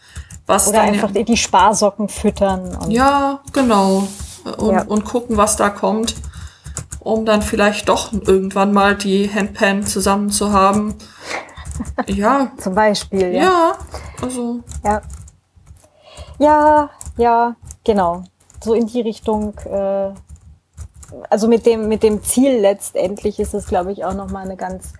Was 0.47 0.69
oder 0.69 0.83
einfach 0.83 1.11
ja, 1.13 1.23
die 1.25 1.37
Sparsocken 1.37 2.09
füttern. 2.09 2.79
ja, 2.89 3.41
genau. 3.53 4.07
Und, 4.59 4.73
ja. 4.73 4.83
und 4.85 5.05
gucken, 5.05 5.37
was 5.37 5.57
da 5.57 5.71
kommt, 5.71 6.15
um 7.01 7.27
dann 7.27 7.43
vielleicht 7.43 7.89
doch 7.89 8.13
irgendwann 8.13 8.73
mal 8.73 8.95
die 8.95 9.29
Handpan 9.33 9.85
zusammen 9.85 10.31
zu 10.31 10.53
haben. 10.53 10.95
Ja. 12.07 12.53
Zum 12.57 12.75
Beispiel, 12.75 13.35
ja. 13.35 13.43
Ja, 13.43 13.73
also. 14.23 14.61
Ja. 14.83 15.03
Ja, 16.39 16.91
ja, 17.17 17.57
genau. 17.85 18.25
So 18.63 18.75
in 18.75 18.87
die 18.87 19.01
Richtung. 19.01 19.55
Äh, 19.65 20.13
also 21.31 21.47
mit 21.47 21.67
dem 21.67 21.89
mit 21.89 22.03
dem 22.03 22.23
Ziel 22.23 22.59
letztendlich 22.59 23.39
ist 23.39 23.55
es, 23.55 23.67
glaube 23.67 23.93
ich, 23.93 24.05
auch 24.05 24.15
noch 24.15 24.31
mal 24.31 24.45
eine 24.45 24.57
ganz 24.57 24.93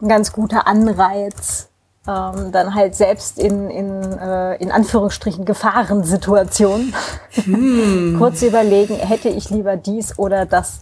ein 0.00 0.08
ganz 0.08 0.32
guter 0.32 0.66
Anreiz, 0.66 1.68
ähm, 2.08 2.50
dann 2.50 2.74
halt 2.74 2.96
selbst 2.96 3.38
in 3.38 3.70
in 3.70 4.18
äh, 4.18 4.56
in 4.56 4.72
Anführungsstrichen 4.72 5.44
Gefahrensituationen 5.44 6.94
hm. 7.30 8.16
kurz 8.18 8.42
überlegen, 8.42 8.96
hätte 8.96 9.28
ich 9.28 9.50
lieber 9.50 9.76
dies 9.76 10.18
oder 10.18 10.46
das. 10.46 10.80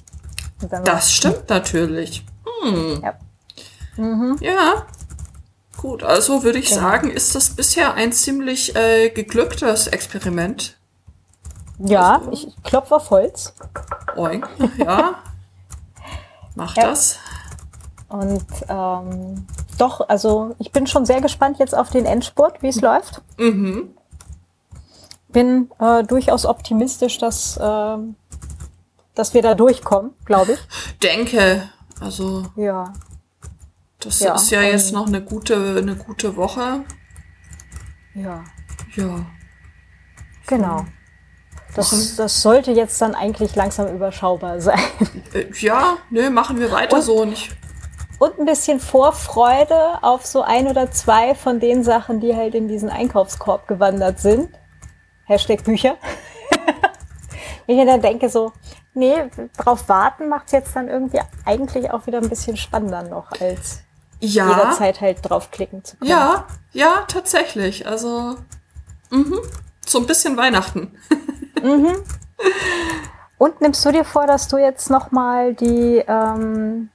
Das 0.84 1.12
stimmt 1.12 1.48
natürlich. 1.48 2.24
Hm. 2.62 3.02
Ja. 3.02 3.14
Mhm. 3.96 4.36
ja, 4.40 4.86
Gut, 5.80 6.02
also 6.02 6.42
würde 6.42 6.58
ich 6.58 6.68
genau. 6.68 6.82
sagen, 6.82 7.10
ist 7.10 7.34
das 7.34 7.56
bisher 7.56 7.94
ein 7.94 8.12
ziemlich 8.12 8.76
äh, 8.76 9.08
geglücktes 9.08 9.86
Experiment. 9.86 10.76
Ja, 11.78 12.18
also, 12.18 12.32
ich 12.32 12.62
klopfe 12.62 12.96
auf 12.96 13.08
Holz. 13.08 13.54
Oink, 14.14 14.46
ja. 14.76 15.14
Mach 16.54 16.76
ja. 16.76 16.90
das. 16.90 17.16
Und 18.10 18.44
ähm, 18.68 19.46
doch, 19.78 20.06
also 20.06 20.54
ich 20.58 20.70
bin 20.70 20.86
schon 20.86 21.06
sehr 21.06 21.22
gespannt 21.22 21.58
jetzt 21.58 21.74
auf 21.74 21.88
den 21.88 22.04
Endspurt, 22.04 22.62
wie 22.62 22.68
es 22.68 22.82
läuft. 22.82 23.22
Mhm. 23.38 23.94
Bin 25.28 25.70
äh, 25.78 26.04
durchaus 26.04 26.44
optimistisch, 26.44 27.16
dass, 27.16 27.56
äh, 27.56 27.96
dass 29.14 29.32
wir 29.32 29.40
da 29.40 29.54
durchkommen, 29.54 30.12
glaube 30.26 30.52
ich. 30.52 30.60
Denke, 31.02 31.70
also. 32.00 32.44
Ja. 32.54 32.92
Das 34.00 34.20
ja, 34.20 34.34
ist 34.34 34.50
ja 34.50 34.62
jetzt 34.62 34.92
noch 34.92 35.06
eine 35.06 35.22
gute, 35.22 35.76
eine 35.78 35.94
gute 35.94 36.36
Woche. 36.36 36.84
Ja. 38.14 38.44
Ja. 38.96 39.26
Genau. 40.46 40.84
Das, 41.74 42.16
das 42.16 42.42
sollte 42.42 42.72
jetzt 42.72 43.00
dann 43.00 43.14
eigentlich 43.14 43.54
langsam 43.54 43.94
überschaubar 43.94 44.60
sein. 44.60 44.80
Äh, 45.32 45.46
ja, 45.60 45.98
nö, 46.10 46.30
machen 46.30 46.58
wir 46.58 46.72
weiter 46.72 46.96
und, 46.96 47.02
so 47.02 47.24
nicht. 47.24 47.56
Und 48.18 48.38
ein 48.38 48.46
bisschen 48.46 48.80
Vorfreude 48.80 50.02
auf 50.02 50.26
so 50.26 50.42
ein 50.42 50.66
oder 50.66 50.90
zwei 50.90 51.34
von 51.34 51.60
den 51.60 51.84
Sachen, 51.84 52.20
die 52.20 52.34
halt 52.34 52.54
in 52.54 52.68
diesen 52.68 52.90
Einkaufskorb 52.90 53.68
gewandert 53.68 54.18
sind. 54.18 54.50
Hashtag 55.24 55.62
Bücher. 55.62 55.96
ich 57.66 57.76
mir 57.76 57.86
dann 57.86 58.02
denke 58.02 58.28
so, 58.28 58.52
nee, 58.94 59.14
drauf 59.56 59.88
warten 59.88 60.28
macht 60.28 60.46
es 60.46 60.52
jetzt 60.52 60.74
dann 60.74 60.88
irgendwie 60.88 61.20
eigentlich 61.44 61.90
auch 61.92 62.06
wieder 62.06 62.18
ein 62.18 62.28
bisschen 62.28 62.56
spannender 62.56 63.04
noch 63.04 63.30
als 63.40 63.84
ja. 64.20 64.48
jederzeit 64.48 65.00
halt 65.00 65.18
draufklicken 65.22 65.84
zu 65.84 65.96
können. 65.96 66.10
Ja, 66.10 66.46
ja, 66.72 67.04
tatsächlich. 67.08 67.86
Also, 67.86 68.36
mhm. 69.10 69.38
so 69.86 69.98
ein 69.98 70.06
bisschen 70.06 70.36
Weihnachten. 70.36 70.92
mhm. 71.62 71.96
Und 73.38 73.60
nimmst 73.60 73.84
du 73.84 73.90
dir 73.90 74.04
vor, 74.04 74.26
dass 74.26 74.48
du 74.48 74.58
jetzt 74.58 74.90
nochmal 74.90 75.54
die, 75.54 76.04
ähm, 76.06 76.90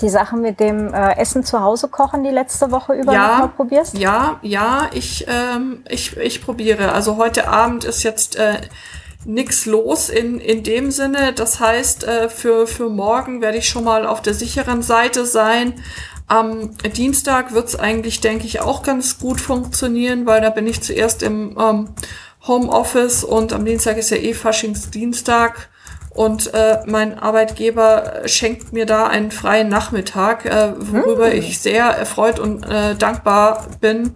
die 0.00 0.08
Sachen 0.08 0.40
mit 0.40 0.60
dem 0.60 0.92
äh, 0.94 1.16
Essen 1.18 1.44
zu 1.44 1.60
Hause 1.60 1.88
kochen 1.88 2.24
die 2.24 2.30
letzte 2.30 2.70
Woche 2.70 2.94
über 2.94 3.12
ja, 3.12 3.28
nochmal 3.28 3.48
probierst? 3.48 3.98
Ja, 3.98 4.38
ja, 4.42 4.88
ich, 4.92 5.26
ähm, 5.28 5.84
ich, 5.88 6.16
ich 6.16 6.42
probiere. 6.42 6.92
Also 6.92 7.16
heute 7.18 7.48
Abend 7.48 7.84
ist 7.84 8.02
jetzt 8.02 8.36
äh, 8.36 8.60
nix 9.26 9.66
los 9.66 10.08
in, 10.08 10.40
in 10.40 10.62
dem 10.62 10.90
Sinne. 10.90 11.32
Das 11.32 11.60
heißt, 11.60 12.04
äh, 12.04 12.28
für, 12.28 12.66
für 12.66 12.88
morgen 12.88 13.42
werde 13.42 13.58
ich 13.58 13.68
schon 13.68 13.84
mal 13.84 14.06
auf 14.06 14.22
der 14.22 14.34
sicheren 14.34 14.82
Seite 14.82 15.26
sein. 15.26 15.74
Am 16.28 16.76
Dienstag 16.78 17.52
wird 17.52 17.68
es 17.68 17.78
eigentlich, 17.78 18.20
denke 18.20 18.46
ich, 18.46 18.60
auch 18.60 18.82
ganz 18.82 19.18
gut 19.18 19.40
funktionieren, 19.40 20.26
weil 20.26 20.40
da 20.40 20.50
bin 20.50 20.66
ich 20.66 20.82
zuerst 20.82 21.22
im 21.22 21.56
ähm, 21.58 21.88
Homeoffice 22.46 23.24
und 23.24 23.52
am 23.52 23.64
Dienstag 23.64 23.96
ist 23.96 24.10
ja 24.10 24.16
eh 24.16 24.34
Faschingsdienstag 24.34 25.68
und 26.10 26.52
äh, 26.54 26.78
mein 26.86 27.18
Arbeitgeber 27.18 28.22
schenkt 28.24 28.72
mir 28.72 28.86
da 28.86 29.06
einen 29.06 29.30
freien 29.30 29.68
Nachmittag, 29.68 30.46
äh, 30.46 30.72
worüber 30.78 31.30
hm. 31.30 31.38
ich 31.38 31.60
sehr 31.60 31.84
erfreut 31.84 32.38
und 32.38 32.64
äh, 32.64 32.94
dankbar 32.94 33.66
bin, 33.80 34.14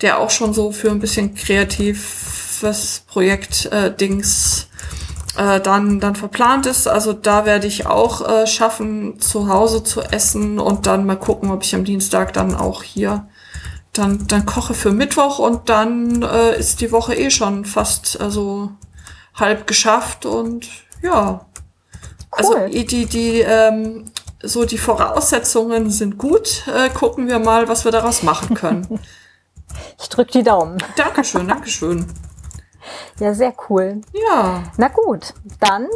der 0.00 0.18
auch 0.18 0.30
schon 0.30 0.52
so 0.52 0.70
für 0.72 0.90
ein 0.90 1.00
bisschen 1.00 1.34
kreativ 1.34 2.47
fürs 2.58 3.00
Projekt 3.06 3.66
äh, 3.66 3.94
Dings 3.94 4.68
äh, 5.36 5.60
dann, 5.60 6.00
dann 6.00 6.16
verplant 6.16 6.66
ist. 6.66 6.88
Also 6.88 7.12
da 7.12 7.46
werde 7.46 7.66
ich 7.66 7.86
auch 7.86 8.28
äh, 8.28 8.46
schaffen, 8.46 9.20
zu 9.20 9.48
Hause 9.48 9.84
zu 9.84 10.02
essen 10.02 10.58
und 10.58 10.86
dann 10.86 11.06
mal 11.06 11.16
gucken, 11.16 11.50
ob 11.50 11.62
ich 11.62 11.74
am 11.74 11.84
Dienstag 11.84 12.32
dann 12.32 12.54
auch 12.54 12.82
hier 12.82 13.28
dann, 13.92 14.26
dann 14.26 14.46
koche 14.46 14.74
für 14.74 14.92
Mittwoch 14.92 15.38
und 15.38 15.68
dann 15.68 16.22
äh, 16.22 16.58
ist 16.58 16.80
die 16.80 16.92
Woche 16.92 17.14
eh 17.14 17.30
schon 17.30 17.64
fast 17.64 18.20
also 18.20 18.70
halb 19.34 19.66
geschafft 19.66 20.26
und 20.26 20.68
ja. 21.02 21.46
Also 22.30 22.52
cool. 22.52 22.60
Also 22.62 22.84
die, 22.84 23.06
die, 23.06 23.40
ähm, 23.40 24.04
so 24.42 24.64
die 24.64 24.78
Voraussetzungen 24.78 25.90
sind 25.90 26.18
gut. 26.18 26.64
Äh, 26.68 26.90
gucken 26.90 27.26
wir 27.28 27.38
mal, 27.38 27.68
was 27.68 27.84
wir 27.84 27.92
daraus 27.92 28.22
machen 28.22 28.54
können. 28.54 29.00
Ich 30.00 30.08
drück 30.08 30.30
die 30.30 30.42
Daumen. 30.42 30.82
Dankeschön, 30.96 31.46
Dankeschön. 31.46 32.06
Ja, 33.18 33.34
sehr 33.34 33.52
cool. 33.68 34.00
Ja. 34.12 34.62
Na 34.76 34.88
gut, 34.88 35.34
dann 35.60 35.86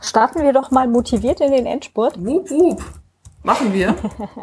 starten 0.00 0.42
wir 0.42 0.52
doch 0.52 0.70
mal 0.70 0.88
motiviert 0.88 1.40
in 1.40 1.52
den 1.52 1.66
Endspurt. 1.66 2.18
Wup, 2.24 2.50
wup. 2.50 2.82
Machen 3.44 3.72
wir. 3.72 3.96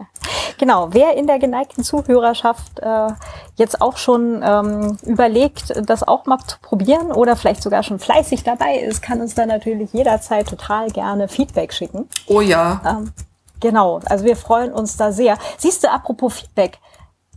genau, 0.57 0.89
wer 0.91 1.15
in 1.15 1.25
der 1.25 1.39
geneigten 1.39 1.83
Zuhörerschaft 1.83 2.79
äh, 2.79 3.07
jetzt 3.55 3.81
auch 3.81 3.95
schon 3.95 4.41
ähm, 4.43 4.97
überlegt, 5.03 5.73
das 5.89 6.05
auch 6.05 6.25
mal 6.25 6.39
zu 6.39 6.57
probieren 6.61 7.13
oder 7.13 7.37
vielleicht 7.37 7.63
sogar 7.63 7.83
schon 7.83 7.99
fleißig 7.99 8.43
dabei 8.43 8.77
ist, 8.79 9.01
kann 9.01 9.21
uns 9.21 9.35
dann 9.35 9.47
natürlich 9.47 9.93
jederzeit 9.93 10.49
total 10.49 10.89
gerne 10.89 11.29
Feedback 11.29 11.71
schicken. 11.71 12.09
Oh 12.27 12.41
ja. 12.41 12.81
Ähm, 12.85 13.13
Genau, 13.59 13.99
also 14.05 14.25
wir 14.25 14.35
freuen 14.35 14.71
uns 14.71 14.97
da 14.97 15.11
sehr. 15.11 15.37
Siehst 15.57 15.83
du, 15.83 15.91
apropos 15.91 16.33
Feedback. 16.33 16.79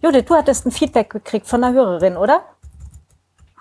Judith, 0.03 0.25
du 0.27 0.35
hattest 0.35 0.67
ein 0.67 0.71
Feedback 0.71 1.11
gekriegt 1.11 1.47
von 1.47 1.63
einer 1.63 1.75
Hörerin, 1.75 2.17
oder? 2.17 2.43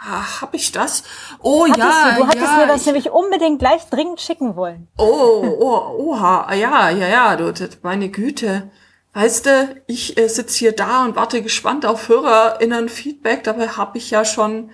Hab 0.02 0.56
ich 0.56 0.72
das? 0.72 1.04
Oh 1.42 1.68
hattest 1.68 1.78
ja, 1.78 2.12
du, 2.16 2.22
du 2.22 2.28
hattest 2.28 2.46
ja, 2.46 2.58
mir 2.58 2.68
das 2.68 2.82
ich, 2.82 2.86
nämlich 2.88 3.12
unbedingt 3.12 3.60
gleich 3.60 3.88
dringend 3.90 4.20
schicken 4.20 4.56
wollen. 4.56 4.88
Oh, 4.98 5.44
oh, 5.60 5.96
oha, 5.98 6.52
ja, 6.56 6.90
ja, 6.90 7.08
ja, 7.08 7.36
du, 7.36 7.54
meine 7.84 8.10
Güte. 8.10 8.72
Weißt 9.14 9.46
du, 9.46 9.76
ich 9.86 10.18
äh, 10.18 10.28
sitze 10.28 10.58
hier 10.58 10.72
da 10.72 11.04
und 11.06 11.16
warte 11.16 11.44
gespannt 11.44 11.86
auf 11.86 12.10
HörerInnen 12.10 12.90
Feedback. 12.90 13.44
Dabei 13.44 13.68
habe 13.68 14.00
ich 14.00 14.10
ja 14.10 14.26
schon 14.26 14.72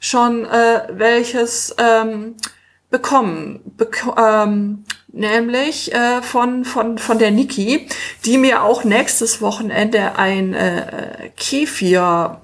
schon 0.00 0.44
äh, 0.44 0.88
welches 0.90 1.74
ähm, 1.78 2.36
bekommen, 2.90 3.60
Bek 3.76 4.04
ähm, 4.16 4.84
nämlich 5.08 5.94
äh, 5.94 6.20
von 6.22 6.64
von 6.64 6.98
von 6.98 7.18
der 7.18 7.30
Niki, 7.30 7.88
die 8.24 8.38
mir 8.38 8.64
auch 8.64 8.82
nächstes 8.84 9.40
Wochenende 9.40 10.16
ein 10.16 10.52
äh, 10.52 11.30
Kefirpilz 11.36 12.40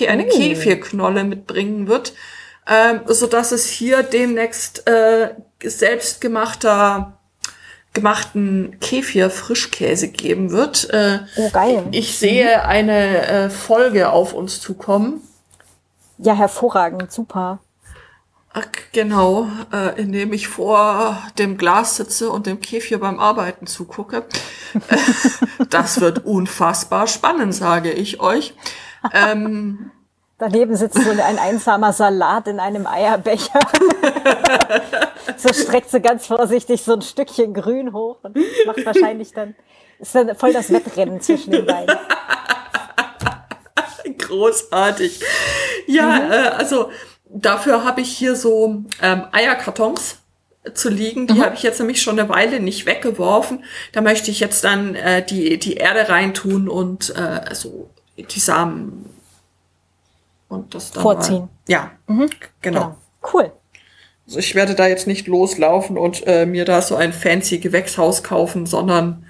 eine 0.00 0.26
oh. 0.26 0.28
Kefirknolle 0.28 1.24
mitbringen 1.24 1.86
wird, 1.88 2.14
ähm, 2.66 3.00
so 3.06 3.26
dass 3.26 3.52
es 3.52 3.66
hier 3.66 4.02
demnächst 4.02 4.86
äh, 4.88 5.34
selbstgemachter 5.62 7.18
gemachten 7.92 8.78
Kefir 8.80 9.30
Frischkäse 9.30 10.08
geben 10.08 10.50
wird. 10.50 10.88
Äh, 10.90 11.20
oh 11.36 11.50
geil! 11.50 11.86
Ich 11.92 12.18
sehe 12.18 12.56
mhm. 12.56 12.62
eine 12.64 13.26
äh, 13.26 13.50
Folge 13.50 14.10
auf 14.10 14.32
uns 14.32 14.60
zukommen. 14.60 15.20
Ja, 16.18 16.34
hervorragend, 16.34 17.12
super. 17.12 17.60
Ach, 18.54 18.66
genau, 18.92 19.48
äh, 19.72 19.98
indem 20.00 20.34
ich 20.34 20.46
vor 20.46 21.22
dem 21.38 21.56
Glas 21.56 21.96
sitze 21.96 22.30
und 22.30 22.46
dem 22.46 22.60
Kefir 22.60 23.00
beim 23.00 23.18
Arbeiten 23.18 23.66
zugucke. 23.66 24.26
das 25.70 26.00
wird 26.00 26.26
unfassbar 26.26 27.06
spannend, 27.06 27.54
sage 27.54 27.90
ich 27.92 28.20
euch. 28.20 28.54
Ähm, 29.12 29.90
Daneben 30.42 30.74
sitzt 30.74 31.00
so 31.00 31.10
ein 31.10 31.38
einsamer 31.38 31.92
Salat 31.92 32.48
in 32.48 32.58
einem 32.58 32.84
Eierbecher. 32.84 33.60
so 35.36 35.52
streckt 35.52 35.88
sie 35.88 36.00
ganz 36.00 36.26
vorsichtig 36.26 36.82
so 36.82 36.94
ein 36.94 37.02
Stückchen 37.02 37.54
Grün 37.54 37.92
hoch 37.92 38.18
und 38.24 38.36
macht 38.66 38.84
wahrscheinlich 38.84 39.32
dann, 39.32 39.54
ist 40.00 40.16
dann 40.16 40.34
voll 40.34 40.52
das 40.52 40.72
Wettrennen 40.72 41.20
zwischen 41.20 41.52
den 41.52 41.64
beiden. 41.64 41.96
Großartig. 44.18 45.20
Ja, 45.86 46.08
mhm. 46.08 46.32
äh, 46.32 46.48
also 46.58 46.90
dafür 47.28 47.84
habe 47.84 48.00
ich 48.00 48.10
hier 48.10 48.34
so 48.34 48.82
ähm, 49.00 49.22
Eierkartons 49.30 50.18
zu 50.74 50.88
liegen. 50.88 51.28
Die 51.28 51.34
mhm. 51.34 51.44
habe 51.44 51.54
ich 51.54 51.62
jetzt 51.62 51.78
nämlich 51.78 52.02
schon 52.02 52.18
eine 52.18 52.28
Weile 52.28 52.58
nicht 52.58 52.84
weggeworfen. 52.84 53.62
Da 53.92 54.00
möchte 54.00 54.32
ich 54.32 54.40
jetzt 54.40 54.64
dann 54.64 54.96
äh, 54.96 55.24
die, 55.24 55.58
die 55.58 55.74
Erde 55.74 56.08
reintun 56.08 56.68
und 56.68 57.14
äh, 57.14 57.20
also 57.20 57.90
die 58.28 58.40
Samen 58.40 59.08
und 60.48 60.74
das 60.74 60.92
dann 60.92 61.02
vorziehen. 61.02 61.40
Mal, 61.40 61.48
ja, 61.68 61.90
mhm. 62.06 62.30
genau. 62.60 62.80
genau. 62.80 62.96
Cool. 63.32 63.52
Also 64.26 64.38
ich 64.38 64.54
werde 64.54 64.74
da 64.74 64.86
jetzt 64.86 65.06
nicht 65.06 65.26
loslaufen 65.26 65.98
und 65.98 66.26
äh, 66.26 66.46
mir 66.46 66.64
da 66.64 66.80
so 66.82 66.96
ein 66.96 67.12
fancy 67.12 67.58
Gewächshaus 67.58 68.22
kaufen, 68.22 68.66
sondern 68.66 69.26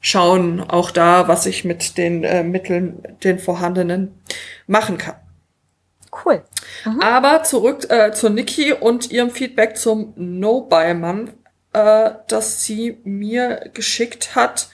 schauen 0.00 0.60
auch 0.60 0.90
da, 0.90 1.28
was 1.28 1.46
ich 1.46 1.64
mit 1.64 1.96
den 1.96 2.24
äh, 2.24 2.42
Mitteln, 2.42 3.02
den 3.22 3.38
vorhandenen 3.38 4.20
machen 4.66 4.98
kann. 4.98 5.14
Cool. 6.24 6.42
Mhm. 6.84 7.00
Aber 7.00 7.44
zurück 7.44 7.86
äh, 7.88 8.12
zu 8.12 8.28
Niki 8.28 8.72
und 8.72 9.10
ihrem 9.10 9.30
Feedback 9.30 9.76
zum 9.76 10.12
No-Buy-Mann, 10.16 11.30
äh, 11.72 12.10
das 12.28 12.64
sie 12.64 12.98
mir 13.04 13.70
geschickt 13.72 14.34
hat. 14.34 14.68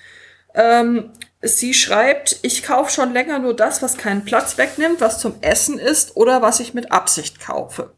Ähm, 0.55 1.13
Sie 1.41 1.73
schreibt, 1.73 2.41
ich 2.43 2.65
kaufe 2.65 2.91
schon 2.91 3.13
länger 3.13 3.39
nur 3.39 3.55
das, 3.55 3.81
was 3.81 3.97
keinen 3.97 4.25
Platz 4.25 4.59
wegnimmt, 4.59 5.01
was 5.01 5.21
zum 5.21 5.37
Essen 5.41 5.79
ist 5.79 6.17
oder 6.17 6.43
was 6.43 6.59
ich 6.59 6.75
mit 6.75 6.91
Absicht 6.91 7.41
kaufe. 7.41 7.93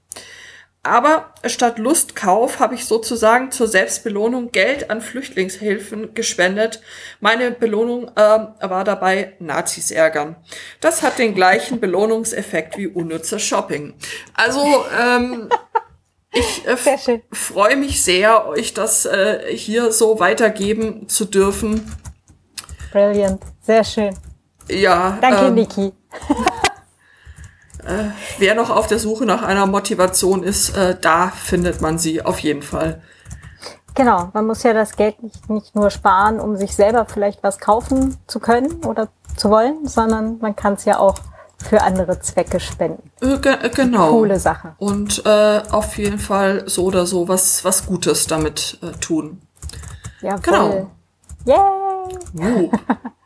Aber 0.82 1.34
statt 1.44 1.78
Lustkauf 1.78 2.58
habe 2.58 2.74
ich 2.74 2.86
sozusagen 2.86 3.50
zur 3.50 3.68
Selbstbelohnung 3.68 4.50
Geld 4.50 4.88
an 4.88 5.02
Flüchtlingshilfen 5.02 6.14
gespendet. 6.14 6.80
Meine 7.20 7.50
Belohnung 7.50 8.08
äh, 8.16 8.38
war 8.60 8.84
dabei 8.84 9.34
Nazis 9.40 9.90
ärgern. 9.90 10.36
Das 10.80 11.02
hat 11.02 11.18
den 11.18 11.34
gleichen 11.34 11.80
Belohnungseffekt 11.80 12.78
wie 12.78 12.86
unnützer 12.86 13.38
Shopping. 13.38 13.92
Also 14.32 14.86
ähm, 14.98 15.50
ich 16.32 16.66
äh, 16.66 16.76
freue 17.30 17.76
mich 17.76 18.02
sehr, 18.02 18.46
euch 18.46 18.72
das 18.72 19.04
äh, 19.04 19.54
hier 19.54 19.92
so 19.92 20.18
weitergeben 20.18 21.10
zu 21.10 21.26
dürfen. 21.26 21.94
Brilliant, 22.92 23.42
sehr 23.62 23.84
schön. 23.84 24.16
Ja. 24.68 25.18
Danke, 25.20 25.46
ähm, 25.46 25.54
Niki. 25.54 25.92
äh, 27.84 28.04
wer 28.38 28.54
noch 28.54 28.70
auf 28.70 28.86
der 28.86 28.98
Suche 28.98 29.24
nach 29.26 29.42
einer 29.42 29.66
Motivation 29.66 30.42
ist, 30.42 30.76
äh, 30.76 30.96
da 31.00 31.28
findet 31.28 31.80
man 31.80 31.98
sie 31.98 32.22
auf 32.22 32.38
jeden 32.40 32.62
Fall. 32.62 33.02
Genau, 33.94 34.30
man 34.32 34.46
muss 34.46 34.62
ja 34.62 34.72
das 34.72 34.96
Geld 34.96 35.22
nicht, 35.22 35.50
nicht 35.50 35.74
nur 35.74 35.90
sparen, 35.90 36.40
um 36.40 36.56
sich 36.56 36.74
selber 36.74 37.06
vielleicht 37.06 37.42
was 37.42 37.58
kaufen 37.58 38.16
zu 38.26 38.38
können 38.38 38.84
oder 38.84 39.08
zu 39.36 39.50
wollen, 39.50 39.86
sondern 39.86 40.38
man 40.38 40.54
kann 40.54 40.74
es 40.74 40.84
ja 40.84 40.98
auch 40.98 41.16
für 41.58 41.82
andere 41.82 42.20
Zwecke 42.20 42.60
spenden. 42.60 43.10
Äh, 43.20 43.34
äh, 43.34 43.68
genau. 43.70 44.10
Coole 44.10 44.38
Sache. 44.38 44.74
Und 44.78 45.24
äh, 45.26 45.62
auf 45.70 45.98
jeden 45.98 46.18
Fall 46.18 46.64
so 46.66 46.84
oder 46.84 47.06
so 47.06 47.28
was, 47.28 47.64
was 47.64 47.86
Gutes 47.86 48.26
damit 48.26 48.78
äh, 48.82 48.92
tun. 48.98 49.42
Ja, 50.22 50.36
genau. 50.36 50.90
Yay! 51.44 51.89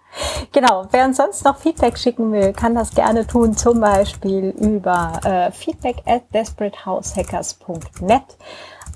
Genau, 0.53 0.87
wer 0.93 1.07
uns 1.07 1.17
sonst 1.17 1.45
noch 1.45 1.57
Feedback 1.57 1.99
schicken 1.99 2.31
will, 2.33 2.53
kann 2.53 2.77
das 2.77 2.95
gerne 2.95 3.27
tun, 3.27 3.57
zum 3.57 3.81
Beispiel 3.81 4.51
über 4.51 5.19
äh, 5.25 5.51
feedback 5.51 5.97
at 6.07 6.23
desperatehaushackers.net, 6.33 8.23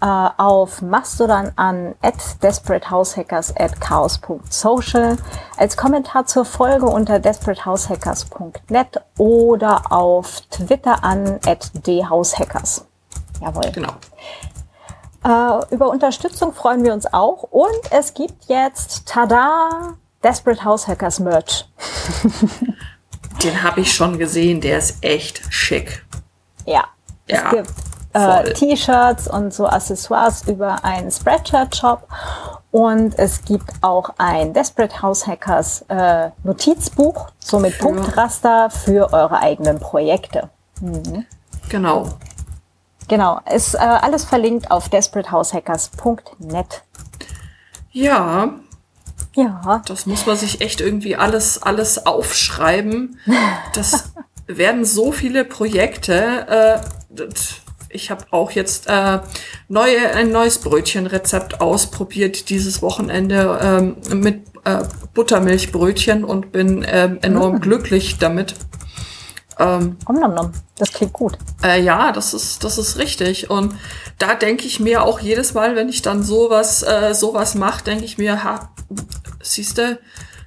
äh, 0.00 0.28
auf 0.36 0.80
Mastodon 0.82 1.50
an 1.56 1.96
at 2.00 2.40
desperatehaushackers 2.42 3.56
at 3.56 3.80
chaos.social, 3.80 5.16
als 5.56 5.76
Kommentar 5.76 6.26
zur 6.26 6.44
Folge 6.44 6.86
unter 6.86 7.18
desperatehaushackers.net 7.18 9.00
oder 9.16 9.90
auf 9.90 10.42
Twitter 10.50 11.02
an 11.02 11.40
at 11.44 11.72
dhaushackers. 11.84 12.86
Jawohl. 13.40 13.72
Genau. 13.72 13.94
Äh, 15.24 15.74
über 15.74 15.88
Unterstützung 15.88 16.52
freuen 16.52 16.84
wir 16.84 16.92
uns 16.92 17.12
auch. 17.12 17.42
Und 17.44 17.90
es 17.90 18.14
gibt 18.14 18.44
jetzt, 18.46 19.06
tada, 19.06 19.94
Desperate 20.22 20.64
House 20.64 20.86
Hackers 20.86 21.20
Merch. 21.20 21.68
Den 23.42 23.62
habe 23.62 23.80
ich 23.80 23.92
schon 23.92 24.18
gesehen, 24.18 24.60
der 24.60 24.78
ist 24.78 24.96
echt 25.00 25.42
schick. 25.52 26.04
Ja. 26.66 26.84
ja 27.28 27.44
es 27.44 27.50
gibt 27.50 27.72
äh, 28.14 28.52
T-Shirts 28.52 29.28
und 29.28 29.54
so 29.54 29.66
Accessoires 29.66 30.42
über 30.48 30.84
einen 30.84 31.10
Spreadshirt-Shop. 31.10 32.08
Und 32.70 33.18
es 33.18 33.44
gibt 33.44 33.70
auch 33.80 34.10
ein 34.18 34.52
Desperate 34.52 35.00
House 35.00 35.26
Hackers 35.26 35.84
äh, 35.88 36.30
Notizbuch, 36.42 37.30
so 37.38 37.58
mit 37.58 37.78
Punktraster 37.78 38.70
für 38.70 39.12
eure 39.12 39.38
eigenen 39.38 39.78
Projekte. 39.78 40.50
Mhm. 40.80 41.24
Genau. 41.68 42.08
Genau, 43.09 43.40
ist 43.54 43.74
äh, 43.74 43.78
alles 43.78 44.24
verlinkt 44.24 44.70
auf 44.70 44.88
desperatehaushackers.net. 44.90 46.82
Ja. 47.90 48.54
Ja. 49.34 49.82
Das 49.86 50.06
muss 50.06 50.26
man 50.26 50.36
sich 50.36 50.61
echt 50.61 50.80
irgendwie 50.80 51.16
alles, 51.16 51.62
alles 51.62 52.06
aufschreiben. 52.06 53.18
Das 53.74 54.12
werden 54.46 54.84
so 54.84 55.12
viele 55.12 55.44
Projekte. 55.44 56.82
Äh, 57.14 57.26
ich 57.90 58.11
habe 58.11 58.24
auch 58.30 58.50
jetzt 58.50 58.86
äh, 58.88 59.20
neue, 59.68 60.14
ein 60.14 60.30
neues 60.30 60.59
Brötchenrezept 60.59 61.61
ausprobiert 61.61 62.50
dieses 62.50 62.82
Wochenende 62.82 63.59
ähm, 63.62 64.20
mit 64.20 64.42
äh, 64.64 64.82
Buttermilchbrötchen 65.14 66.24
und 66.24 66.52
bin 66.52 66.84
ähm, 66.88 67.18
enorm 67.22 67.56
mhm. 67.56 67.61
glücklich 67.61 68.18
damit. 68.18 68.54
Ähm, 69.59 69.96
nom, 70.06 70.20
nom, 70.20 70.34
nom. 70.34 70.52
Das 70.76 70.92
klingt 70.92 71.12
gut. 71.12 71.36
Äh, 71.62 71.82
ja, 71.82 72.12
das 72.12 72.32
ist, 72.32 72.62
das 72.62 72.78
ist 72.78 72.96
richtig. 72.98 73.50
Und 73.50 73.74
da 74.18 74.34
denke 74.34 74.66
ich 74.66 74.78
mir 74.78 75.02
auch 75.02 75.20
jedes 75.20 75.54
Mal, 75.54 75.74
wenn 75.74 75.88
ich 75.88 76.02
dann 76.02 76.22
sowas, 76.22 76.82
äh, 76.82 77.14
sowas 77.14 77.54
mache, 77.54 77.84
denke 77.84 78.04
ich 78.04 78.18
mir, 78.18 78.44
ha, 78.44 78.70
siehst 79.42 79.78
du, 79.78 79.98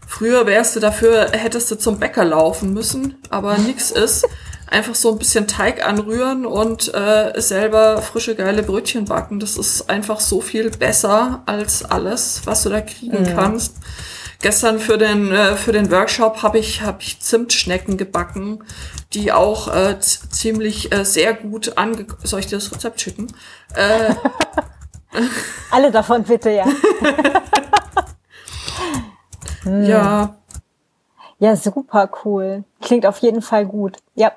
früher 0.07 0.45
wärst 0.45 0.75
du 0.75 0.79
dafür, 0.79 1.31
hättest 1.31 1.69
du 1.71 1.77
zum 1.77 1.99
Bäcker 1.99 2.23
laufen 2.23 2.73
müssen, 2.73 3.17
aber 3.29 3.57
nix 3.57 3.91
ist. 3.91 4.25
Einfach 4.67 4.95
so 4.95 5.11
ein 5.11 5.17
bisschen 5.17 5.47
Teig 5.47 5.85
anrühren 5.85 6.45
und 6.45 6.93
äh, 6.93 7.33
selber 7.41 8.01
frische, 8.01 8.35
geile 8.35 8.63
Brötchen 8.63 9.03
backen. 9.03 9.41
Das 9.41 9.57
ist 9.57 9.89
einfach 9.89 10.21
so 10.21 10.39
viel 10.39 10.69
besser 10.69 11.43
als 11.45 11.83
alles, 11.83 12.43
was 12.45 12.63
du 12.63 12.69
da 12.69 12.79
kriegen 12.79 13.23
mhm. 13.23 13.35
kannst. 13.35 13.75
Gestern 14.41 14.79
für 14.79 14.97
den, 14.97 15.31
äh, 15.31 15.55
für 15.55 15.71
den 15.71 15.91
Workshop 15.91 16.41
habe 16.41 16.59
ich, 16.59 16.81
hab 16.81 17.01
ich 17.01 17.19
Zimtschnecken 17.19 17.97
gebacken, 17.97 18.63
die 19.13 19.31
auch 19.31 19.67
äh, 19.73 19.99
ziemlich 19.99 20.91
äh, 20.91 21.05
sehr 21.05 21.33
gut 21.33 21.77
ange... 21.77 22.07
Soll 22.23 22.39
ich 22.39 22.47
dir 22.47 22.57
das 22.57 22.71
Rezept 22.71 23.01
schicken? 23.01 23.27
Äh, 23.75 24.15
Alle 25.71 25.91
davon 25.91 26.23
bitte, 26.23 26.51
ja. 26.51 26.65
Hm. 29.63 29.85
Ja. 29.85 30.35
Ja, 31.39 31.55
super 31.55 32.09
cool. 32.23 32.63
Klingt 32.81 33.05
auf 33.05 33.17
jeden 33.19 33.41
Fall 33.41 33.65
gut. 33.65 33.97
Ja. 34.15 34.31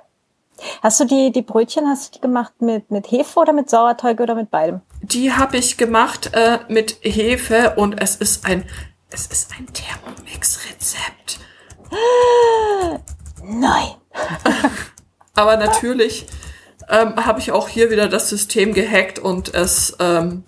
Hast 0.82 1.00
du 1.00 1.04
die, 1.04 1.32
die 1.32 1.42
Brötchen, 1.42 1.86
hast 1.88 2.08
du 2.08 2.18
die 2.18 2.20
gemacht 2.22 2.52
mit, 2.60 2.90
mit 2.90 3.10
Hefe 3.10 3.40
oder 3.40 3.52
mit 3.52 3.68
Sauerteig 3.68 4.20
oder 4.20 4.34
mit 4.34 4.50
beidem? 4.50 4.80
Die 5.02 5.32
habe 5.32 5.56
ich 5.56 5.76
gemacht 5.76 6.30
äh, 6.32 6.60
mit 6.68 6.98
Hefe 7.02 7.74
und 7.76 8.00
es 8.00 8.16
ist 8.16 8.46
ein, 8.46 8.64
es 9.14 9.26
ist 9.28 9.52
ein 9.56 9.66
Thermomix-Rezept. 9.72 11.38
Nein. 13.44 13.94
Aber 15.34 15.56
natürlich 15.56 16.26
ähm, 16.88 17.14
habe 17.24 17.38
ich 17.38 17.52
auch 17.52 17.68
hier 17.68 17.90
wieder 17.90 18.08
das 18.08 18.28
System 18.28 18.74
gehackt 18.74 19.20
und 19.20 19.54
es 19.54 19.96
ähm, 20.00 20.42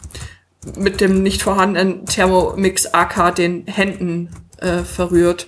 mit 0.76 1.00
dem 1.00 1.22
nicht 1.22 1.42
vorhandenen 1.42 2.06
Thermomix 2.06 2.86
AK 2.86 3.36
den 3.36 3.66
Händen 3.68 4.30
äh, 4.58 4.78
verrührt. 4.78 5.46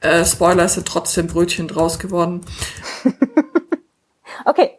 Äh, 0.00 0.24
Spoiler, 0.24 0.64
es 0.64 0.74
sind 0.74 0.88
trotzdem 0.88 1.28
Brötchen 1.28 1.68
draus 1.68 2.00
geworden. 2.00 2.40
okay. 4.44 4.77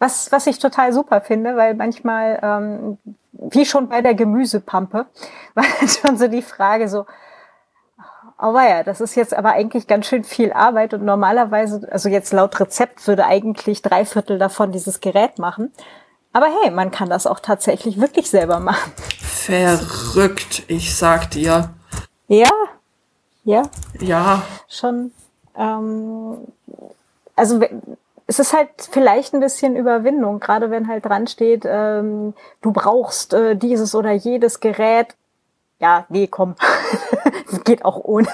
Was, 0.00 0.32
was 0.32 0.48
ich 0.48 0.58
total 0.58 0.92
super 0.92 1.20
finde, 1.20 1.56
weil 1.56 1.74
manchmal, 1.74 2.40
ähm, 2.42 2.98
wie 3.32 3.64
schon 3.64 3.88
bei 3.88 4.02
der 4.02 4.14
Gemüsepampe, 4.14 5.06
war 5.54 5.64
schon 5.86 6.16
so 6.16 6.26
die 6.26 6.42
Frage 6.42 6.88
so, 6.88 7.06
aber 8.40 8.66
ja, 8.66 8.82
das 8.82 9.02
ist 9.02 9.16
jetzt 9.16 9.34
aber 9.34 9.50
eigentlich 9.50 9.86
ganz 9.86 10.06
schön 10.06 10.24
viel 10.24 10.50
Arbeit 10.54 10.94
und 10.94 11.04
normalerweise, 11.04 11.86
also 11.92 12.08
jetzt 12.08 12.32
laut 12.32 12.58
Rezept 12.58 13.06
würde 13.06 13.26
eigentlich 13.26 13.82
drei 13.82 14.06
Viertel 14.06 14.38
davon 14.38 14.72
dieses 14.72 15.00
Gerät 15.00 15.38
machen. 15.38 15.70
Aber 16.32 16.46
hey, 16.46 16.70
man 16.70 16.90
kann 16.90 17.10
das 17.10 17.26
auch 17.26 17.40
tatsächlich 17.40 18.00
wirklich 18.00 18.30
selber 18.30 18.58
machen. 18.58 18.92
Verrückt, 19.20 20.62
ich 20.68 20.96
sag 20.96 21.30
dir. 21.32 21.68
Ja, 22.28 22.48
ja. 23.44 23.64
Ja. 24.00 24.42
Schon. 24.68 25.12
Ähm, 25.54 26.38
also 27.36 27.60
es 28.30 28.38
ist 28.38 28.52
halt 28.52 28.68
vielleicht 28.92 29.34
ein 29.34 29.40
bisschen 29.40 29.74
Überwindung, 29.74 30.38
gerade 30.38 30.70
wenn 30.70 30.86
halt 30.86 31.04
dran 31.04 31.26
steht, 31.26 31.64
ähm, 31.66 32.32
du 32.62 32.70
brauchst 32.70 33.34
äh, 33.34 33.56
dieses 33.56 33.96
oder 33.96 34.12
jedes 34.12 34.60
Gerät. 34.60 35.16
Ja, 35.80 36.06
nee, 36.10 36.28
komm. 36.28 36.54
Geht 37.64 37.84
auch 37.84 37.96
ohne. 38.04 38.28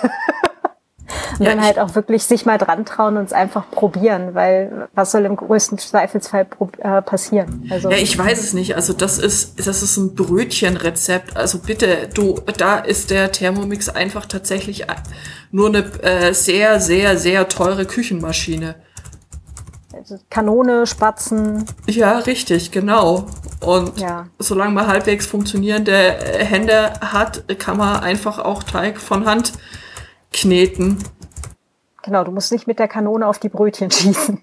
Und 1.38 1.46
ja, 1.46 1.54
dann 1.54 1.64
halt 1.64 1.78
auch 1.78 1.94
wirklich 1.94 2.24
sich 2.24 2.44
mal 2.44 2.58
dran 2.58 2.84
trauen 2.84 3.16
und 3.16 3.24
es 3.24 3.32
einfach 3.32 3.70
probieren, 3.70 4.34
weil 4.34 4.88
was 4.94 5.12
soll 5.12 5.24
im 5.24 5.36
größten 5.36 5.78
Zweifelsfall 5.78 6.46
äh, 6.78 7.00
passieren? 7.00 7.66
Also 7.70 7.90
ja, 7.90 7.96
ich 7.96 8.18
weiß 8.18 8.38
es 8.38 8.52
nicht. 8.52 8.76
Also 8.76 8.92
das 8.92 9.18
ist 9.18 9.66
das 9.66 9.82
ist 9.82 9.96
ein 9.96 10.14
Brötchenrezept. 10.14 11.38
Also 11.38 11.58
bitte, 11.58 12.08
du, 12.12 12.40
da 12.58 12.78
ist 12.80 13.10
der 13.10 13.32
Thermomix 13.32 13.88
einfach 13.88 14.26
tatsächlich 14.26 14.86
nur 15.52 15.68
eine 15.68 15.84
äh, 16.02 16.34
sehr 16.34 16.80
sehr 16.80 17.16
sehr 17.16 17.48
teure 17.48 17.86
Küchenmaschine. 17.86 18.74
Also 20.08 20.22
Kanone, 20.30 20.86
Spatzen. 20.86 21.66
Ja, 21.88 22.18
richtig, 22.18 22.70
genau. 22.70 23.26
Und 23.58 23.98
ja. 23.98 24.28
solange 24.38 24.72
man 24.72 24.86
halbwegs 24.86 25.26
funktionierende 25.26 25.92
Hände 25.92 26.92
hat, 27.00 27.58
kann 27.58 27.76
man 27.76 28.04
einfach 28.04 28.38
auch 28.38 28.62
Teig 28.62 29.00
von 29.00 29.26
Hand 29.26 29.54
kneten. 30.32 31.02
Genau, 32.04 32.22
du 32.22 32.30
musst 32.30 32.52
nicht 32.52 32.68
mit 32.68 32.78
der 32.78 32.86
Kanone 32.86 33.26
auf 33.26 33.40
die 33.40 33.48
Brötchen 33.48 33.90
schießen. 33.90 34.40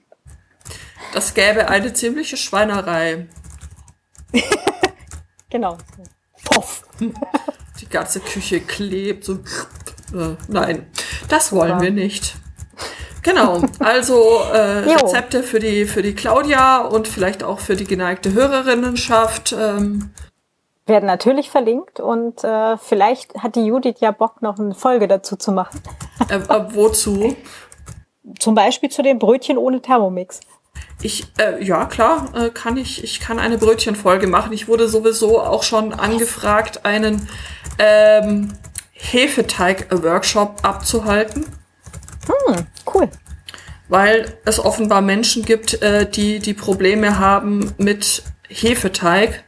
Das 1.14 1.34
gäbe 1.34 1.70
eine 1.70 1.94
ziemliche 1.94 2.36
Schweinerei. 2.36 3.28
genau. 5.50 5.78
Poff. 6.44 6.84
Die 7.80 7.88
ganze 7.88 8.20
Küche 8.20 8.60
klebt 8.60 9.24
so. 9.24 9.36
Äh, 10.14 10.36
nein, 10.50 10.88
das 11.30 11.54
wollen 11.54 11.80
wir 11.80 11.92
nicht. 11.92 12.36
Genau, 13.24 13.62
also 13.80 14.42
äh, 14.54 14.80
Rezepte 14.80 15.44
für 15.44 15.60
die, 15.60 15.86
für 15.86 16.02
die 16.02 16.14
Claudia 16.14 16.82
und 16.82 17.08
vielleicht 17.08 17.44
auch 17.44 17.60
für 17.60 17.76
die 17.76 17.86
geneigte 17.86 18.34
Hörerinnenschaft. 18.34 19.56
Ähm, 19.58 20.12
werden 20.86 21.06
natürlich 21.06 21.50
verlinkt 21.50 22.02
und 22.02 22.44
äh, 22.44 22.78
vielleicht 22.78 23.36
hat 23.36 23.56
die 23.56 23.66
Judith 23.66 23.96
ja 24.00 24.12
Bock, 24.12 24.42
noch 24.42 24.60
eine 24.60 24.76
Folge 24.76 25.08
dazu 25.08 25.38
zu 25.38 25.54
machen. 25.54 25.80
Äh, 26.30 26.36
äh, 26.36 26.76
wozu? 26.76 27.36
Zum 28.40 28.56
Beispiel 28.56 28.90
zu 28.90 29.02
den 29.02 29.18
Brötchen 29.20 29.58
ohne 29.58 29.82
Thermomix. 29.82 30.42
Ich, 31.02 31.26
äh, 31.38 31.64
ja, 31.64 31.86
klar, 31.86 32.30
äh, 32.36 32.50
kann 32.50 32.78
ich. 32.78 33.04
Ich 33.04 33.20
kann 33.20 33.40
eine 33.40 33.58
Brötchenfolge 33.58 34.28
machen. 34.28 34.54
Ich 34.54 34.68
wurde 34.68 34.88
sowieso 34.88 35.42
auch 35.42 35.64
schon 35.64 35.94
angefragt, 35.94 36.86
einen 36.86 37.28
ähm, 37.80 38.54
Hefeteig-Workshop 38.94 40.60
abzuhalten. 40.64 41.46
Hm, 42.28 42.68
cool. 42.94 43.10
Weil 43.90 44.38
es 44.46 44.60
offenbar 44.60 45.02
Menschen 45.02 45.44
gibt, 45.44 45.82
äh, 45.82 46.10
die 46.10 46.40
die 46.40 46.54
Probleme 46.54 47.20
haben 47.20 47.74
mit 47.78 48.24
Hefeteig 48.48 49.44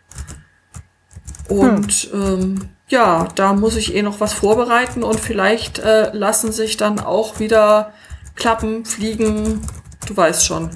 und 1.48 1.92
hm. 1.92 2.22
ähm, 2.22 2.70
ja, 2.88 3.28
da 3.36 3.54
muss 3.54 3.76
ich 3.76 3.96
eh 3.96 4.02
noch 4.02 4.20
was 4.20 4.34
vorbereiten 4.34 5.04
und 5.04 5.20
vielleicht 5.20 5.80
äh, 5.80 6.12
lassen 6.14 6.52
sich 6.52 6.78
dann 6.78 7.00
auch 7.00 7.40
wieder 7.40 7.94
klappen, 8.36 8.86
fliegen, 8.86 9.66
du 10.08 10.16
weißt 10.16 10.46
schon. 10.46 10.70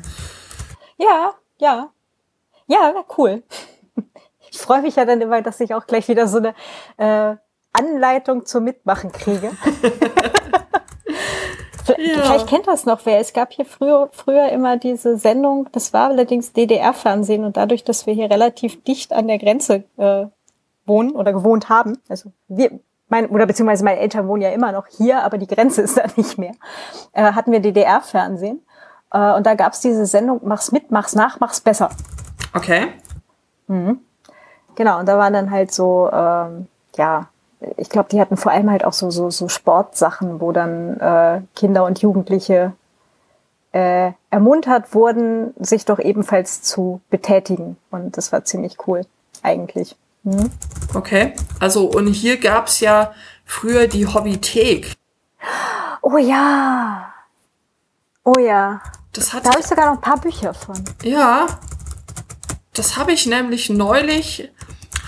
Ja, 0.98 1.34
ja. 1.58 1.92
Ja, 2.68 2.94
cool. 3.18 3.44
Ich 4.52 4.58
freue 4.58 4.82
mich 4.82 4.96
ja 4.96 5.06
dann 5.06 5.22
immer, 5.22 5.44
dass 5.44 5.60
ich 5.60 5.76
auch 5.76 5.86
gleich 5.86 6.08
wieder 6.08 6.28
so 6.28 6.40
eine 6.40 6.56
äh, 6.98 7.36
Anleitung 7.72 8.48
zum 8.48 8.64
Mitmachen 8.64 9.12
kriege. 9.12 9.52
ja. 11.98 12.22
Vielleicht 12.22 12.48
kennt 12.48 12.68
das 12.68 12.86
noch 12.86 13.06
wer. 13.06 13.20
Es 13.20 13.34
gab 13.34 13.52
hier 13.54 13.66
früher, 13.66 14.10
früher 14.12 14.50
immer 14.50 14.78
diese 14.78 15.18
Sendung, 15.18 15.68
das 15.72 15.94
war 15.94 16.10
allerdings 16.10 16.54
DDR-Fernsehen 16.54 17.44
und 17.44 17.58
dadurch, 17.58 17.84
dass 17.84 18.06
wir 18.06 18.14
hier 18.14 18.30
relativ 18.30 18.84
dicht 18.84 19.14
an 19.14 19.28
der 19.28 19.38
Grenze 19.38 19.84
äh, 19.98 20.26
wohnen 20.86 21.12
oder 21.12 21.34
gewohnt 21.34 21.70
haben. 21.70 21.98
Also 22.10 22.32
wir, 22.48 22.80
mein, 23.08 23.28
oder 23.28 23.46
beziehungsweise 23.46 23.84
meine 23.84 24.00
Eltern 24.00 24.28
wohnen 24.28 24.42
ja 24.42 24.50
immer 24.50 24.72
noch 24.72 24.88
hier, 24.88 25.24
aber 25.24 25.38
die 25.38 25.48
Grenze 25.48 25.82
ist 25.84 25.98
da 25.98 26.04
nicht 26.16 26.38
mehr. 26.38 26.54
Äh, 27.14 27.34
hatten 27.34 27.52
wir 27.52 27.60
DDR-Fernsehen. 27.60 28.62
Äh, 29.12 29.34
und 29.34 29.46
da 29.46 29.56
gab's 29.56 29.82
diese 29.82 30.06
Sendung, 30.06 30.42
mach's 30.44 30.72
mit, 30.72 30.92
mach's 30.92 31.16
nach, 31.16 31.40
mach's 31.40 31.62
besser. 31.62 31.90
Okay. 32.54 32.88
Mhm. 33.68 34.00
Genau, 34.76 35.00
und 35.00 35.08
da 35.08 35.18
waren 35.18 35.34
dann 35.34 35.52
halt 35.52 35.74
so, 35.74 36.10
ähm, 36.12 36.68
ja, 36.96 37.28
ich 37.78 37.90
glaube, 37.90 38.10
die 38.10 38.22
hatten 38.22 38.38
vor 38.38 38.52
allem 38.52 38.70
halt 38.70 38.86
auch 38.86 38.94
so, 38.94 39.10
so, 39.12 39.30
so 39.30 39.48
Sportsachen, 39.48 40.40
wo 40.40 40.52
dann 40.52 41.00
äh, 41.00 41.42
Kinder 41.56 41.84
und 41.86 42.02
Jugendliche 42.02 42.74
äh, 43.72 44.12
ermuntert 44.30 44.94
wurden, 44.94 45.54
sich 45.60 45.86
doch 45.86 46.00
ebenfalls 46.00 46.62
zu 46.62 47.02
betätigen. 47.10 47.78
Und 47.92 48.18
das 48.18 48.32
war 48.32 48.44
ziemlich 48.46 48.78
cool, 48.88 49.06
eigentlich. 49.44 49.96
Mhm. 50.24 50.52
Okay, 50.94 51.34
also 51.60 51.86
und 51.90 52.08
hier 52.08 52.38
gab's 52.38 52.80
ja 52.80 53.14
früher 53.46 53.88
die 53.88 54.08
Hobbythek. 54.08 54.96
Oh 56.02 56.18
ja. 56.18 57.14
Oh 58.24 58.40
ja. 58.40 58.82
Das 59.14 59.34
hat 59.34 59.46
da 59.46 59.52
habe 59.52 59.60
ich 59.60 59.68
sogar 59.68 59.88
noch 59.88 59.94
ein 59.94 60.02
paar 60.02 60.20
Bücher 60.20 60.54
von. 60.54 60.84
Ja. 61.04 61.48
Das 62.74 62.98
habe 62.98 63.12
ich 63.12 63.26
nämlich 63.26 63.70
neulich, 63.70 64.52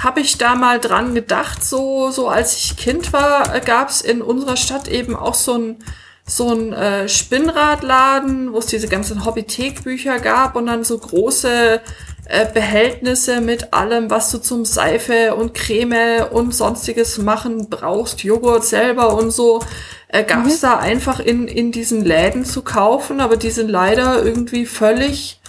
habe 0.04 0.20
ich 0.20 0.38
da 0.38 0.56
mal 0.56 0.80
dran 0.80 1.14
gedacht, 1.16 1.64
so, 1.64 2.12
so 2.12 2.28
als 2.28 2.58
ich 2.58 2.78
Kind 2.78 3.14
war, 3.14 3.60
gab's 3.62 4.02
in 4.02 4.22
unserer 4.22 4.58
Stadt 4.58 4.88
eben 4.88 5.16
auch 5.16 5.36
so 5.36 5.58
ein 5.58 5.84
so 6.24 6.54
ein 6.54 6.72
äh, 6.72 7.10
Spinnradladen, 7.10 8.54
wo 8.54 8.60
es 8.60 8.68
diese 8.68 8.88
ganzen 8.88 9.26
Hobbythek-Bücher 9.26 10.20
gab 10.20 10.56
und 10.56 10.68
dann 10.68 10.84
so 10.84 10.97
große 10.97 11.82
äh, 12.26 12.47
Behältnisse 12.54 13.41
mit 13.41 13.74
allem, 13.74 14.10
was 14.10 14.32
du 14.32 14.38
zum 14.38 14.64
Seife 14.64 15.36
und 15.36 15.54
Creme 15.54 16.28
und 16.32 16.56
sonstiges 16.56 17.18
machen 17.18 17.70
brauchst, 17.70 18.24
Joghurt 18.24 18.64
selber 18.64 19.16
und 19.16 19.32
so, 19.32 19.62
äh, 20.08 20.24
gab 20.24 20.45
es 20.45 20.62
mhm. 20.62 20.68
da 20.68 20.78
einfach 20.78 21.20
in, 21.20 21.47
in 21.47 21.72
diesen 21.72 22.06
Läden 22.06 22.45
zu 22.45 22.62
kaufen, 22.62 23.20
aber 23.20 23.36
die 23.36 23.49
sind 23.49 23.70
leider 23.70 24.24
irgendwie 24.24 24.66
völlig, 24.66 25.41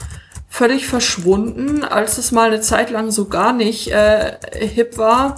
völlig 0.53 0.86
verschwunden, 0.86 1.82
als 1.82 2.18
es 2.18 2.30
mal 2.30 2.48
eine 2.48 2.61
Zeit 2.61 2.90
lang 2.90 3.11
so 3.11 3.26
gar 3.28 3.55
nicht 3.55 3.90
äh, 3.90 4.36
hip 4.53 4.98
war 4.98 5.36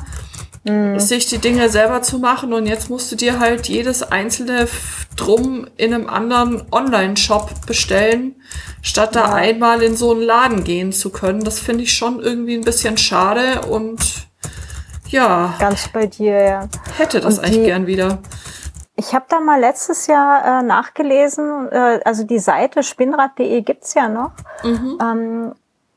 mhm. 0.65 0.99
sich 0.99 1.27
die 1.27 1.39
Dinge 1.39 1.69
selber 1.69 2.03
zu 2.03 2.19
machen 2.19 2.53
und 2.53 2.67
jetzt 2.67 2.91
musst 2.91 3.13
du 3.13 3.17
dir 3.17 3.39
halt 3.39 3.69
jedes 3.69 4.03
einzelne 4.03 4.69
Drum 5.17 5.69
in 5.77 5.95
einem 5.95 6.09
anderen 6.09 6.65
Online-Shop 6.73 7.67
bestellen, 7.67 8.35
statt 8.83 9.15
da 9.15 9.33
einmal 9.33 9.83
in 9.83 9.97
so 9.97 10.13
einen 10.13 10.23
Laden 10.23 10.65
gehen 10.65 10.93
zu 10.93 11.11
können. 11.11 11.45
Das 11.45 11.61
finde 11.61 11.85
ich 11.85 11.93
schon 11.93 12.21
irgendwie 12.21 12.55
ein 12.55 12.65
bisschen 12.65 12.97
schade 12.97 13.63
und 13.69 14.27
ja. 15.09 15.55
Ganz 15.61 15.89
bei 15.93 16.07
dir, 16.07 16.43
ja. 16.43 16.69
Hätte 16.97 17.21
das 17.21 17.39
und 17.39 17.45
eigentlich 17.45 17.67
gern 17.67 17.87
wieder. 17.87 18.19
Ich 18.97 19.15
habe 19.15 19.25
da 19.29 19.41
mal 19.41 19.59
letztes 19.59 20.07
Jahr 20.07 20.61
äh, 20.61 20.63
nachgelesen, 20.63 21.69
äh, 21.71 22.01
also 22.05 22.25
die 22.25 22.39
Seite 22.39 22.83
spinnrad.de 22.83 23.61
gibt's 23.63 23.95
ja 23.95 24.09
noch. 24.09 24.33
Mhm. 24.63 24.99
Ähm, 25.03 25.55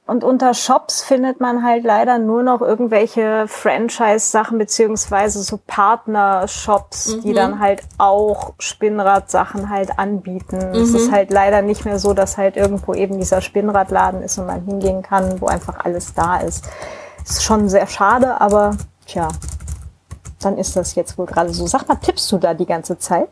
und 0.08 0.24
unter 0.24 0.54
Shops 0.54 1.04
findet 1.04 1.42
man 1.42 1.64
halt 1.64 1.84
leider 1.84 2.18
nur 2.18 2.42
noch 2.42 2.62
irgendwelche 2.62 3.46
Franchise-Sachen 3.48 4.58
beziehungsweise 4.58 5.44
so 5.44 5.60
Partner-Shops, 5.68 7.18
mhm. 7.18 7.22
die 7.22 7.34
dann 7.34 7.60
halt 7.60 7.82
auch 7.98 8.54
Spinnrad-Sachen 8.58 9.70
halt 9.70 10.00
anbieten. 10.00 10.70
Mhm. 10.70 10.82
Es 10.82 10.94
ist 10.94 11.12
halt 11.12 11.30
leider 11.30 11.62
nicht 11.62 11.84
mehr 11.84 12.00
so, 12.00 12.14
dass 12.14 12.38
halt 12.38 12.56
irgendwo 12.56 12.94
eben 12.94 13.20
dieser 13.20 13.42
Spinnradladen 13.42 14.24
ist 14.24 14.38
und 14.38 14.48
man 14.48 14.64
hingehen 14.64 15.02
kann, 15.02 15.42
wo 15.42 15.48
einfach 15.48 15.84
alles 15.84 16.14
da 16.14 16.38
ist. 16.38 16.64
Ist 17.26 17.44
schon 17.44 17.68
sehr 17.68 17.88
schade, 17.88 18.40
aber 18.40 18.78
tja, 19.06 19.28
dann 20.40 20.58
ist 20.58 20.76
das 20.76 20.96
jetzt 20.96 21.18
wohl 21.18 21.26
gerade 21.26 21.54
so. 21.54 21.68
Sag 21.68 21.88
mal, 21.88 21.96
tippst 21.96 22.32
du 22.32 22.38
da 22.38 22.54
die 22.54 22.66
ganze 22.66 22.98
Zeit? 22.98 23.30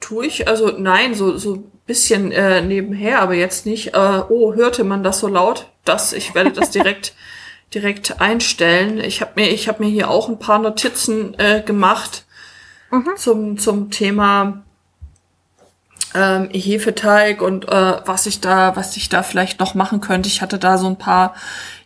Tue 0.00 0.26
ich, 0.26 0.46
also 0.48 0.72
nein, 0.78 1.14
so, 1.14 1.36
so 1.38 1.64
bisschen 1.86 2.32
äh, 2.32 2.62
nebenher, 2.62 3.20
aber 3.20 3.34
jetzt 3.34 3.66
nicht, 3.66 3.94
äh, 3.94 4.22
oh, 4.28 4.54
hörte 4.54 4.84
man 4.84 5.02
das 5.02 5.20
so 5.20 5.28
laut? 5.28 5.70
Das, 5.84 6.12
ich 6.12 6.34
werde 6.34 6.52
das 6.52 6.70
direkt, 6.70 7.14
direkt 7.74 8.20
einstellen. 8.20 8.98
Ich 8.98 9.20
habe 9.20 9.32
mir, 9.36 9.50
ich 9.50 9.68
habe 9.68 9.84
mir 9.84 9.90
hier 9.90 10.10
auch 10.10 10.28
ein 10.28 10.38
paar 10.38 10.58
Notizen 10.58 11.38
äh, 11.38 11.62
gemacht 11.62 12.24
mhm. 12.90 13.10
zum, 13.16 13.58
zum 13.58 13.90
Thema 13.90 14.64
ähm, 16.14 16.48
Hefeteig 16.52 17.42
und 17.42 17.68
äh, 17.68 17.96
was 18.06 18.26
ich 18.26 18.40
da, 18.40 18.76
was 18.76 18.96
ich 18.96 19.08
da 19.08 19.22
vielleicht 19.22 19.60
noch 19.60 19.74
machen 19.74 20.00
könnte. 20.00 20.28
Ich 20.28 20.40
hatte 20.40 20.58
da 20.58 20.78
so 20.78 20.86
ein 20.86 20.96
paar 20.96 21.34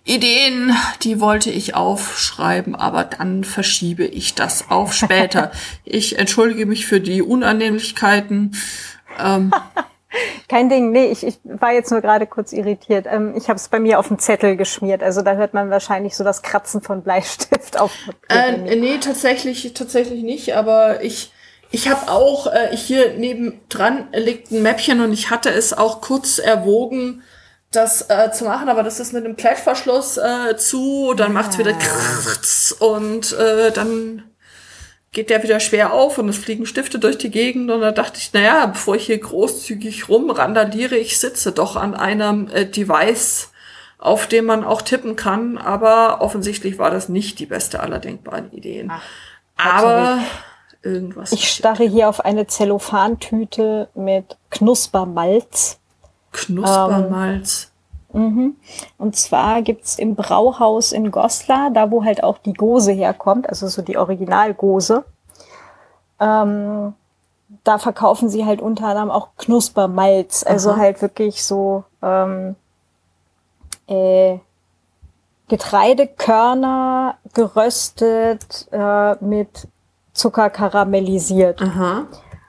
Ideen, 0.08 0.74
die 1.02 1.20
wollte 1.20 1.50
ich 1.50 1.74
aufschreiben, 1.74 2.74
aber 2.74 3.04
dann 3.04 3.44
verschiebe 3.44 4.04
ich 4.04 4.34
das 4.34 4.70
auf 4.70 4.94
später. 4.94 5.52
ich 5.84 6.18
entschuldige 6.18 6.64
mich 6.64 6.86
für 6.86 7.00
die 7.00 7.20
Unannehmlichkeiten. 7.20 8.56
Ähm, 9.22 9.52
Kein 10.48 10.70
Ding, 10.70 10.90
nee, 10.92 11.06
ich, 11.06 11.26
ich 11.26 11.38
war 11.44 11.74
jetzt 11.74 11.90
nur 11.90 12.00
gerade 12.00 12.26
kurz 12.26 12.54
irritiert. 12.54 13.06
Ähm, 13.06 13.34
ich 13.36 13.48
habe 13.50 13.58
es 13.58 13.68
bei 13.68 13.78
mir 13.78 13.98
auf 13.98 14.08
dem 14.08 14.18
Zettel 14.18 14.56
geschmiert, 14.56 15.02
also 15.02 15.20
da 15.20 15.34
hört 15.34 15.52
man 15.52 15.68
wahrscheinlich 15.68 16.16
so 16.16 16.24
das 16.24 16.40
Kratzen 16.40 16.80
von 16.80 17.02
Bleistift 17.02 17.78
auf. 17.78 17.92
Äh, 18.30 18.76
nee, 18.76 18.96
tatsächlich, 18.98 19.74
tatsächlich 19.74 20.22
nicht, 20.22 20.54
aber 20.54 21.04
ich, 21.04 21.32
ich 21.70 21.90
habe 21.90 22.10
auch, 22.10 22.46
äh, 22.46 22.74
hier 22.74 23.18
nebendran 23.18 24.08
liegt 24.14 24.50
ein 24.50 24.62
Mäppchen 24.62 25.02
und 25.02 25.12
ich 25.12 25.28
hatte 25.28 25.50
es 25.50 25.76
auch 25.76 26.00
kurz 26.00 26.38
erwogen, 26.38 27.22
das 27.70 28.08
äh, 28.08 28.30
zu 28.32 28.44
machen, 28.44 28.68
aber 28.68 28.82
das 28.82 28.98
ist 28.98 29.12
mit 29.12 29.24
einem 29.24 29.36
Klettverschluss 29.36 30.16
äh, 30.16 30.56
zu, 30.56 31.14
dann 31.14 31.28
ja. 31.28 31.32
macht's 31.34 31.58
wieder 31.58 31.72
ah. 31.72 32.84
und 32.84 33.32
äh, 33.32 33.70
dann 33.72 34.24
geht 35.12 35.30
der 35.30 35.42
wieder 35.42 35.60
schwer 35.60 35.92
auf 35.92 36.18
und 36.18 36.28
es 36.28 36.38
fliegen 36.38 36.66
Stifte 36.66 36.98
durch 36.98 37.18
die 37.18 37.30
Gegend 37.30 37.70
und 37.70 37.80
da 37.80 37.92
dachte 37.92 38.18
ich, 38.18 38.32
naja, 38.32 38.66
bevor 38.66 38.96
ich 38.96 39.06
hier 39.06 39.18
großzügig 39.18 40.08
rumrandaliere, 40.08 40.96
ich 40.96 41.18
sitze 41.18 41.52
doch 41.52 41.76
an 41.76 41.94
einem 41.94 42.48
äh, 42.48 42.66
Device, 42.66 43.50
auf 43.98 44.26
dem 44.26 44.46
man 44.46 44.64
auch 44.64 44.82
tippen 44.82 45.16
kann, 45.16 45.58
aber 45.58 46.20
offensichtlich 46.20 46.78
war 46.78 46.90
das 46.90 47.08
nicht 47.08 47.38
die 47.38 47.46
beste 47.46 47.80
aller 47.80 47.98
denkbaren 47.98 48.52
Ideen. 48.52 48.90
Ach, 48.90 49.02
aber 49.56 50.20
irgendwas. 50.82 51.32
Ich 51.32 51.50
starre 51.50 51.84
hier 51.84 52.08
auf 52.08 52.24
eine 52.24 52.46
Zellophantüte 52.46 53.88
mit 53.94 54.36
Knuspermalz. 54.50 55.78
Knuspermalz. 56.32 57.70
Mhm. 58.12 58.56
Und 58.96 59.16
zwar 59.16 59.62
gibt's 59.62 59.98
im 59.98 60.14
Brauhaus 60.14 60.92
in 60.92 61.10
Goslar, 61.10 61.70
da 61.70 61.90
wo 61.90 62.04
halt 62.04 62.22
auch 62.22 62.38
die 62.38 62.54
Gose 62.54 62.92
herkommt, 62.92 63.48
also 63.48 63.68
so 63.68 63.82
die 63.82 63.98
Originalgose, 63.98 65.04
ähm, 66.20 66.94
da 67.64 67.78
verkaufen 67.78 68.28
sie 68.28 68.44
halt 68.44 68.60
unter 68.60 68.88
anderem 68.88 69.10
auch 69.10 69.28
Knuspermalz, 69.36 70.44
also 70.46 70.70
Aha. 70.72 70.78
halt 70.78 71.02
wirklich 71.02 71.44
so 71.44 71.84
ähm, 72.02 72.56
äh, 73.86 74.38
Getreidekörner 75.48 77.16
geröstet 77.32 78.68
äh, 78.70 79.14
mit 79.24 79.66
Zucker 80.12 80.50
karamellisiert. 80.50 81.62
Aha. 81.62 82.06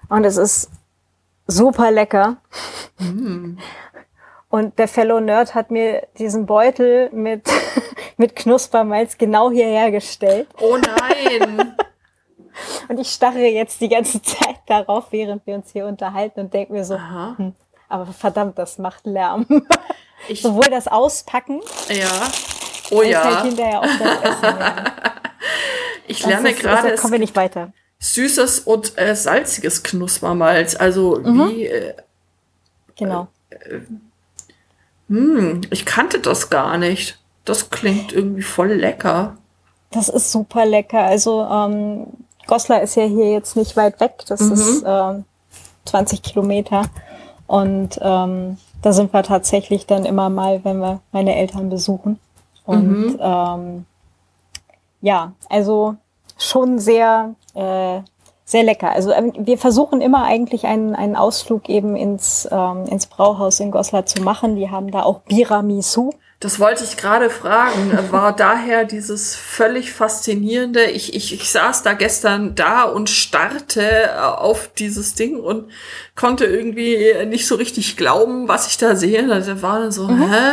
Und 0.09 0.25
es 0.25 0.37
ist 0.37 0.69
super 1.49 1.91
lecker. 1.91 2.37
Mm. 2.99 3.57
Und 4.49 4.79
der 4.79 4.87
Fellow 4.87 5.19
Nerd 5.19 5.53
hat 5.53 5.69
mir 5.69 6.07
diesen 6.17 6.45
Beutel 6.45 7.09
mit, 7.11 7.47
mit 8.17 8.35
Knuspermalz 8.35 9.17
genau 9.17 9.51
hierher 9.51 9.91
gestellt. 9.91 10.47
Oh 10.59 10.77
nein! 10.77 11.75
und 12.87 12.99
ich 12.99 13.09
starre 13.09 13.39
jetzt 13.39 13.79
die 13.81 13.89
ganze 13.89 14.21
Zeit 14.23 14.57
darauf, 14.67 15.11
während 15.11 15.45
wir 15.45 15.55
uns 15.55 15.71
hier 15.71 15.85
unterhalten 15.85 16.39
und 16.39 16.53
denke 16.53 16.73
mir 16.73 16.83
so, 16.83 16.95
hm, 16.95 17.53
aber 17.87 18.07
verdammt, 18.07 18.57
das 18.57 18.77
macht 18.77 19.05
Lärm. 19.05 19.45
Ich, 20.27 20.41
Sowohl 20.41 20.69
das 20.69 20.87
Auspacken. 20.87 21.61
Ja. 21.89 22.29
Oh 22.91 23.01
ja. 23.01 23.23
Halt 23.23 23.45
hinterher 23.45 23.79
auch 23.79 23.85
das 23.85 24.21
Essen. 24.21 24.57
ich 26.07 26.25
lerne 26.25 26.53
gerade. 26.53 26.95
Kommen 26.95 27.13
wir 27.13 27.19
nicht 27.19 27.35
weiter. 27.35 27.71
Süßes 28.01 28.61
und 28.61 28.97
äh, 28.97 29.15
salziges 29.15 29.83
Knuspermalz. 29.83 30.75
Also 30.75 31.19
mhm. 31.19 31.49
wie. 31.49 31.65
Äh, 31.65 31.93
genau. 32.95 33.27
Äh, 33.49 33.81
hm, 35.09 35.61
ich 35.69 35.85
kannte 35.85 36.19
das 36.19 36.49
gar 36.49 36.77
nicht. 36.77 37.19
Das 37.45 37.69
klingt 37.69 38.13
irgendwie 38.13 38.43
voll 38.43 38.73
lecker. 38.73 39.37
Das 39.91 40.07
ist 40.07 40.31
super 40.31 40.65
lecker. 40.65 41.03
Also 41.03 41.43
ähm, 41.43 42.07
Goslar 42.47 42.81
ist 42.81 42.95
ja 42.95 43.03
hier 43.03 43.31
jetzt 43.31 43.55
nicht 43.55 43.75
weit 43.75 43.99
weg. 43.99 44.23
Das 44.27 44.41
mhm. 44.41 44.53
ist 44.53 44.83
ähm, 44.85 45.25
20 45.85 46.21
Kilometer. 46.21 46.83
Und 47.47 47.99
ähm, 48.01 48.57
da 48.81 48.93
sind 48.93 49.11
wir 49.11 49.23
tatsächlich 49.23 49.87
dann 49.87 50.05
immer 50.05 50.29
mal, 50.29 50.63
wenn 50.63 50.79
wir 50.79 51.01
meine 51.11 51.35
Eltern 51.35 51.69
besuchen. 51.69 52.19
Und 52.65 52.87
mhm. 52.87 53.19
ähm, 53.19 53.85
ja, 55.01 55.33
also 55.49 55.95
schon 56.39 56.79
sehr 56.79 57.35
äh, 57.53 58.01
sehr 58.49 58.63
lecker. 58.63 58.91
Also 58.91 59.11
ähm, 59.11 59.31
wir 59.37 59.59
versuchen 59.59 60.01
immer 60.01 60.23
eigentlich 60.23 60.65
einen, 60.65 60.95
einen 60.95 61.15
Ausflug 61.15 61.69
eben 61.69 61.95
ins, 61.95 62.47
ähm, 62.51 62.85
ins 62.87 63.05
Brauhaus 63.05 63.59
in 63.59 63.69
Goslar 63.69 64.07
zu 64.07 64.23
machen. 64.23 64.55
Die 64.55 64.71
haben 64.71 64.89
da 64.89 65.03
auch 65.03 65.21
Biramisu. 65.21 66.09
Das 66.39 66.59
wollte 66.59 66.83
ich 66.83 66.97
gerade 66.97 67.29
fragen. 67.29 67.91
War 68.11 68.35
daher 68.35 68.85
dieses 68.85 69.35
völlig 69.35 69.91
faszinierende, 69.93 70.85
ich, 70.85 71.13
ich, 71.13 71.31
ich 71.31 71.51
saß 71.51 71.83
da 71.83 71.93
gestern 71.93 72.55
da 72.55 72.83
und 72.83 73.11
starrte 73.11 73.83
äh, 73.83 74.17
auf 74.17 74.71
dieses 74.73 75.13
Ding 75.13 75.39
und 75.39 75.69
konnte 76.15 76.45
irgendwie 76.45 77.13
nicht 77.27 77.45
so 77.45 77.53
richtig 77.53 77.97
glauben, 77.97 78.47
was 78.47 78.65
ich 78.65 78.77
da 78.77 78.95
sehe. 78.95 79.31
Also 79.31 79.61
war 79.61 79.79
dann 79.79 79.91
so, 79.91 80.07
mhm. 80.07 80.31
hä? 80.31 80.51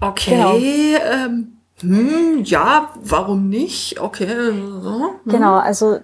Okay, 0.00 0.30
genau. 0.30 0.56
ähm, 0.56 1.57
hm, 1.80 2.42
ja, 2.44 2.88
warum 3.02 3.48
nicht? 3.48 4.00
Okay. 4.00 4.26
Hm. 4.26 5.10
Genau, 5.26 5.56
also 5.56 6.00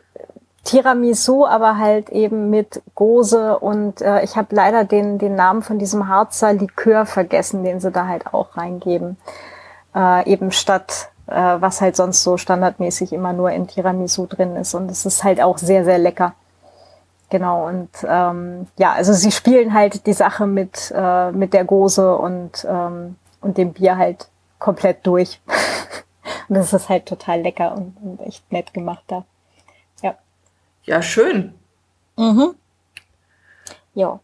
Tiramisu, 0.65 1.45
aber 1.45 1.79
halt 1.79 2.09
eben 2.11 2.51
mit 2.51 2.83
Gose 2.95 3.59
und 3.59 4.01
äh, 4.01 4.23
ich 4.25 4.37
habe 4.37 4.55
leider 4.55 4.85
den, 4.85 5.19
den 5.19 5.35
Namen 5.35 5.63
von 5.63 5.79
diesem 5.79 6.09
Harzer 6.09 6.53
Likör 6.53 7.07
vergessen, 7.07 7.65
den 7.65 7.81
sie 7.81 7.91
da 7.91 8.07
halt 8.07 8.27
auch 8.33 8.57
reingeben. 8.57 9.17
Äh, 9.95 10.31
eben 10.31 10.53
statt 10.53 11.11
äh, 11.27 11.33
was 11.33 11.81
halt 11.81 11.97
sonst 11.97 12.23
so 12.23 12.37
standardmäßig 12.37 13.13
immer 13.13 13.33
nur 13.33 13.51
in 13.51 13.67
Tiramisu 13.67 14.27
drin 14.27 14.57
ist. 14.57 14.75
Und 14.75 14.91
es 14.91 15.07
ist 15.07 15.25
halt 15.25 15.41
auch 15.41 15.59
sehr, 15.59 15.85
sehr 15.85 15.99
lecker. 15.99 16.35
Genau, 17.31 17.67
und 17.67 17.89
ähm, 18.07 18.67
ja, 18.77 18.93
also 18.93 19.13
sie 19.13 19.33
spielen 19.33 19.73
halt 19.73 20.07
die 20.07 20.13
Sache 20.13 20.47
mit, 20.47 20.93
äh, 20.95 21.33
mit 21.33 21.53
der 21.53 21.65
Gose 21.65 22.17
und, 22.17 22.67
ähm, 22.69 23.17
und 23.41 23.57
dem 23.57 23.73
Bier 23.73 23.97
halt 23.97 24.29
komplett 24.59 25.07
durch. 25.07 25.41
und 26.49 26.57
das 26.57 26.73
ist 26.73 26.89
halt 26.89 27.07
total 27.07 27.41
lecker 27.43 27.75
und, 27.75 27.97
und 28.03 28.21
echt 28.21 28.51
nett 28.53 28.73
gemacht 28.75 29.05
da. 29.07 29.25
Ja, 30.85 31.01
schön. 31.01 31.55
Mhm. 32.17 32.55
Ja. 33.95 34.21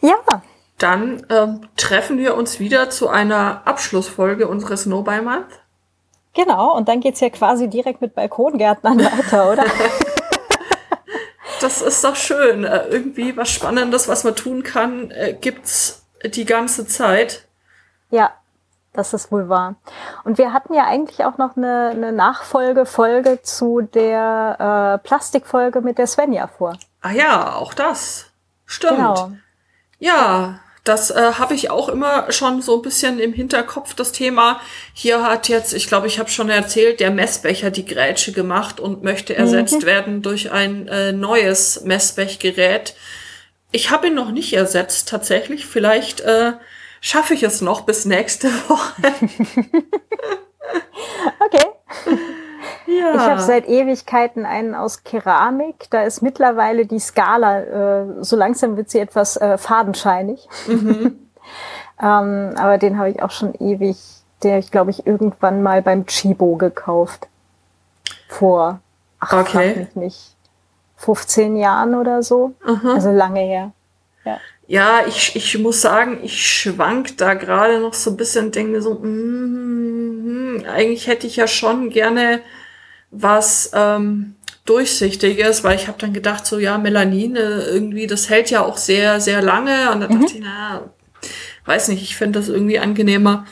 Ja. 0.00 0.42
Dann 0.78 1.26
ähm, 1.30 1.68
treffen 1.76 2.18
wir 2.18 2.34
uns 2.34 2.60
wieder 2.60 2.90
zu 2.90 3.08
einer 3.08 3.62
Abschlussfolge 3.66 4.48
unseres 4.48 4.86
No 4.86 5.02
by 5.02 5.20
Month. 5.20 5.60
Genau, 6.34 6.76
und 6.76 6.88
dann 6.88 7.00
geht's 7.00 7.20
ja 7.20 7.30
quasi 7.30 7.68
direkt 7.68 8.02
mit 8.02 8.14
Balkongärtnern 8.14 8.98
weiter, 8.98 9.52
oder? 9.52 9.64
das 11.60 11.80
ist 11.80 12.04
doch 12.04 12.16
schön. 12.16 12.64
Äh, 12.64 12.88
irgendwie 12.88 13.36
was 13.36 13.50
Spannendes, 13.50 14.08
was 14.08 14.24
man 14.24 14.36
tun 14.36 14.62
kann, 14.62 15.10
äh, 15.10 15.34
gibt's 15.38 16.04
die 16.24 16.44
ganze 16.44 16.86
Zeit. 16.86 17.46
Ja, 18.10 18.34
das 18.96 19.12
ist 19.12 19.30
wohl 19.30 19.48
wahr. 19.48 19.76
Und 20.24 20.38
wir 20.38 20.52
hatten 20.52 20.74
ja 20.74 20.84
eigentlich 20.84 21.24
auch 21.24 21.38
noch 21.38 21.56
eine, 21.56 21.90
eine 21.90 22.12
Nachfolgefolge 22.12 23.42
zu 23.42 23.82
der 23.82 24.98
äh, 25.02 25.06
Plastikfolge 25.06 25.80
mit 25.80 25.98
der 25.98 26.06
Svenja 26.06 26.46
vor. 26.46 26.76
Ah 27.02 27.12
ja, 27.12 27.54
auch 27.54 27.74
das. 27.74 28.26
Stimmt. 28.64 28.96
Genau. 28.96 29.32
Ja, 29.98 30.60
das 30.86 31.10
äh, 31.10 31.32
habe 31.38 31.54
ich 31.54 31.70
auch 31.70 31.88
immer 31.88 32.30
schon 32.30 32.62
so 32.62 32.76
ein 32.76 32.82
bisschen 32.82 33.18
im 33.18 33.32
Hinterkopf, 33.32 33.94
das 33.94 34.12
Thema. 34.12 34.60
Hier 34.92 35.24
hat 35.24 35.48
jetzt, 35.48 35.74
ich 35.74 35.88
glaube, 35.88 36.06
ich 36.06 36.20
habe 36.20 36.30
schon 36.30 36.48
erzählt, 36.48 37.00
der 37.00 37.10
Messbecher 37.10 37.72
die 37.72 37.84
Grätsche 37.84 38.32
gemacht 38.32 38.78
und 38.78 39.02
möchte 39.02 39.34
ersetzt 39.34 39.82
mhm. 39.82 39.86
werden 39.86 40.22
durch 40.22 40.52
ein 40.52 40.86
äh, 40.86 41.10
neues 41.12 41.82
Messbechgerät 41.82 42.94
Ich 43.72 43.90
habe 43.90 44.06
ihn 44.06 44.14
noch 44.14 44.30
nicht 44.30 44.52
ersetzt, 44.52 45.08
tatsächlich. 45.08 45.66
Vielleicht 45.66 46.20
äh, 46.20 46.52
schaffe 47.00 47.34
ich 47.34 47.42
es 47.42 47.60
noch 47.60 47.82
bis 47.82 48.04
nächste 48.04 48.48
Woche. 48.68 49.02
okay. 51.44 51.66
Ja. 52.86 53.14
Ich 53.14 53.20
habe 53.20 53.40
seit 53.40 53.68
Ewigkeiten 53.68 54.46
einen 54.46 54.74
aus 54.74 55.02
Keramik. 55.02 55.86
Da 55.90 56.02
ist 56.02 56.22
mittlerweile 56.22 56.86
die 56.86 57.00
Skala, 57.00 57.60
äh, 57.60 58.04
so 58.20 58.36
langsam 58.36 58.76
wird 58.76 58.90
sie 58.90 59.00
etwas 59.00 59.36
äh, 59.36 59.58
fadenscheinig. 59.58 60.48
Mhm. 60.66 61.18
ähm, 62.00 62.54
aber 62.56 62.78
den 62.78 62.98
habe 62.98 63.10
ich 63.10 63.22
auch 63.22 63.30
schon 63.30 63.54
ewig, 63.54 63.96
der 64.42 64.58
ich 64.58 64.70
glaube 64.70 64.90
ich 64.90 65.06
irgendwann 65.06 65.62
mal 65.62 65.82
beim 65.82 66.06
Chibo 66.06 66.56
gekauft. 66.56 67.28
Vor, 68.28 68.80
ach, 69.20 69.32
okay. 69.32 69.88
nicht, 69.94 70.36
15 70.96 71.56
Jahren 71.56 71.94
oder 71.94 72.22
so. 72.22 72.52
Mhm. 72.64 72.88
Also 72.88 73.10
lange 73.10 73.40
her. 73.40 73.72
Ja. 74.24 74.38
Ja, 74.68 75.06
ich, 75.06 75.36
ich 75.36 75.58
muss 75.58 75.80
sagen, 75.80 76.18
ich 76.22 76.44
schwank 76.44 77.16
da 77.18 77.34
gerade 77.34 77.80
noch 77.80 77.94
so 77.94 78.10
ein 78.10 78.16
bisschen, 78.16 78.50
denke 78.50 78.72
mir 78.72 78.82
so, 78.82 78.94
mm, 78.94 80.64
eigentlich 80.66 81.06
hätte 81.06 81.26
ich 81.26 81.36
ja 81.36 81.46
schon 81.46 81.90
gerne 81.90 82.40
was 83.12 83.70
ähm, 83.74 84.34
Durchsichtiges, 84.64 85.62
weil 85.62 85.76
ich 85.76 85.86
habe 85.86 85.98
dann 85.98 86.12
gedacht, 86.12 86.44
so 86.44 86.58
ja, 86.58 86.78
Melanin 86.78 87.36
irgendwie, 87.36 88.08
das 88.08 88.28
hält 88.28 88.50
ja 88.50 88.64
auch 88.64 88.76
sehr, 88.76 89.20
sehr 89.20 89.40
lange. 89.40 89.92
Und 89.92 90.00
dann 90.00 90.12
mhm. 90.12 90.20
dachte 90.22 90.34
ich, 90.34 90.42
na, 90.42 90.82
weiß 91.64 91.88
nicht, 91.88 92.02
ich 92.02 92.16
finde 92.16 92.40
das 92.40 92.48
irgendwie 92.48 92.80
angenehmer, 92.80 93.46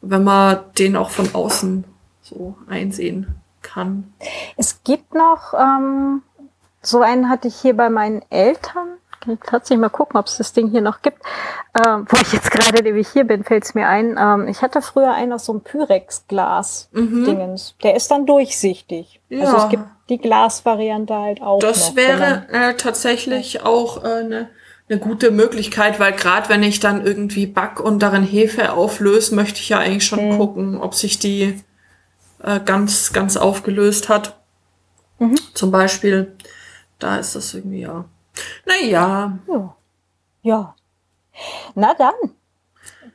wenn 0.00 0.22
man 0.22 0.60
den 0.78 0.96
auch 0.96 1.10
von 1.10 1.34
außen 1.34 1.84
so 2.22 2.56
einsehen 2.68 3.34
kann. 3.62 4.12
Es 4.56 4.82
gibt 4.84 5.14
noch, 5.14 5.54
ähm, 5.54 6.22
so 6.80 7.00
einen 7.00 7.28
hatte 7.28 7.48
ich 7.48 7.56
hier 7.56 7.76
bei 7.76 7.90
meinen 7.90 8.22
Eltern 8.30 8.98
kann 9.22 9.34
ich 9.34 9.40
tatsächlich 9.40 9.80
mal 9.80 9.88
gucken, 9.88 10.18
ob 10.18 10.26
es 10.26 10.36
das 10.36 10.52
Ding 10.52 10.70
hier 10.70 10.80
noch 10.80 11.02
gibt. 11.02 11.18
Ähm, 11.74 12.06
wo 12.08 12.16
ich 12.20 12.32
jetzt 12.32 12.50
gerade 12.50 12.82
nämlich 12.82 13.08
hier 13.08 13.24
bin, 13.24 13.44
fällt 13.44 13.64
es 13.64 13.74
mir 13.74 13.88
ein. 13.88 14.16
Ähm, 14.18 14.48
ich 14.48 14.62
hatte 14.62 14.82
früher 14.82 15.12
einen 15.12 15.32
aus 15.32 15.46
so 15.46 15.52
einem 15.52 15.62
Pyrex-Glas-Dingens. 15.62 17.74
Mhm. 17.78 17.82
Der 17.82 17.96
ist 17.96 18.10
dann 18.10 18.26
durchsichtig. 18.26 19.20
Ja. 19.28 19.44
Also 19.44 19.56
es 19.58 19.68
gibt 19.68 19.84
die 20.08 20.18
Glasvariante 20.18 21.14
halt 21.14 21.40
auch. 21.40 21.60
Das 21.60 21.90
noch, 21.90 21.96
wäre 21.96 22.46
äh, 22.50 22.74
tatsächlich 22.74 23.54
ja. 23.54 23.64
auch 23.64 24.02
eine 24.02 24.20
äh, 24.20 24.24
ne, 24.24 24.48
ne 24.88 24.98
gute 24.98 25.30
Möglichkeit, 25.30 26.00
weil 26.00 26.12
gerade 26.12 26.48
wenn 26.48 26.62
ich 26.62 26.80
dann 26.80 27.06
irgendwie 27.06 27.46
back 27.46 27.80
und 27.80 28.02
darin 28.02 28.24
Hefe 28.24 28.72
auflöse, 28.72 29.34
möchte 29.34 29.60
ich 29.60 29.68
ja 29.68 29.78
eigentlich 29.78 30.06
schon 30.06 30.32
mhm. 30.32 30.38
gucken, 30.38 30.80
ob 30.80 30.94
sich 30.94 31.18
die 31.18 31.62
äh, 32.42 32.60
ganz, 32.60 33.12
ganz 33.12 33.36
aufgelöst 33.36 34.08
hat. 34.08 34.36
Mhm. 35.18 35.38
Zum 35.54 35.70
Beispiel, 35.70 36.34
da 36.98 37.16
ist 37.16 37.36
das 37.36 37.54
irgendwie 37.54 37.82
ja 37.82 38.04
naja. 38.66 39.38
Ja. 39.46 39.76
ja. 40.42 40.74
Na 41.74 41.94
dann. 41.94 42.14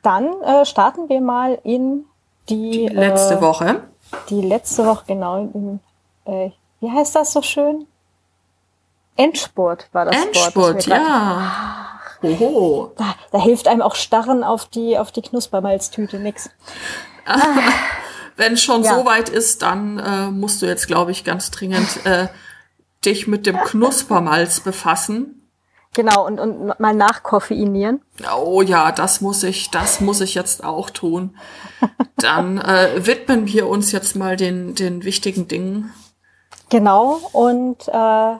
Dann 0.02 0.40
äh, 0.42 0.64
starten 0.64 1.08
wir 1.08 1.20
mal 1.20 1.58
in 1.64 2.04
die, 2.48 2.86
die 2.86 2.88
letzte 2.88 3.34
äh, 3.34 3.40
Woche. 3.40 3.82
Die 4.30 4.40
letzte 4.40 4.86
Woche, 4.86 5.04
genau. 5.06 5.50
In, 5.52 5.80
äh, 6.24 6.50
wie 6.80 6.90
heißt 6.90 7.16
das 7.16 7.32
so 7.32 7.42
schön? 7.42 7.86
Endspurt 9.16 9.88
war 9.92 10.04
das 10.04 10.16
Endspurt, 10.16 10.54
Wort. 10.56 10.74
Endspurt, 10.74 10.96
ja. 10.96 12.00
Oho. 12.22 12.92
Da, 12.96 13.14
da, 13.32 13.38
hilft 13.40 13.68
einem 13.68 13.82
auch 13.82 13.94
Starren 13.94 14.44
auf 14.44 14.66
die, 14.66 14.98
auf 14.98 15.12
die 15.12 15.22
Knuspermalztüte 15.22 16.18
nix. 16.18 16.50
Wenn 18.36 18.54
es 18.54 18.62
schon 18.62 18.82
ja. 18.82 18.94
so 18.94 19.04
weit 19.04 19.28
ist, 19.28 19.62
dann 19.62 19.98
äh, 19.98 20.30
musst 20.30 20.62
du 20.62 20.66
jetzt, 20.66 20.86
glaube 20.86 21.10
ich, 21.10 21.24
ganz 21.24 21.50
dringend 21.50 22.04
äh, 22.06 22.28
dich 23.04 23.26
mit 23.26 23.46
dem 23.46 23.56
Knuspermalz 23.58 24.60
befassen. 24.60 25.50
Genau, 25.94 26.26
und, 26.26 26.38
und 26.38 26.78
mal 26.78 26.94
nachkoffeinieren. 26.94 28.02
Oh 28.36 28.62
ja, 28.62 28.92
das 28.92 29.20
muss 29.20 29.42
ich, 29.42 29.70
das 29.70 30.00
muss 30.00 30.20
ich 30.20 30.34
jetzt 30.34 30.62
auch 30.62 30.90
tun. 30.90 31.36
Dann 32.16 32.58
äh, 32.58 33.06
widmen 33.06 33.46
wir 33.46 33.68
uns 33.68 33.90
jetzt 33.92 34.14
mal 34.14 34.36
den, 34.36 34.74
den 34.74 35.04
wichtigen 35.04 35.48
Dingen. 35.48 35.92
Genau, 36.68 37.18
und 37.32 37.88
äh, 37.88 38.36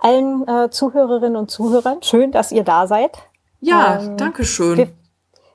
allen 0.00 0.48
äh, 0.48 0.70
Zuhörerinnen 0.70 1.36
und 1.36 1.50
Zuhörern, 1.50 2.02
schön, 2.02 2.32
dass 2.32 2.50
ihr 2.50 2.64
da 2.64 2.86
seid. 2.86 3.12
Ja, 3.60 4.00
ähm, 4.00 4.16
danke 4.16 4.44
schön. 4.44 4.76
Wir, 4.76 4.88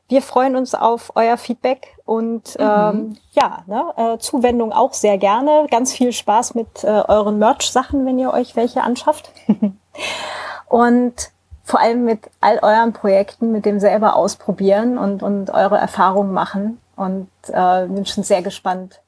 wir 0.08 0.22
freuen 0.22 0.56
uns 0.56 0.74
auf 0.74 1.12
euer 1.16 1.38
Feedback 1.38 1.95
und 2.06 2.58
mhm. 2.60 2.66
ähm, 2.66 3.18
ja, 3.32 3.64
ne, 3.66 3.93
äh, 3.97 4.18
Zuwendung 4.20 4.72
auch 4.72 4.93
sehr 4.93 5.18
gerne. 5.18 5.66
Ganz 5.72 5.91
viel 5.91 6.14
Spaß 6.14 6.53
mit 6.53 6.84
äh, 6.84 6.88
euren 6.88 7.39
Merch-Sachen, 7.39 8.06
wenn 8.06 8.20
ihr 8.20 8.32
euch 8.32 8.56
welche 8.56 8.84
anschafft. 8.84 9.32
und 10.68 11.32
vor 11.64 11.80
allem 11.80 12.06
mit 12.06 12.30
all 12.41 12.60
euren 12.62 12.93
Projekten, 12.93 13.51
mit 13.51 13.66
dem 13.66 13.80
selber 13.80 14.16
ausprobieren 14.16 14.99
und, 14.99 15.24
und 15.24 15.49
eure 15.49 15.78
Erfahrungen 15.78 16.32
machen. 16.32 16.80
Und 16.95 17.28
äh, 17.47 17.88
bin 17.88 18.06
schon 18.06 18.24
sehr 18.24 18.43
gespannt, 18.43 19.01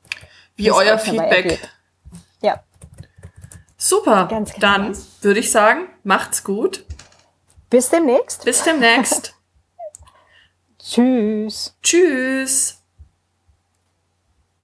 wie 0.56 0.72
euer 0.72 0.98
Feedback. 0.98 1.60
Ja. 2.42 2.62
Super. 3.78 4.26
Ganz 4.26 4.54
Dann 4.56 4.98
würde 5.22 5.40
ich 5.40 5.52
sagen, 5.52 5.88
macht's 6.04 6.44
gut. 6.44 6.84
Bis 7.70 7.90
demnächst. 7.90 8.44
Bis 8.44 8.64
demnächst. 8.64 9.36
Tschüss. 10.80 11.76
Tschüss. 11.84 12.77